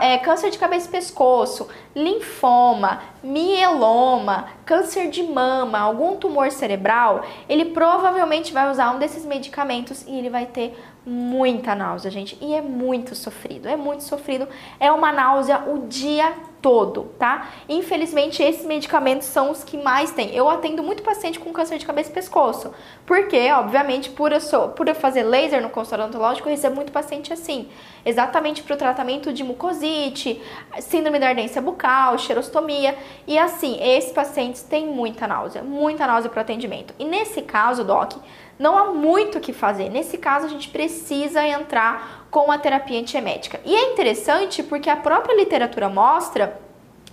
é, 0.00 0.18
câncer 0.18 0.50
de 0.50 0.58
cabeça 0.58 0.88
e 0.88 0.90
pescoço, 0.90 1.68
linfoma, 1.94 3.00
mieloma, 3.22 4.48
câncer 4.64 5.10
de 5.10 5.22
mama, 5.22 5.78
algum 5.78 6.16
tumor 6.16 6.50
cerebral, 6.50 7.24
ele 7.48 7.66
provavelmente 7.66 8.52
vai 8.52 8.70
usar 8.70 8.90
um 8.92 8.98
desses 8.98 9.24
medicamentos 9.24 10.04
e 10.06 10.18
ele 10.18 10.30
vai 10.30 10.46
ter 10.46 10.76
muita 11.06 11.72
náusea, 11.76 12.10
gente. 12.10 12.36
E 12.40 12.52
é 12.52 12.60
muito 12.60 13.14
sofrido, 13.14 13.68
é 13.68 13.76
muito 13.76 14.02
sofrido. 14.02 14.48
É 14.80 14.90
uma 14.90 15.12
náusea 15.12 15.62
o 15.68 15.86
dia 15.86 16.34
todo, 16.60 17.04
tá? 17.16 17.48
Infelizmente, 17.68 18.42
esses 18.42 18.66
medicamentos 18.66 19.28
são 19.28 19.52
os 19.52 19.62
que 19.62 19.76
mais 19.78 20.10
tem. 20.10 20.34
Eu 20.34 20.48
atendo 20.48 20.82
muito 20.82 21.00
paciente 21.04 21.38
com 21.38 21.52
câncer 21.52 21.78
de 21.78 21.86
cabeça 21.86 22.10
e 22.10 22.12
pescoço, 22.12 22.72
porque, 23.06 23.52
obviamente, 23.52 24.10
por 24.10 24.32
eu, 24.32 24.40
sou, 24.40 24.70
por 24.70 24.88
eu 24.88 24.94
fazer 24.96 25.22
laser 25.22 25.62
no 25.62 25.70
consultório 25.70 26.06
odontológico, 26.06 26.48
eu 26.48 26.50
recebo 26.50 26.74
muito 26.74 26.90
paciente 26.90 27.32
assim, 27.32 27.68
exatamente 28.04 28.64
para 28.64 28.74
o 28.74 28.76
tratamento 28.76 29.32
de 29.32 29.44
mucosite, 29.44 30.42
síndrome 30.80 31.20
da 31.20 31.28
ardência 31.28 31.62
bucal, 31.62 32.18
xerostomia, 32.18 32.96
e 33.28 33.38
assim, 33.38 33.78
esses 33.80 34.10
pacientes 34.10 34.62
têm 34.62 34.88
muita 34.88 35.28
náusea, 35.28 35.62
muita 35.62 36.04
náusea 36.04 36.28
para 36.28 36.42
atendimento. 36.42 36.92
E 36.98 37.04
nesse 37.04 37.42
caso, 37.42 37.84
doc, 37.84 38.14
não 38.58 38.76
há 38.76 38.86
muito 38.92 39.38
o 39.38 39.40
que 39.40 39.52
fazer. 39.52 39.88
Nesse 39.88 40.18
caso, 40.18 40.46
a 40.46 40.48
gente 40.48 40.68
precisa 40.68 41.46
entrar 41.46 42.26
com 42.30 42.50
a 42.50 42.58
terapia 42.58 43.00
antiemética. 43.00 43.60
E 43.64 43.74
é 43.74 43.92
interessante 43.92 44.62
porque 44.62 44.90
a 44.90 44.96
própria 44.96 45.34
literatura 45.34 45.88
mostra 45.88 46.60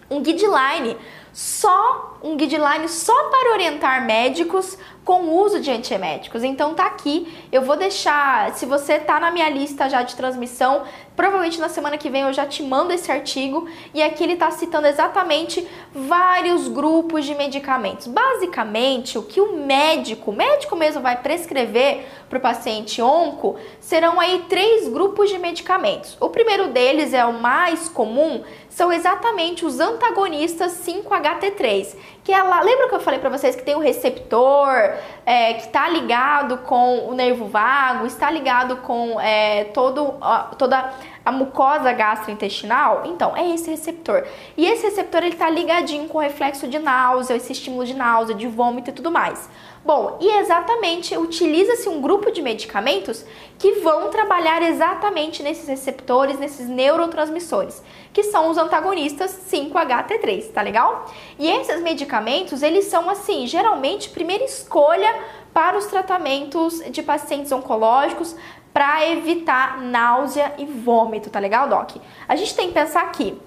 um 0.10 0.22
guideline 0.22 0.98
só 1.34 2.14
um 2.24 2.38
guideline 2.38 2.88
só 2.88 3.30
para 3.30 3.54
orientar 3.54 4.06
médicos 4.06 4.78
com 5.04 5.24
o 5.24 5.44
uso 5.44 5.60
de 5.60 5.70
antieméticos. 5.70 6.44
Então 6.44 6.74
tá 6.74 6.86
aqui, 6.86 7.28
eu 7.52 7.64
vou 7.64 7.76
deixar, 7.76 8.54
se 8.54 8.66
você 8.66 8.98
tá 9.00 9.20
na 9.20 9.32
minha 9.32 9.50
lista 9.50 9.90
já 9.90 10.04
de 10.04 10.16
transmissão, 10.16 10.84
provavelmente 11.16 11.60
na 11.60 11.70
semana 11.70 11.98
que 11.98 12.10
vem 12.10 12.24
eu 12.24 12.34
já 12.34 12.46
te 12.46 12.64
mando 12.64 12.94
esse 12.94 13.12
artigo 13.12 13.68
e 13.94 14.02
aqui 14.02 14.24
ele 14.24 14.36
tá 14.36 14.50
citando 14.52 14.88
exatamente 14.88 15.68
vários 15.94 16.68
grupos 16.68 17.26
de 17.26 17.36
medicamentos. 17.36 18.08
Basicamente, 18.08 19.18
o 19.18 19.24
que 19.24 19.40
o 19.40 19.58
médico, 19.58 20.32
o 20.32 20.36
médico 20.36 20.76
mesmo 20.76 21.02
vai 21.02 21.22
prescrever 21.22 22.06
para 22.30 22.38
o 22.38 22.42
paciente 22.42 23.02
onco, 23.02 23.58
serão 23.80 24.20
aí 24.20 24.46
três 24.50 24.88
grupos 24.88 25.30
de 25.30 25.38
medicamentos. 25.38 26.18
O 26.20 26.30
primeiro 26.30 26.70
deles 26.70 27.14
é 27.14 27.24
o 27.26 27.34
mais 27.34 27.88
comum, 27.88 28.44
são 28.74 28.92
exatamente 28.92 29.66
os 29.66 29.80
antagonistas 29.80 30.84
5-HT3, 30.84 31.96
que 32.24 32.34
é 32.34 32.42
lá, 32.42 32.60
lembra 32.62 32.90
que 32.90 32.96
eu 32.96 33.00
falei 33.00 33.20
para 33.20 33.30
vocês 33.30 33.56
que 33.56 33.62
tem 33.62 33.76
um 33.76 33.80
receptor 33.80 34.96
é, 35.26 35.54
que 35.54 35.68
está 35.68 35.88
ligado 35.88 36.58
com 36.60 37.08
o 37.08 37.14
nervo 37.14 37.46
vago, 37.46 38.08
está 38.08 38.32
ligado 38.32 38.78
com 38.78 39.20
é, 39.22 39.66
todo, 39.66 40.16
toda 40.58 40.92
a 41.24 41.32
mucosa 41.32 41.94
gastrointestinal? 41.94 43.04
Então, 43.06 43.38
é 43.38 43.48
esse 43.54 43.70
receptor. 43.70 44.26
E 44.58 44.66
esse 44.66 44.88
receptor 44.88 45.22
ele 45.22 45.36
está 45.36 45.52
ligadinho 45.52 46.08
com 46.08 46.18
o 46.18 46.22
reflexo 46.22 46.68
de 46.68 46.80
náusea, 46.80 47.36
esse 47.36 47.52
estímulo 47.52 47.86
de 47.86 47.94
náusea, 47.94 48.34
de 48.34 48.48
vômito 48.48 48.90
e 48.90 48.94
tudo 48.94 49.12
mais. 49.12 49.50
Bom, 49.86 50.18
e 50.22 50.30
exatamente 50.40 51.18
utiliza-se 51.18 51.90
um 51.90 52.00
grupo 52.00 52.32
de 52.32 52.42
medicamentos 52.42 53.26
que 53.60 53.82
vão 53.82 54.10
trabalhar 54.10 54.62
exatamente 54.62 55.44
nesses 55.44 55.68
receptores, 55.68 56.40
nesses 56.40 56.70
neurotransmissores, 56.70 57.84
que 58.14 58.24
são 58.24 58.50
os 58.50 58.58
antagonistas 58.58 59.38
5-HT3, 59.52 60.54
tá 60.54 60.62
legal? 60.62 61.12
E 61.38 61.52
esses 61.52 61.82
medicamentos, 61.82 62.64
eles 62.64 62.86
são 62.86 63.10
assim, 63.10 63.46
geralmente 63.46 64.10
primeira 64.10 64.46
escolha 64.46 65.14
para 65.54 65.78
os 65.78 65.88
tratamentos 65.88 66.82
de 66.90 67.04
pacientes 67.04 67.52
oncológicos 67.52 68.38
para 68.74 69.06
evitar 69.12 69.82
náusea 69.82 70.54
e 70.58 70.66
vômito, 70.66 71.30
tá 71.30 71.40
legal, 71.40 71.68
doc? 71.68 71.98
A 72.26 72.38
gente 72.38 72.56
tem 72.56 72.70
que 72.70 72.74
pensar 72.74 73.02
aqui, 73.02 73.38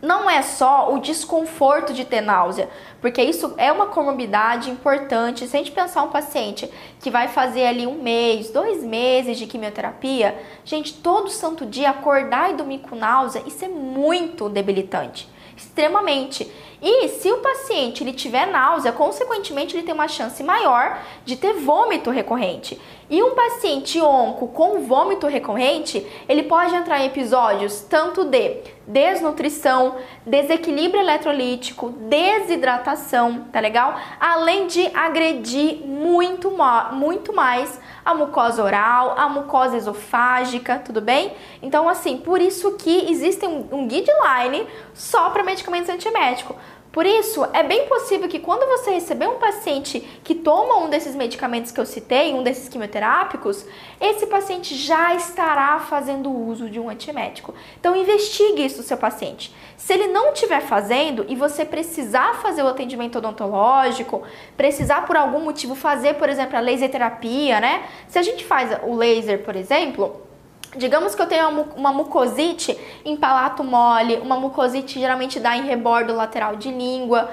não 0.00 0.28
é 0.28 0.42
só 0.42 0.94
o 0.94 0.98
desconforto 0.98 1.92
de 1.92 2.04
ter 2.04 2.20
náusea, 2.20 2.68
porque 3.00 3.22
isso 3.22 3.54
é 3.56 3.70
uma 3.72 3.86
comorbidade 3.86 4.70
importante. 4.70 5.46
Se 5.46 5.56
a 5.56 5.58
gente 5.58 5.72
pensar 5.72 6.02
um 6.02 6.10
paciente 6.10 6.70
que 7.00 7.10
vai 7.10 7.28
fazer 7.28 7.66
ali 7.66 7.86
um 7.86 8.00
mês, 8.00 8.50
dois 8.50 8.82
meses 8.82 9.38
de 9.38 9.46
quimioterapia, 9.46 10.40
gente, 10.64 10.94
todo 10.94 11.30
santo 11.30 11.66
dia 11.66 11.90
acordar 11.90 12.50
e 12.50 12.54
dormir 12.54 12.78
com 12.78 12.96
náusea, 12.96 13.42
isso 13.46 13.64
é 13.64 13.68
muito 13.68 14.48
debilitante, 14.48 15.28
extremamente. 15.56 16.50
E 16.80 17.08
se 17.08 17.30
o 17.32 17.38
paciente 17.38 18.04
ele 18.04 18.12
tiver 18.12 18.46
náusea, 18.46 18.92
consequentemente 18.92 19.76
ele 19.76 19.82
tem 19.82 19.94
uma 19.94 20.06
chance 20.06 20.42
maior 20.44 21.00
de 21.24 21.36
ter 21.36 21.54
vômito 21.54 22.10
recorrente. 22.10 22.80
E 23.10 23.22
um 23.22 23.34
paciente 23.34 23.98
onco 24.00 24.48
com 24.48 24.80
vômito 24.82 25.26
recorrente, 25.26 26.06
ele 26.28 26.42
pode 26.42 26.74
entrar 26.74 27.00
em 27.00 27.06
episódios 27.06 27.80
tanto 27.80 28.22
de 28.24 28.58
desnutrição, 28.86 29.96
desequilíbrio 30.26 31.00
eletrolítico, 31.00 31.88
desidratação, 31.90 33.46
tá 33.50 33.60
legal? 33.60 33.98
Além 34.20 34.66
de 34.66 34.86
agredir 34.94 35.86
muito, 35.86 36.52
muito 36.92 37.32
mais 37.32 37.80
a 38.04 38.14
mucosa 38.14 38.62
oral, 38.62 39.14
a 39.16 39.26
mucosa 39.28 39.76
esofágica, 39.76 40.78
tudo 40.78 41.00
bem? 41.00 41.32
Então, 41.62 41.88
assim, 41.88 42.18
por 42.18 42.42
isso 42.42 42.72
que 42.72 43.10
existe 43.10 43.46
um, 43.46 43.66
um 43.72 43.88
guideline 43.88 44.66
só 44.92 45.30
para 45.30 45.42
medicamentos 45.42 45.88
antieméticos 45.88 46.56
por 46.98 47.06
isso, 47.06 47.46
é 47.52 47.62
bem 47.62 47.86
possível 47.86 48.28
que 48.28 48.40
quando 48.40 48.66
você 48.66 48.90
receber 48.90 49.28
um 49.28 49.38
paciente 49.38 50.00
que 50.24 50.34
toma 50.34 50.78
um 50.78 50.90
desses 50.90 51.14
medicamentos 51.14 51.70
que 51.70 51.78
eu 51.78 51.86
citei, 51.86 52.34
um 52.34 52.42
desses 52.42 52.68
quimioterápicos, 52.68 53.64
esse 54.00 54.26
paciente 54.26 54.74
já 54.74 55.14
estará 55.14 55.78
fazendo 55.78 56.28
uso 56.28 56.68
de 56.68 56.80
um 56.80 56.90
antiemético. 56.90 57.54
Então, 57.78 57.94
investigue 57.94 58.66
isso 58.66 58.82
seu 58.82 58.96
paciente. 58.96 59.54
Se 59.76 59.92
ele 59.92 60.08
não 60.08 60.32
estiver 60.32 60.60
fazendo 60.60 61.24
e 61.28 61.36
você 61.36 61.64
precisar 61.64 62.34
fazer 62.42 62.64
o 62.64 62.66
atendimento 62.66 63.18
odontológico, 63.18 64.24
precisar 64.56 65.06
por 65.06 65.16
algum 65.16 65.44
motivo 65.44 65.76
fazer, 65.76 66.14
por 66.14 66.28
exemplo, 66.28 66.56
a 66.56 66.60
laser 66.60 66.90
terapia, 66.90 67.60
né? 67.60 67.84
Se 68.08 68.18
a 68.18 68.22
gente 68.22 68.44
faz 68.44 68.76
o 68.82 68.96
laser, 68.96 69.44
por 69.44 69.54
exemplo, 69.54 70.27
Digamos 70.76 71.14
que 71.14 71.22
eu 71.22 71.26
tenho 71.26 71.48
uma 71.76 71.92
mucosite 71.92 72.78
em 73.04 73.16
palato 73.16 73.64
mole, 73.64 74.16
uma 74.16 74.38
mucosite 74.38 75.00
geralmente 75.00 75.40
dá 75.40 75.56
em 75.56 75.62
rebordo 75.62 76.14
lateral 76.14 76.56
de 76.56 76.70
língua. 76.70 77.30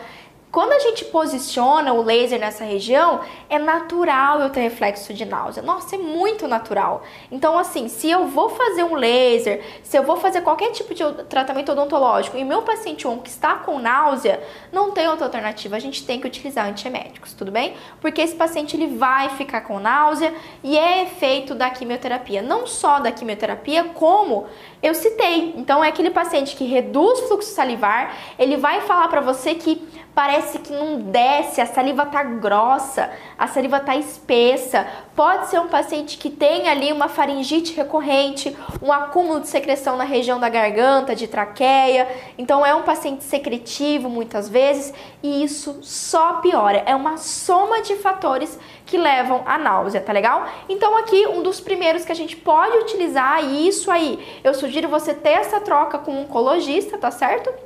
Quando 0.55 0.71
a 0.71 0.79
gente 0.79 1.03
posiciona 1.03 1.91
o 1.91 2.01
laser 2.01 2.39
nessa 2.39 2.63
região, 2.63 3.19
é 3.49 3.59
natural 3.59 4.39
eu 4.39 4.49
ter 4.49 4.61
reflexo 4.61 5.13
de 5.13 5.25
náusea. 5.25 5.61
Nossa, 5.61 5.97
é 5.97 5.99
muito 5.99 6.47
natural. 6.47 7.03
Então, 7.29 7.59
assim, 7.59 7.89
se 7.89 8.09
eu 8.09 8.27
vou 8.27 8.47
fazer 8.47 8.85
um 8.85 8.95
laser, 8.95 9.61
se 9.83 9.97
eu 9.97 10.03
vou 10.03 10.15
fazer 10.15 10.39
qualquer 10.43 10.71
tipo 10.71 10.93
de 10.93 11.03
tratamento 11.25 11.73
odontológico 11.73 12.37
e 12.37 12.45
meu 12.45 12.61
paciente 12.61 13.05
onco 13.05 13.27
está 13.27 13.55
com 13.55 13.79
náusea, 13.79 14.41
não 14.71 14.91
tem 14.91 15.09
outra 15.09 15.25
alternativa. 15.25 15.75
A 15.75 15.79
gente 15.79 16.05
tem 16.05 16.21
que 16.21 16.27
utilizar 16.27 16.65
antieméticos, 16.65 17.33
tudo 17.33 17.51
bem? 17.51 17.73
Porque 17.99 18.21
esse 18.21 18.35
paciente 18.35 18.77
ele 18.77 18.95
vai 18.95 19.27
ficar 19.31 19.59
com 19.59 19.77
náusea 19.77 20.33
e 20.63 20.77
é 20.77 21.03
efeito 21.03 21.53
da 21.53 21.69
quimioterapia. 21.69 22.41
Não 22.41 22.65
só 22.65 23.01
da 23.01 23.11
quimioterapia, 23.11 23.83
como 23.93 24.45
eu 24.81 24.95
citei. 24.95 25.53
Então, 25.57 25.83
é 25.83 25.89
aquele 25.89 26.11
paciente 26.11 26.55
que 26.55 26.63
reduz 26.63 27.19
o 27.23 27.27
fluxo 27.27 27.51
salivar, 27.51 28.15
ele 28.39 28.55
vai 28.55 28.79
falar 28.79 29.09
para 29.09 29.19
você 29.19 29.53
que 29.53 30.04
parece 30.15 30.59
que 30.59 30.71
não 30.71 30.97
desce, 30.97 31.59
a 31.59 31.65
saliva 31.65 32.05
tá 32.05 32.23
grossa, 32.23 33.11
a 33.37 33.47
saliva 33.47 33.81
tá 33.81 33.97
espessa. 33.97 34.87
Pode 35.13 35.47
ser 35.47 35.59
um 35.59 35.67
paciente 35.67 36.17
que 36.17 36.29
tem 36.29 36.69
ali 36.69 36.93
uma 36.93 37.09
faringite 37.09 37.73
recorrente, 37.73 38.55
um 38.81 38.93
acúmulo 38.93 39.41
de 39.41 39.49
secreção 39.49 39.97
na 39.97 40.05
região 40.05 40.39
da 40.39 40.47
garganta, 40.47 41.13
de 41.13 41.27
traqueia. 41.27 42.07
Então 42.37 42.65
é 42.65 42.73
um 42.73 42.83
paciente 42.83 43.25
secretivo 43.25 44.09
muitas 44.09 44.47
vezes 44.47 44.93
e 45.21 45.43
isso 45.43 45.79
só 45.81 46.35
piora. 46.35 46.81
É 46.85 46.95
uma 46.95 47.17
soma 47.17 47.81
de 47.81 47.95
fatores 47.97 48.57
que 48.85 48.97
levam 48.97 49.43
à 49.45 49.57
náusea, 49.57 49.99
tá 49.99 50.13
legal? 50.13 50.47
Então 50.69 50.97
aqui 50.97 51.27
um 51.27 51.43
dos 51.43 51.59
primeiros 51.59 52.05
que 52.05 52.11
a 52.11 52.15
gente 52.15 52.37
pode 52.37 52.77
utilizar 52.77 53.43
e 53.43 53.67
isso 53.67 53.91
aí, 53.91 54.39
eu 54.43 54.53
sugiro 54.53 54.87
você 54.87 55.13
ter 55.13 55.31
essa 55.31 55.59
troca 55.59 55.97
com 55.97 56.11
um 56.11 56.21
oncologista, 56.21 56.97
tá 56.97 57.11
certo? 57.11 57.64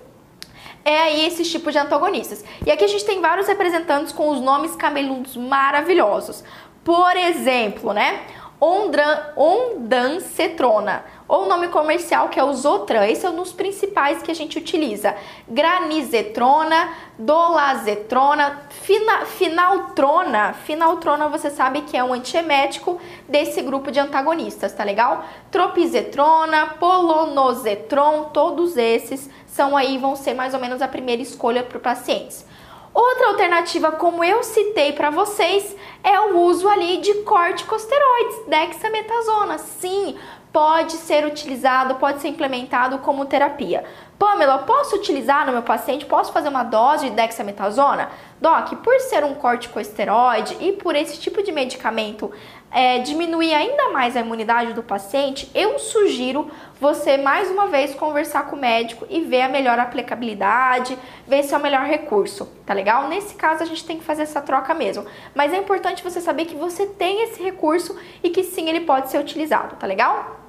É 0.89 1.01
aí 1.03 1.25
esse 1.27 1.43
tipo 1.43 1.71
de 1.71 1.77
antagonistas. 1.77 2.43
E 2.65 2.71
aqui 2.71 2.83
a 2.83 2.87
gente 2.87 3.05
tem 3.05 3.21
vários 3.21 3.47
representantes 3.47 4.11
com 4.11 4.29
os 4.29 4.41
nomes 4.41 4.75
cabeludos 4.75 5.37
maravilhosos. 5.37 6.43
Por 6.83 7.15
exemplo, 7.15 7.93
né? 7.93 8.21
Ondran, 8.62 9.18
ondancetrona, 9.38 11.05
ou 11.30 11.47
nome 11.47 11.70
comercial 11.70 12.28
que 12.28 12.38
é 12.38 12.43
o 12.43 12.53
Zotran. 12.53 13.05
Esse 13.05 13.26
é 13.26 13.30
um 13.30 13.38
dos 13.38 13.53
principais 13.53 14.22
que 14.22 14.30
a 14.30 14.34
gente 14.34 14.57
utiliza. 14.57 15.16
Granizetrona, 15.47 16.89
dolazetrona, 17.18 18.64
fina, 18.70 19.26
finaltrona. 19.26 20.53
Finaltrona 20.66 21.30
você 21.30 21.49
sabe 21.49 21.84
que 21.84 21.95
é 21.95 22.03
um 22.03 22.12
antiemético 22.12 22.99
desse 23.30 23.62
grupo 23.62 23.91
de 23.91 23.99
antagonistas, 23.99 24.74
tá 24.74 24.84
legal? 24.84 25.24
Tropizetrona, 25.49 26.76
polonozetron, 26.80 28.26
todos 28.34 28.76
esses 28.76 29.30
são 29.47 29.78
aí, 29.78 29.97
vão 29.97 30.18
ser 30.18 30.34
mais 30.34 30.53
ou 30.53 30.60
menos 30.60 30.82
a 30.82 30.88
primeira 30.88 31.22
escolha 31.22 31.64
para 31.64 31.80
pacientes. 31.80 32.49
Outra 32.93 33.27
alternativa, 33.27 33.91
como 33.91 34.23
eu 34.23 34.43
citei 34.43 34.93
para 34.93 35.09
vocês, 35.09 35.75
é 36.03 36.19
o 36.19 36.39
uso 36.39 36.67
ali 36.67 36.97
de 36.97 37.13
corticosteroides, 37.23 38.47
dexametasona. 38.47 39.57
Sim, 39.57 40.17
pode 40.51 40.93
ser 40.93 41.25
utilizado, 41.25 41.95
pode 41.95 42.19
ser 42.21 42.29
implementado 42.29 42.97
como 42.99 43.25
terapia. 43.25 43.85
Pamela, 44.17 44.59
posso 44.59 44.95
utilizar 44.95 45.45
no 45.45 45.53
meu 45.53 45.61
paciente? 45.61 46.05
Posso 46.05 46.33
fazer 46.33 46.49
uma 46.49 46.63
dose 46.63 47.09
de 47.09 47.15
dexametasona? 47.15 48.09
Doc, 48.41 48.73
por 48.83 48.99
ser 49.01 49.23
um 49.23 49.35
corticosteroide 49.35 50.57
e 50.59 50.73
por 50.73 50.95
esse 50.95 51.19
tipo 51.19 51.43
de 51.43 51.51
medicamento 51.51 52.31
é, 52.72 52.99
diminuir 52.99 53.53
ainda 53.53 53.89
mais 53.89 54.15
a 54.15 54.20
imunidade 54.20 54.74
do 54.74 54.84
paciente, 54.84 55.49
eu 55.55 55.80
sugiro 55.80 56.49
você 56.80 57.17
mais 57.17 57.49
uma 57.49 57.67
vez 57.67 57.95
conversar 57.95 58.47
com 58.47 58.55
o 58.55 58.59
médico 58.59 59.05
e 59.09 59.22
ver 59.22 59.41
a 59.41 59.49
melhor 59.49 59.80
aplicabilidade, 59.80 60.97
ver 61.28 61.43
se 61.43 61.53
é 61.53 61.57
o 61.57 61.61
melhor 61.61 61.86
recurso, 61.86 62.45
tá 62.65 62.74
legal? 62.74 63.07
Nesse 63.07 63.36
caso 63.36 63.63
a 63.63 63.65
gente 63.65 63.84
tem 63.84 63.97
que 63.97 64.03
fazer 64.03 64.24
essa 64.24 64.41
troca 64.41 64.74
mesmo, 64.74 65.05
mas 65.34 65.51
é 65.53 65.57
importante 65.57 66.03
você 66.03 66.22
saber 66.22 66.45
que 66.45 66.55
você 66.55 66.86
tem 66.86 67.24
esse 67.24 67.41
recurso 67.41 67.97
e 68.24 68.30
que 68.30 68.43
sim 68.43 68.70
ele 68.70 68.82
pode 68.82 69.09
ser 69.09 69.20
utilizado, 69.20 69.76
tá 69.76 69.88
legal? 69.88 70.39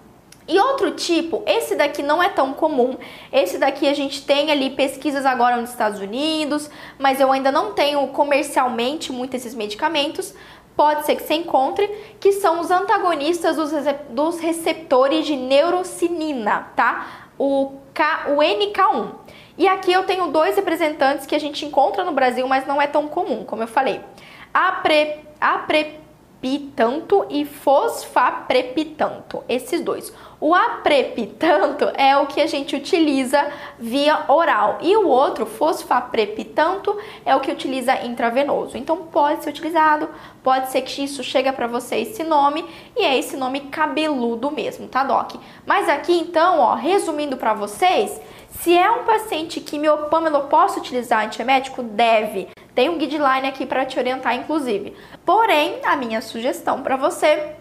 E 0.51 0.59
outro 0.59 0.91
tipo, 0.91 1.45
esse 1.47 1.77
daqui 1.77 2.03
não 2.03 2.21
é 2.21 2.29
tão 2.29 2.53
comum. 2.53 2.97
Esse 3.33 3.57
daqui 3.57 3.87
a 3.87 3.95
gente 3.95 4.27
tem 4.27 4.51
ali 4.51 4.71
pesquisas 4.71 5.25
agora 5.25 5.57
nos 5.57 5.71
Estados 5.71 6.01
Unidos, 6.01 6.69
mas 6.99 7.21
eu 7.21 7.31
ainda 7.31 7.53
não 7.53 7.73
tenho 7.73 8.05
comercialmente 8.09 9.13
muito 9.13 9.37
esses 9.37 9.55
medicamentos 9.55 10.35
pode 10.81 11.05
ser 11.05 11.15
que 11.15 11.25
se 11.25 11.35
encontre, 11.35 11.87
que 12.19 12.33
são 12.33 12.59
os 12.59 12.71
antagonistas 12.71 13.55
dos, 14.09 14.41
receptores 14.41 15.27
de 15.27 15.37
neurocinina, 15.37 16.69
tá? 16.75 17.29
O, 17.37 17.73
K, 17.93 18.29
o 18.29 18.39
NK1. 18.39 19.11
E 19.59 19.69
aqui 19.69 19.93
eu 19.93 20.05
tenho 20.05 20.29
dois 20.29 20.57
representantes 20.57 21.27
que 21.27 21.35
a 21.35 21.39
gente 21.39 21.67
encontra 21.67 22.03
no 22.03 22.13
Brasil, 22.13 22.49
mas 22.49 22.67
não 22.67 22.81
é 22.81 22.87
tão 22.87 23.09
comum, 23.09 23.45
como 23.45 23.63
eu 23.63 23.69
falei. 23.69 24.01
A, 24.55 24.73
pre, 24.73 25.19
a 25.39 25.59
prepitanto 26.41 27.27
e 27.29 27.45
fosfaprepitanto, 27.45 29.45
esses 29.47 29.83
dois. 29.83 30.11
O 30.41 30.55
aprepitanto 30.55 31.85
é 31.95 32.17
o 32.17 32.27
que 32.27 32.41
a 32.41 32.47
gente 32.47 32.75
utiliza 32.75 33.53
via 33.79 34.25
oral 34.27 34.79
e 34.81 34.97
o 34.97 35.07
outro, 35.07 35.45
fosfaprepitanto, 35.45 36.97
é 37.27 37.37
o 37.37 37.41
que 37.41 37.53
utiliza 37.53 38.07
intravenoso. 38.07 38.79
Então 38.79 38.97
pode 38.97 39.45
ser 39.45 39.51
utilizado, 39.51 40.09
pode 40.43 40.71
ser 40.71 40.81
que 40.81 41.05
isso 41.05 41.23
chega 41.23 41.53
para 41.53 41.67
você 41.67 41.97
esse 41.97 42.25
nome 42.25 42.65
e 42.97 43.05
é 43.05 43.19
esse 43.19 43.37
nome 43.37 43.61
cabeludo 43.61 44.51
mesmo, 44.51 44.89
tá, 44.89 45.05
doc? 45.05 45.35
Mas 45.67 45.91
aqui 45.91 46.15
então, 46.15 46.59
ó, 46.59 46.75
resumindo 46.75 47.37
para 47.37 47.53
vocês, 47.53 48.19
se 48.49 48.77
é 48.77 48.91
um 48.91 49.05
paciente 49.05 49.61
quimiopâmelo, 49.61 50.37
eu 50.37 50.45
posso 50.45 50.81
utilizar 50.81 51.25
antiemético? 51.25 51.83
Deve. 51.83 52.49
Tem 52.81 52.89
um 52.89 52.97
guideline 52.97 53.47
aqui 53.47 53.67
para 53.67 53.85
te 53.85 53.99
orientar, 53.99 54.35
inclusive. 54.35 54.97
Porém, 55.23 55.81
a 55.85 55.97
minha 55.97 56.23
sugestão 56.23 56.81
para 56.81 56.97
você 56.97 57.53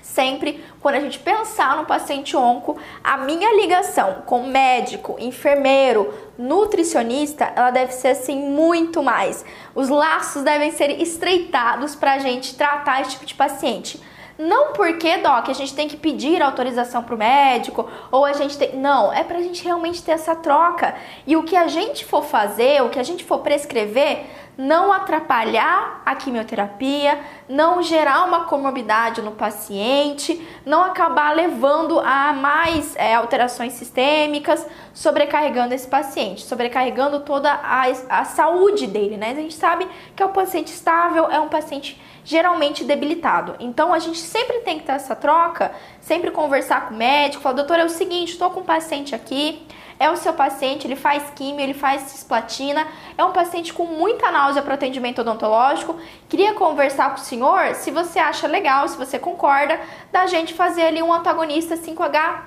Sempre 0.00 0.64
quando 0.80 0.94
a 0.94 1.00
gente 1.00 1.18
pensar 1.18 1.76
no 1.76 1.84
paciente 1.84 2.36
onco, 2.36 2.78
a 3.02 3.16
minha 3.18 3.52
ligação 3.60 4.22
com 4.26 4.44
médico, 4.44 5.16
enfermeiro, 5.18 6.14
nutricionista, 6.38 7.52
ela 7.54 7.72
deve 7.72 7.92
ser 7.92 8.08
assim 8.08 8.36
muito 8.36 9.02
mais. 9.02 9.44
Os 9.74 9.88
laços 9.88 10.42
devem 10.42 10.70
ser 10.70 11.02
estreitados 11.02 11.96
para 11.96 12.14
a 12.14 12.18
gente 12.18 12.54
tratar 12.54 13.02
esse 13.02 13.10
tipo 13.10 13.26
de 13.26 13.34
paciente. 13.34 14.00
Não 14.40 14.72
porque, 14.72 15.18
Doc, 15.18 15.50
a 15.50 15.52
gente 15.52 15.74
tem 15.74 15.86
que 15.86 15.98
pedir 15.98 16.40
autorização 16.40 17.02
para 17.02 17.14
o 17.14 17.18
médico 17.18 17.86
ou 18.10 18.24
a 18.24 18.32
gente 18.32 18.56
tem. 18.56 18.74
Não, 18.74 19.12
é 19.12 19.22
para 19.22 19.36
a 19.36 19.42
gente 19.42 19.62
realmente 19.62 20.02
ter 20.02 20.12
essa 20.12 20.34
troca. 20.34 20.94
E 21.26 21.36
o 21.36 21.42
que 21.42 21.54
a 21.54 21.68
gente 21.68 22.06
for 22.06 22.24
fazer, 22.24 22.82
o 22.82 22.88
que 22.88 22.98
a 22.98 23.02
gente 23.02 23.22
for 23.22 23.40
prescrever, 23.40 24.24
não 24.56 24.92
atrapalhar 24.92 26.02
a 26.04 26.14
quimioterapia, 26.14 27.18
não 27.48 27.82
gerar 27.82 28.24
uma 28.24 28.44
comorbidade 28.44 29.22
no 29.22 29.32
paciente, 29.32 30.46
não 30.64 30.82
acabar 30.84 31.34
levando 31.34 31.98
a 32.00 32.32
mais 32.32 32.94
é, 32.96 33.14
alterações 33.14 33.72
sistêmicas, 33.72 34.66
sobrecarregando 34.92 35.74
esse 35.74 35.88
paciente, 35.88 36.42
sobrecarregando 36.42 37.20
toda 37.20 37.50
a, 37.50 37.84
a 38.08 38.24
saúde 38.24 38.86
dele, 38.86 39.16
né? 39.16 39.30
A 39.30 39.34
gente 39.34 39.54
sabe 39.54 39.88
que 40.14 40.22
é 40.22 40.26
um 40.26 40.32
paciente 40.32 40.68
estável, 40.68 41.30
é 41.30 41.40
um 41.40 41.48
paciente 41.48 42.00
geralmente 42.24 42.84
debilitado. 42.84 43.56
Então 43.58 43.92
a 43.92 43.98
gente 43.98 44.18
sempre 44.18 44.58
tem 44.60 44.78
que 44.78 44.84
ter 44.84 44.92
essa 44.92 45.16
troca, 45.16 45.72
sempre 46.00 46.30
conversar 46.30 46.88
com 46.88 46.94
o 46.94 46.96
médico, 46.96 47.42
falar, 47.42 47.56
doutor, 47.56 47.78
é 47.78 47.84
o 47.84 47.88
seguinte, 47.88 48.32
estou 48.32 48.50
com 48.50 48.60
um 48.60 48.64
paciente 48.64 49.14
aqui, 49.14 49.66
é 50.00 50.10
o 50.10 50.16
seu 50.16 50.32
paciente, 50.32 50.86
ele 50.86 50.96
faz 50.96 51.30
químio, 51.36 51.60
ele 51.60 51.74
faz 51.74 52.00
cisplatina, 52.02 52.86
é 53.18 53.22
um 53.22 53.32
paciente 53.32 53.70
com 53.70 53.84
muita 53.84 54.32
náusea 54.32 54.62
para 54.62 54.72
atendimento 54.72 55.20
odontológico. 55.20 55.94
Queria 56.26 56.54
conversar 56.54 57.10
com 57.10 57.20
o 57.20 57.24
senhor 57.24 57.74
se 57.74 57.90
você 57.90 58.18
acha 58.18 58.48
legal, 58.48 58.88
se 58.88 58.96
você 58.96 59.18
concorda, 59.18 59.78
da 60.10 60.26
gente 60.26 60.54
fazer 60.54 60.84
ali 60.84 61.02
um 61.02 61.12
antagonista 61.12 61.76
5H, 61.76 62.40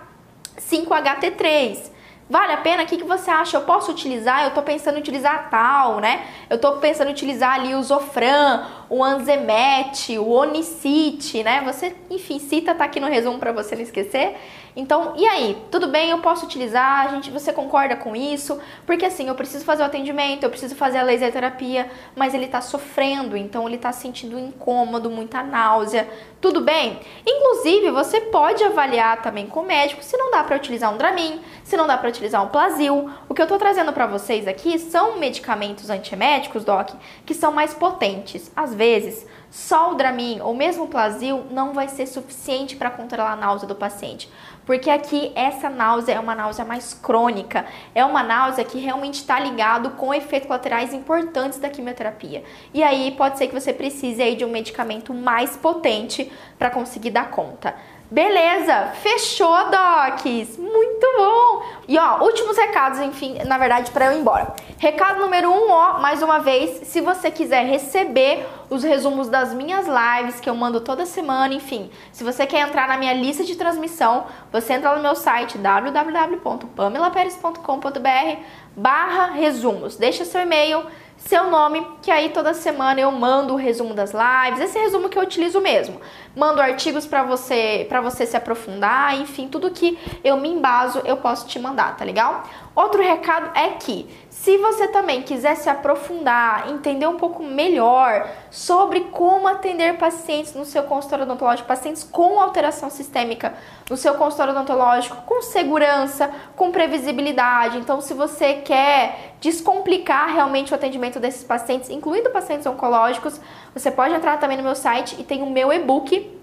5HT3. 0.57 1.93
Vale 2.27 2.53
a 2.53 2.57
pena? 2.57 2.83
O 2.83 2.85
que, 2.87 2.97
que 2.97 3.03
você 3.03 3.29
acha? 3.29 3.57
Eu 3.57 3.61
posso 3.61 3.91
utilizar? 3.91 4.45
Eu 4.45 4.51
tô 4.51 4.63
pensando 4.63 4.95
em 4.95 5.01
utilizar 5.01 5.49
tal, 5.51 5.99
né? 5.99 6.25
Eu 6.49 6.57
tô 6.57 6.77
pensando 6.77 7.09
em 7.09 7.11
utilizar 7.11 7.53
ali 7.53 7.75
o 7.75 7.83
Zofran, 7.83 8.65
o 8.89 9.03
Anzemet, 9.03 10.17
o 10.17 10.29
Onicite, 10.29 11.43
né? 11.43 11.61
Você, 11.65 11.95
enfim, 12.09 12.39
cita 12.39 12.73
tá 12.73 12.85
aqui 12.85 12.99
no 12.99 13.07
resumo 13.07 13.37
para 13.37 13.51
você 13.51 13.75
não 13.75 13.83
esquecer. 13.83 14.35
Então, 14.75 15.13
e 15.15 15.25
aí? 15.27 15.57
Tudo 15.69 15.87
bem? 15.87 16.09
Eu 16.09 16.19
posso 16.19 16.45
utilizar? 16.45 17.05
A 17.05 17.07
gente, 17.09 17.29
você 17.29 17.53
concorda 17.53 17.95
com 17.95 18.15
isso? 18.15 18.59
Porque 18.85 19.05
assim, 19.05 19.27
eu 19.27 19.35
preciso 19.35 19.63
fazer 19.63 19.83
o 19.83 19.85
atendimento, 19.85 20.43
eu 20.43 20.49
preciso 20.49 20.75
fazer 20.75 20.97
a 20.97 21.03
laser 21.03 21.31
terapia, 21.31 21.89
mas 22.15 22.33
ele 22.33 22.47
tá 22.47 22.59
sofrendo, 22.59 23.37
então 23.37 23.67
ele 23.67 23.77
tá 23.77 23.91
sentindo 23.91 24.39
incômodo, 24.39 25.11
muita 25.11 25.43
náusea. 25.43 26.09
Tudo 26.41 26.59
bem? 26.59 26.99
Inclusive, 27.25 27.91
você 27.91 28.19
pode 28.19 28.63
avaliar 28.63 29.21
também 29.21 29.47
com 29.47 29.61
o 29.61 29.65
médico 29.65 30.03
se 30.03 30.17
não 30.17 30.31
dá 30.31 30.43
para 30.43 30.57
utilizar 30.57 30.93
um 30.93 30.97
Dramin, 30.97 31.39
se 31.63 31.77
não 31.77 31.87
dá 31.87 31.97
para 31.97 32.09
utilizar 32.09 32.43
um 32.43 32.49
Plasil. 32.49 33.09
O 33.29 33.33
que 33.33 33.41
eu 33.41 33.47
tô 33.47 33.57
trazendo 33.57 33.93
para 33.93 34.07
vocês 34.07 34.47
aqui 34.47 34.77
são 34.79 35.17
medicamentos 35.17 35.89
antieméticos, 35.89 36.65
doc, 36.65 36.89
que 37.25 37.33
são 37.33 37.51
mais 37.51 37.73
potentes. 37.73 38.51
Às 38.55 38.73
vezes, 38.73 39.25
só 39.49 39.91
o 39.91 39.95
Dramin 39.95 40.41
ou 40.41 40.55
mesmo 40.55 40.85
o 40.85 40.87
Plasil 40.87 41.45
não 41.51 41.73
vai 41.73 41.87
ser 41.87 42.07
suficiente 42.07 42.75
para 42.75 42.89
controlar 42.89 43.33
a 43.33 43.35
náusea 43.35 43.67
do 43.67 43.75
paciente. 43.75 44.27
Porque 44.65 44.89
aqui 44.89 45.31
essa 45.35 45.69
náusea 45.69 46.13
é 46.13 46.19
uma 46.19 46.35
náusea 46.35 46.63
mais 46.63 46.93
crônica, 46.93 47.65
é 47.93 48.03
uma 48.03 48.23
náusea 48.23 48.63
que 48.63 48.79
realmente 48.79 49.15
está 49.15 49.39
ligado 49.39 49.91
com 49.91 50.13
efeitos 50.13 50.47
colaterais 50.47 50.93
importantes 50.93 51.59
da 51.59 51.69
quimioterapia. 51.69 52.43
E 52.73 52.81
aí 52.81 53.11
pode 53.11 53.37
ser 53.37 53.47
que 53.47 53.53
você 53.53 53.73
precise 53.73 54.21
aí 54.21 54.35
de 54.35 54.45
um 54.45 54.49
medicamento 54.49 55.13
mais 55.13 55.57
potente 55.57 56.31
para 56.57 56.69
conseguir 56.69 57.11
dar 57.11 57.29
conta. 57.29 57.75
Beleza, 58.13 58.91
fechou, 59.01 59.57
Docs. 59.71 60.59
Muito 60.59 61.07
bom. 61.17 61.63
E 61.87 61.97
ó, 61.97 62.23
últimos 62.23 62.55
recados, 62.55 62.99
enfim, 62.99 63.39
na 63.47 63.57
verdade, 63.57 63.89
para 63.89 64.05
eu 64.05 64.11
ir 64.11 64.19
embora. 64.19 64.53
Recado 64.77 65.19
número 65.19 65.49
um, 65.49 65.71
ó, 65.71 65.99
mais 65.99 66.21
uma 66.21 66.37
vez, 66.37 66.87
se 66.87 67.01
você 67.01 67.31
quiser 67.31 67.65
receber 67.65 68.45
os 68.69 68.83
resumos 68.83 69.29
das 69.29 69.51
minhas 69.51 69.87
lives 69.87 70.39
que 70.39 70.47
eu 70.47 70.53
mando 70.53 70.81
toda 70.81 71.07
semana, 71.07 71.55
enfim, 71.55 71.89
se 72.11 72.23
você 72.23 72.45
quer 72.45 72.59
entrar 72.59 72.87
na 72.87 72.97
minha 72.97 73.13
lista 73.13 73.43
de 73.43 73.55
transmissão, 73.55 74.27
você 74.51 74.73
entra 74.73 74.95
no 74.95 75.01
meu 75.01 75.15
site 75.15 75.57
www.pamelaperes.com.br 75.57 78.41
barra 78.75 79.31
resumos. 79.31 79.95
Deixa 79.95 80.23
seu 80.23 80.41
e-mail 80.41 80.85
seu 81.17 81.49
nome, 81.49 81.85
que 82.01 82.11
aí 82.11 82.29
toda 82.29 82.53
semana 82.53 82.99
eu 82.99 83.11
mando 83.11 83.53
o 83.53 83.57
resumo 83.57 83.93
das 83.93 84.11
lives, 84.11 84.59
esse 84.59 84.77
resumo 84.77 85.09
que 85.09 85.17
eu 85.17 85.23
utilizo 85.23 85.61
mesmo. 85.61 86.01
Mando 86.35 86.61
artigos 86.61 87.05
para 87.05 87.23
você, 87.23 87.85
para 87.87 88.01
você 88.01 88.25
se 88.25 88.35
aprofundar, 88.35 89.19
enfim, 89.19 89.47
tudo 89.47 89.71
que 89.71 89.97
eu 90.23 90.37
me 90.37 90.49
embaso, 90.49 91.01
eu 91.05 91.17
posso 91.17 91.47
te 91.47 91.57
mandar, 91.59 91.95
tá 91.95 92.03
legal? 92.03 92.43
Outro 92.75 93.01
recado 93.01 93.51
é 93.57 93.69
que 93.69 94.09
se 94.33 94.57
você 94.57 94.87
também 94.87 95.21
quiser 95.21 95.55
se 95.55 95.69
aprofundar, 95.69 96.69
entender 96.71 97.05
um 97.05 97.17
pouco 97.17 97.43
melhor 97.43 98.27
sobre 98.49 99.01
como 99.01 99.47
atender 99.47 99.97
pacientes 99.97 100.55
no 100.55 100.65
seu 100.65 100.83
consultório 100.83 101.23
odontológico, 101.23 101.67
pacientes 101.67 102.03
com 102.03 102.39
alteração 102.39 102.89
sistêmica 102.89 103.53
no 103.87 103.95
seu 103.95 104.15
consultório 104.15 104.51
odontológico, 104.51 105.17
com 105.17 105.43
segurança, 105.43 106.31
com 106.55 106.71
previsibilidade. 106.71 107.77
Então, 107.77 108.01
se 108.01 108.15
você 108.15 108.55
quer 108.55 109.35
descomplicar 109.39 110.33
realmente 110.33 110.71
o 110.71 110.75
atendimento 110.75 111.19
desses 111.19 111.43
pacientes, 111.43 111.91
incluindo 111.91 112.31
pacientes 112.31 112.65
oncológicos, 112.65 113.39
você 113.71 113.91
pode 113.91 114.15
entrar 114.15 114.39
também 114.39 114.57
no 114.57 114.63
meu 114.63 114.75
site 114.75 115.15
e 115.19 115.23
tem 115.23 115.43
o 115.43 115.49
meu 115.49 115.71
e-book 115.71 116.42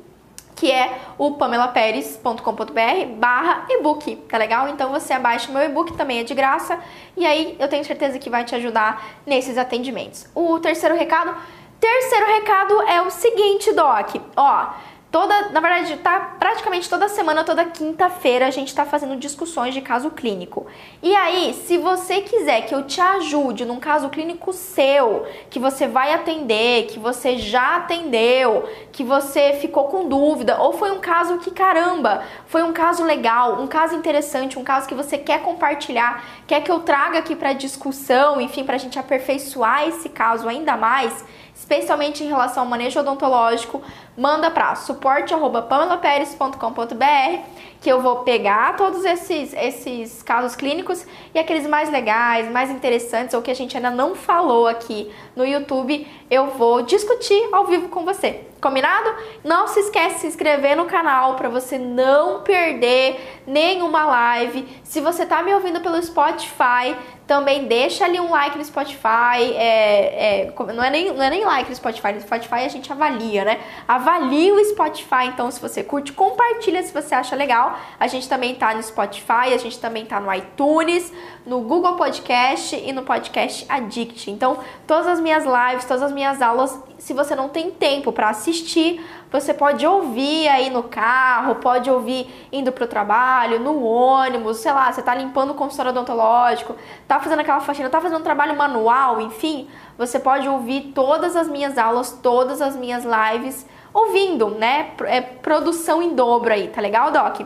que 0.61 0.71
é 0.71 1.01
o 1.17 1.33
pamelaperes.com.br 1.33 3.07
barra 3.17 3.65
ebook, 3.71 4.15
tá 4.29 4.37
legal? 4.37 4.69
Então 4.69 4.91
você 4.91 5.15
abaixa 5.15 5.51
o 5.51 5.55
meu 5.55 5.63
e-book, 5.63 5.95
também 5.95 6.21
é 6.21 6.23
de 6.23 6.35
graça, 6.35 6.79
e 7.17 7.25
aí 7.25 7.57
eu 7.59 7.67
tenho 7.67 7.83
certeza 7.83 8.19
que 8.19 8.29
vai 8.29 8.45
te 8.45 8.55
ajudar 8.55 9.03
nesses 9.25 9.57
atendimentos. 9.57 10.27
O 10.35 10.59
terceiro 10.59 10.95
recado, 10.95 11.35
terceiro 11.81 12.27
recado 12.27 12.83
é 12.83 13.01
o 13.01 13.11
seguinte, 13.11 13.73
Doc, 13.73 14.17
ó, 14.37 14.67
Toda, 15.11 15.49
na 15.49 15.59
verdade, 15.59 15.97
tá 15.97 16.37
praticamente 16.39 16.89
toda 16.89 17.09
semana, 17.09 17.43
toda 17.43 17.65
quinta-feira 17.65 18.47
a 18.47 18.51
gente 18.51 18.73
tá 18.73 18.85
fazendo 18.85 19.17
discussões 19.17 19.75
de 19.75 19.81
caso 19.81 20.13
clínico. 20.13 20.69
E 21.03 21.17
aí, 21.17 21.53
se 21.67 21.79
você 21.79 22.21
quiser 22.21 22.67
que 22.67 22.73
eu 22.73 22.87
te 22.87 23.01
ajude 23.01 23.65
num 23.65 23.81
caso 23.81 24.09
clínico 24.09 24.53
seu, 24.53 25.27
que 25.51 25.59
você 25.59 25.89
vai 25.89 26.15
atender, 26.15 26.87
que 26.87 27.01
você 27.01 27.37
já 27.39 27.79
atendeu, 27.79 28.69
que 28.93 29.03
você 29.03 29.55
ficou 29.55 29.89
com 29.89 30.09
dúvida, 30.09 30.61
ou 30.61 30.75
foi 30.75 30.93
um 30.93 31.01
caso 31.01 31.39
que 31.39 31.51
caramba, 31.51 32.23
foi 32.47 32.63
um 32.63 32.73
caso 32.73 33.03
legal, 33.03 33.61
um 33.61 33.67
caso 33.67 33.97
interessante, 33.97 34.61
um 34.61 34.65
caso 34.65 34.87
que 34.87 34.95
você 34.95 35.19
quer 35.19 35.43
compartilhar, 35.43 36.25
quer 36.47 36.63
que 36.63 36.71
eu 36.71 36.81
traga 36.81 37.19
aqui 37.19 37.35
para 37.35 37.53
discussão, 37.53 38.41
enfim, 38.41 38.63
pra 38.63 38.79
gente 38.79 38.97
aperfeiçoar 38.97 39.89
esse 39.89 40.09
caso 40.09 40.49
ainda 40.49 40.77
mais, 40.77 41.25
especialmente 41.61 42.25
em 42.25 42.27
relação 42.27 42.63
ao 42.63 42.69
manejo 42.69 42.99
odontológico, 42.99 43.83
manda 44.17 44.51
para 44.51 44.75
suporte@pamelaperes.com.br 44.75 47.41
que 47.83 47.91
eu 47.91 48.01
vou 48.01 48.21
pegar 48.21 48.77
todos 48.77 49.05
esses 49.05 49.53
esses 49.53 50.23
casos 50.23 50.57
clínicos 50.57 51.05
e 51.35 51.39
aqueles 51.39 51.67
mais 51.67 51.91
legais, 51.91 52.51
mais 52.51 52.71
interessantes 52.71 53.35
ou 53.35 53.43
que 53.43 53.51
a 53.51 53.55
gente 53.55 53.77
ainda 53.77 53.91
não 53.91 54.15
falou 54.15 54.67
aqui 54.67 55.13
no 55.37 55.45
YouTube, 55.45 56.09
eu 56.31 56.47
vou 56.47 56.81
discutir 56.83 57.47
ao 57.53 57.67
vivo 57.67 57.89
com 57.89 58.07
você. 58.07 58.47
Combinado? 58.61 59.15
Não 59.43 59.67
se 59.69 59.81
esquece 59.81 60.17
de 60.17 60.21
se 60.21 60.27
inscrever 60.27 60.77
no 60.77 60.85
canal 60.85 61.35
para 61.35 61.49
você 61.49 61.79
não 61.79 62.43
perder 62.43 63.41
nenhuma 63.47 64.05
live. 64.05 64.69
Se 64.85 65.01
você 65.01 65.25
tá 65.25 65.43
me 65.43 65.55
ouvindo 65.55 65.81
pelo 65.81 66.01
Spotify, 66.03 66.95
também 67.31 67.69
deixa 67.69 68.07
ali 68.07 68.19
um 68.19 68.29
like 68.29 68.59
no 68.59 68.65
Spotify. 68.65 69.55
É, 69.55 70.49
é, 70.49 70.55
não, 70.75 70.83
é 70.83 70.91
nem, 70.91 71.15
não 71.15 71.23
é 71.23 71.31
nem 71.31 71.45
like 71.45 71.71
no 71.71 71.77
Spotify, 71.77 72.13
no 72.13 72.21
Spotify 72.21 72.65
a 72.65 72.69
gente 72.69 72.91
avalia, 72.91 73.45
né? 73.45 73.61
Avalie 73.87 74.51
o 74.51 74.65
Spotify, 74.65 75.27
então, 75.27 75.49
se 75.49 75.61
você 75.61 75.85
curte, 75.85 76.13
compartilha 76.13 76.83
se 76.83 76.93
você 76.93 77.15
acha 77.15 77.37
legal. 77.37 77.79
A 78.01 78.09
gente 78.09 78.29
também 78.29 78.57
tá 78.57 78.75
no 78.75 78.83
Spotify, 78.83 79.55
a 79.55 79.59
gente 79.59 79.79
também 79.79 80.05
tá 80.05 80.19
no 80.19 80.35
iTunes, 80.35 81.13
no 81.47 81.61
Google 81.61 81.95
Podcast 81.95 82.75
e 82.75 82.93
no 82.93 83.05
Podcast 83.05 83.65
Addict. 83.69 84.29
Então, 84.29 84.59
todas 84.85 85.07
as 85.07 85.21
minhas 85.21 85.45
lives, 85.45 85.85
todas 85.85 86.03
as 86.03 86.11
minhas 86.11 86.43
aulas 86.43 86.77
se 87.01 87.15
você 87.15 87.35
não 87.35 87.49
tem 87.49 87.71
tempo 87.71 88.13
para 88.13 88.29
assistir, 88.29 89.05
você 89.33 89.55
pode 89.55 89.87
ouvir 89.87 90.47
aí 90.49 90.69
no 90.69 90.83
carro, 90.83 91.55
pode 91.57 91.91
ouvir 91.91 92.49
indo 92.53 92.71
pro 92.71 92.87
trabalho, 92.87 93.59
no 93.59 93.83
ônibus, 93.83 94.59
sei 94.59 94.71
lá, 94.71 94.93
você 94.93 95.01
tá 95.01 95.15
limpando 95.15 95.51
o 95.51 95.55
consultório 95.55 95.93
odontológico, 95.93 96.77
tá 97.09 97.19
fazendo 97.19 97.41
aquela 97.41 97.61
faxina, 97.61 97.89
tá 97.89 98.01
fazendo 98.01 98.21
um 98.21 98.25
trabalho 98.25 98.55
manual, 98.55 99.19
enfim, 99.21 99.67
você 99.97 100.21
pode 100.21 100.47
ouvir 100.47 100.93
todas 100.95 101.37
as 101.37 101.49
minhas 101.49 101.79
aulas, 101.79 102.13
todas 102.23 102.61
as 102.61 102.77
minhas 102.77 103.05
lives, 103.05 103.67
ouvindo, 103.95 104.51
né? 104.51 104.91
É 105.07 105.23
produção 105.23 106.03
em 106.03 106.15
dobro 106.15 106.53
aí, 106.53 106.69
tá 106.69 106.83
legal, 106.83 107.11
Doc? 107.11 107.41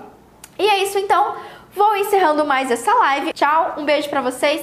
E 0.58 0.68
é 0.68 0.82
isso 0.82 0.98
então. 0.98 1.36
Vou 1.74 1.96
encerrando 1.96 2.44
mais 2.44 2.70
essa 2.70 2.92
live. 2.92 3.32
Tchau, 3.32 3.74
um 3.78 3.84
beijo 3.84 4.08
para 4.08 4.20
vocês. 4.20 4.62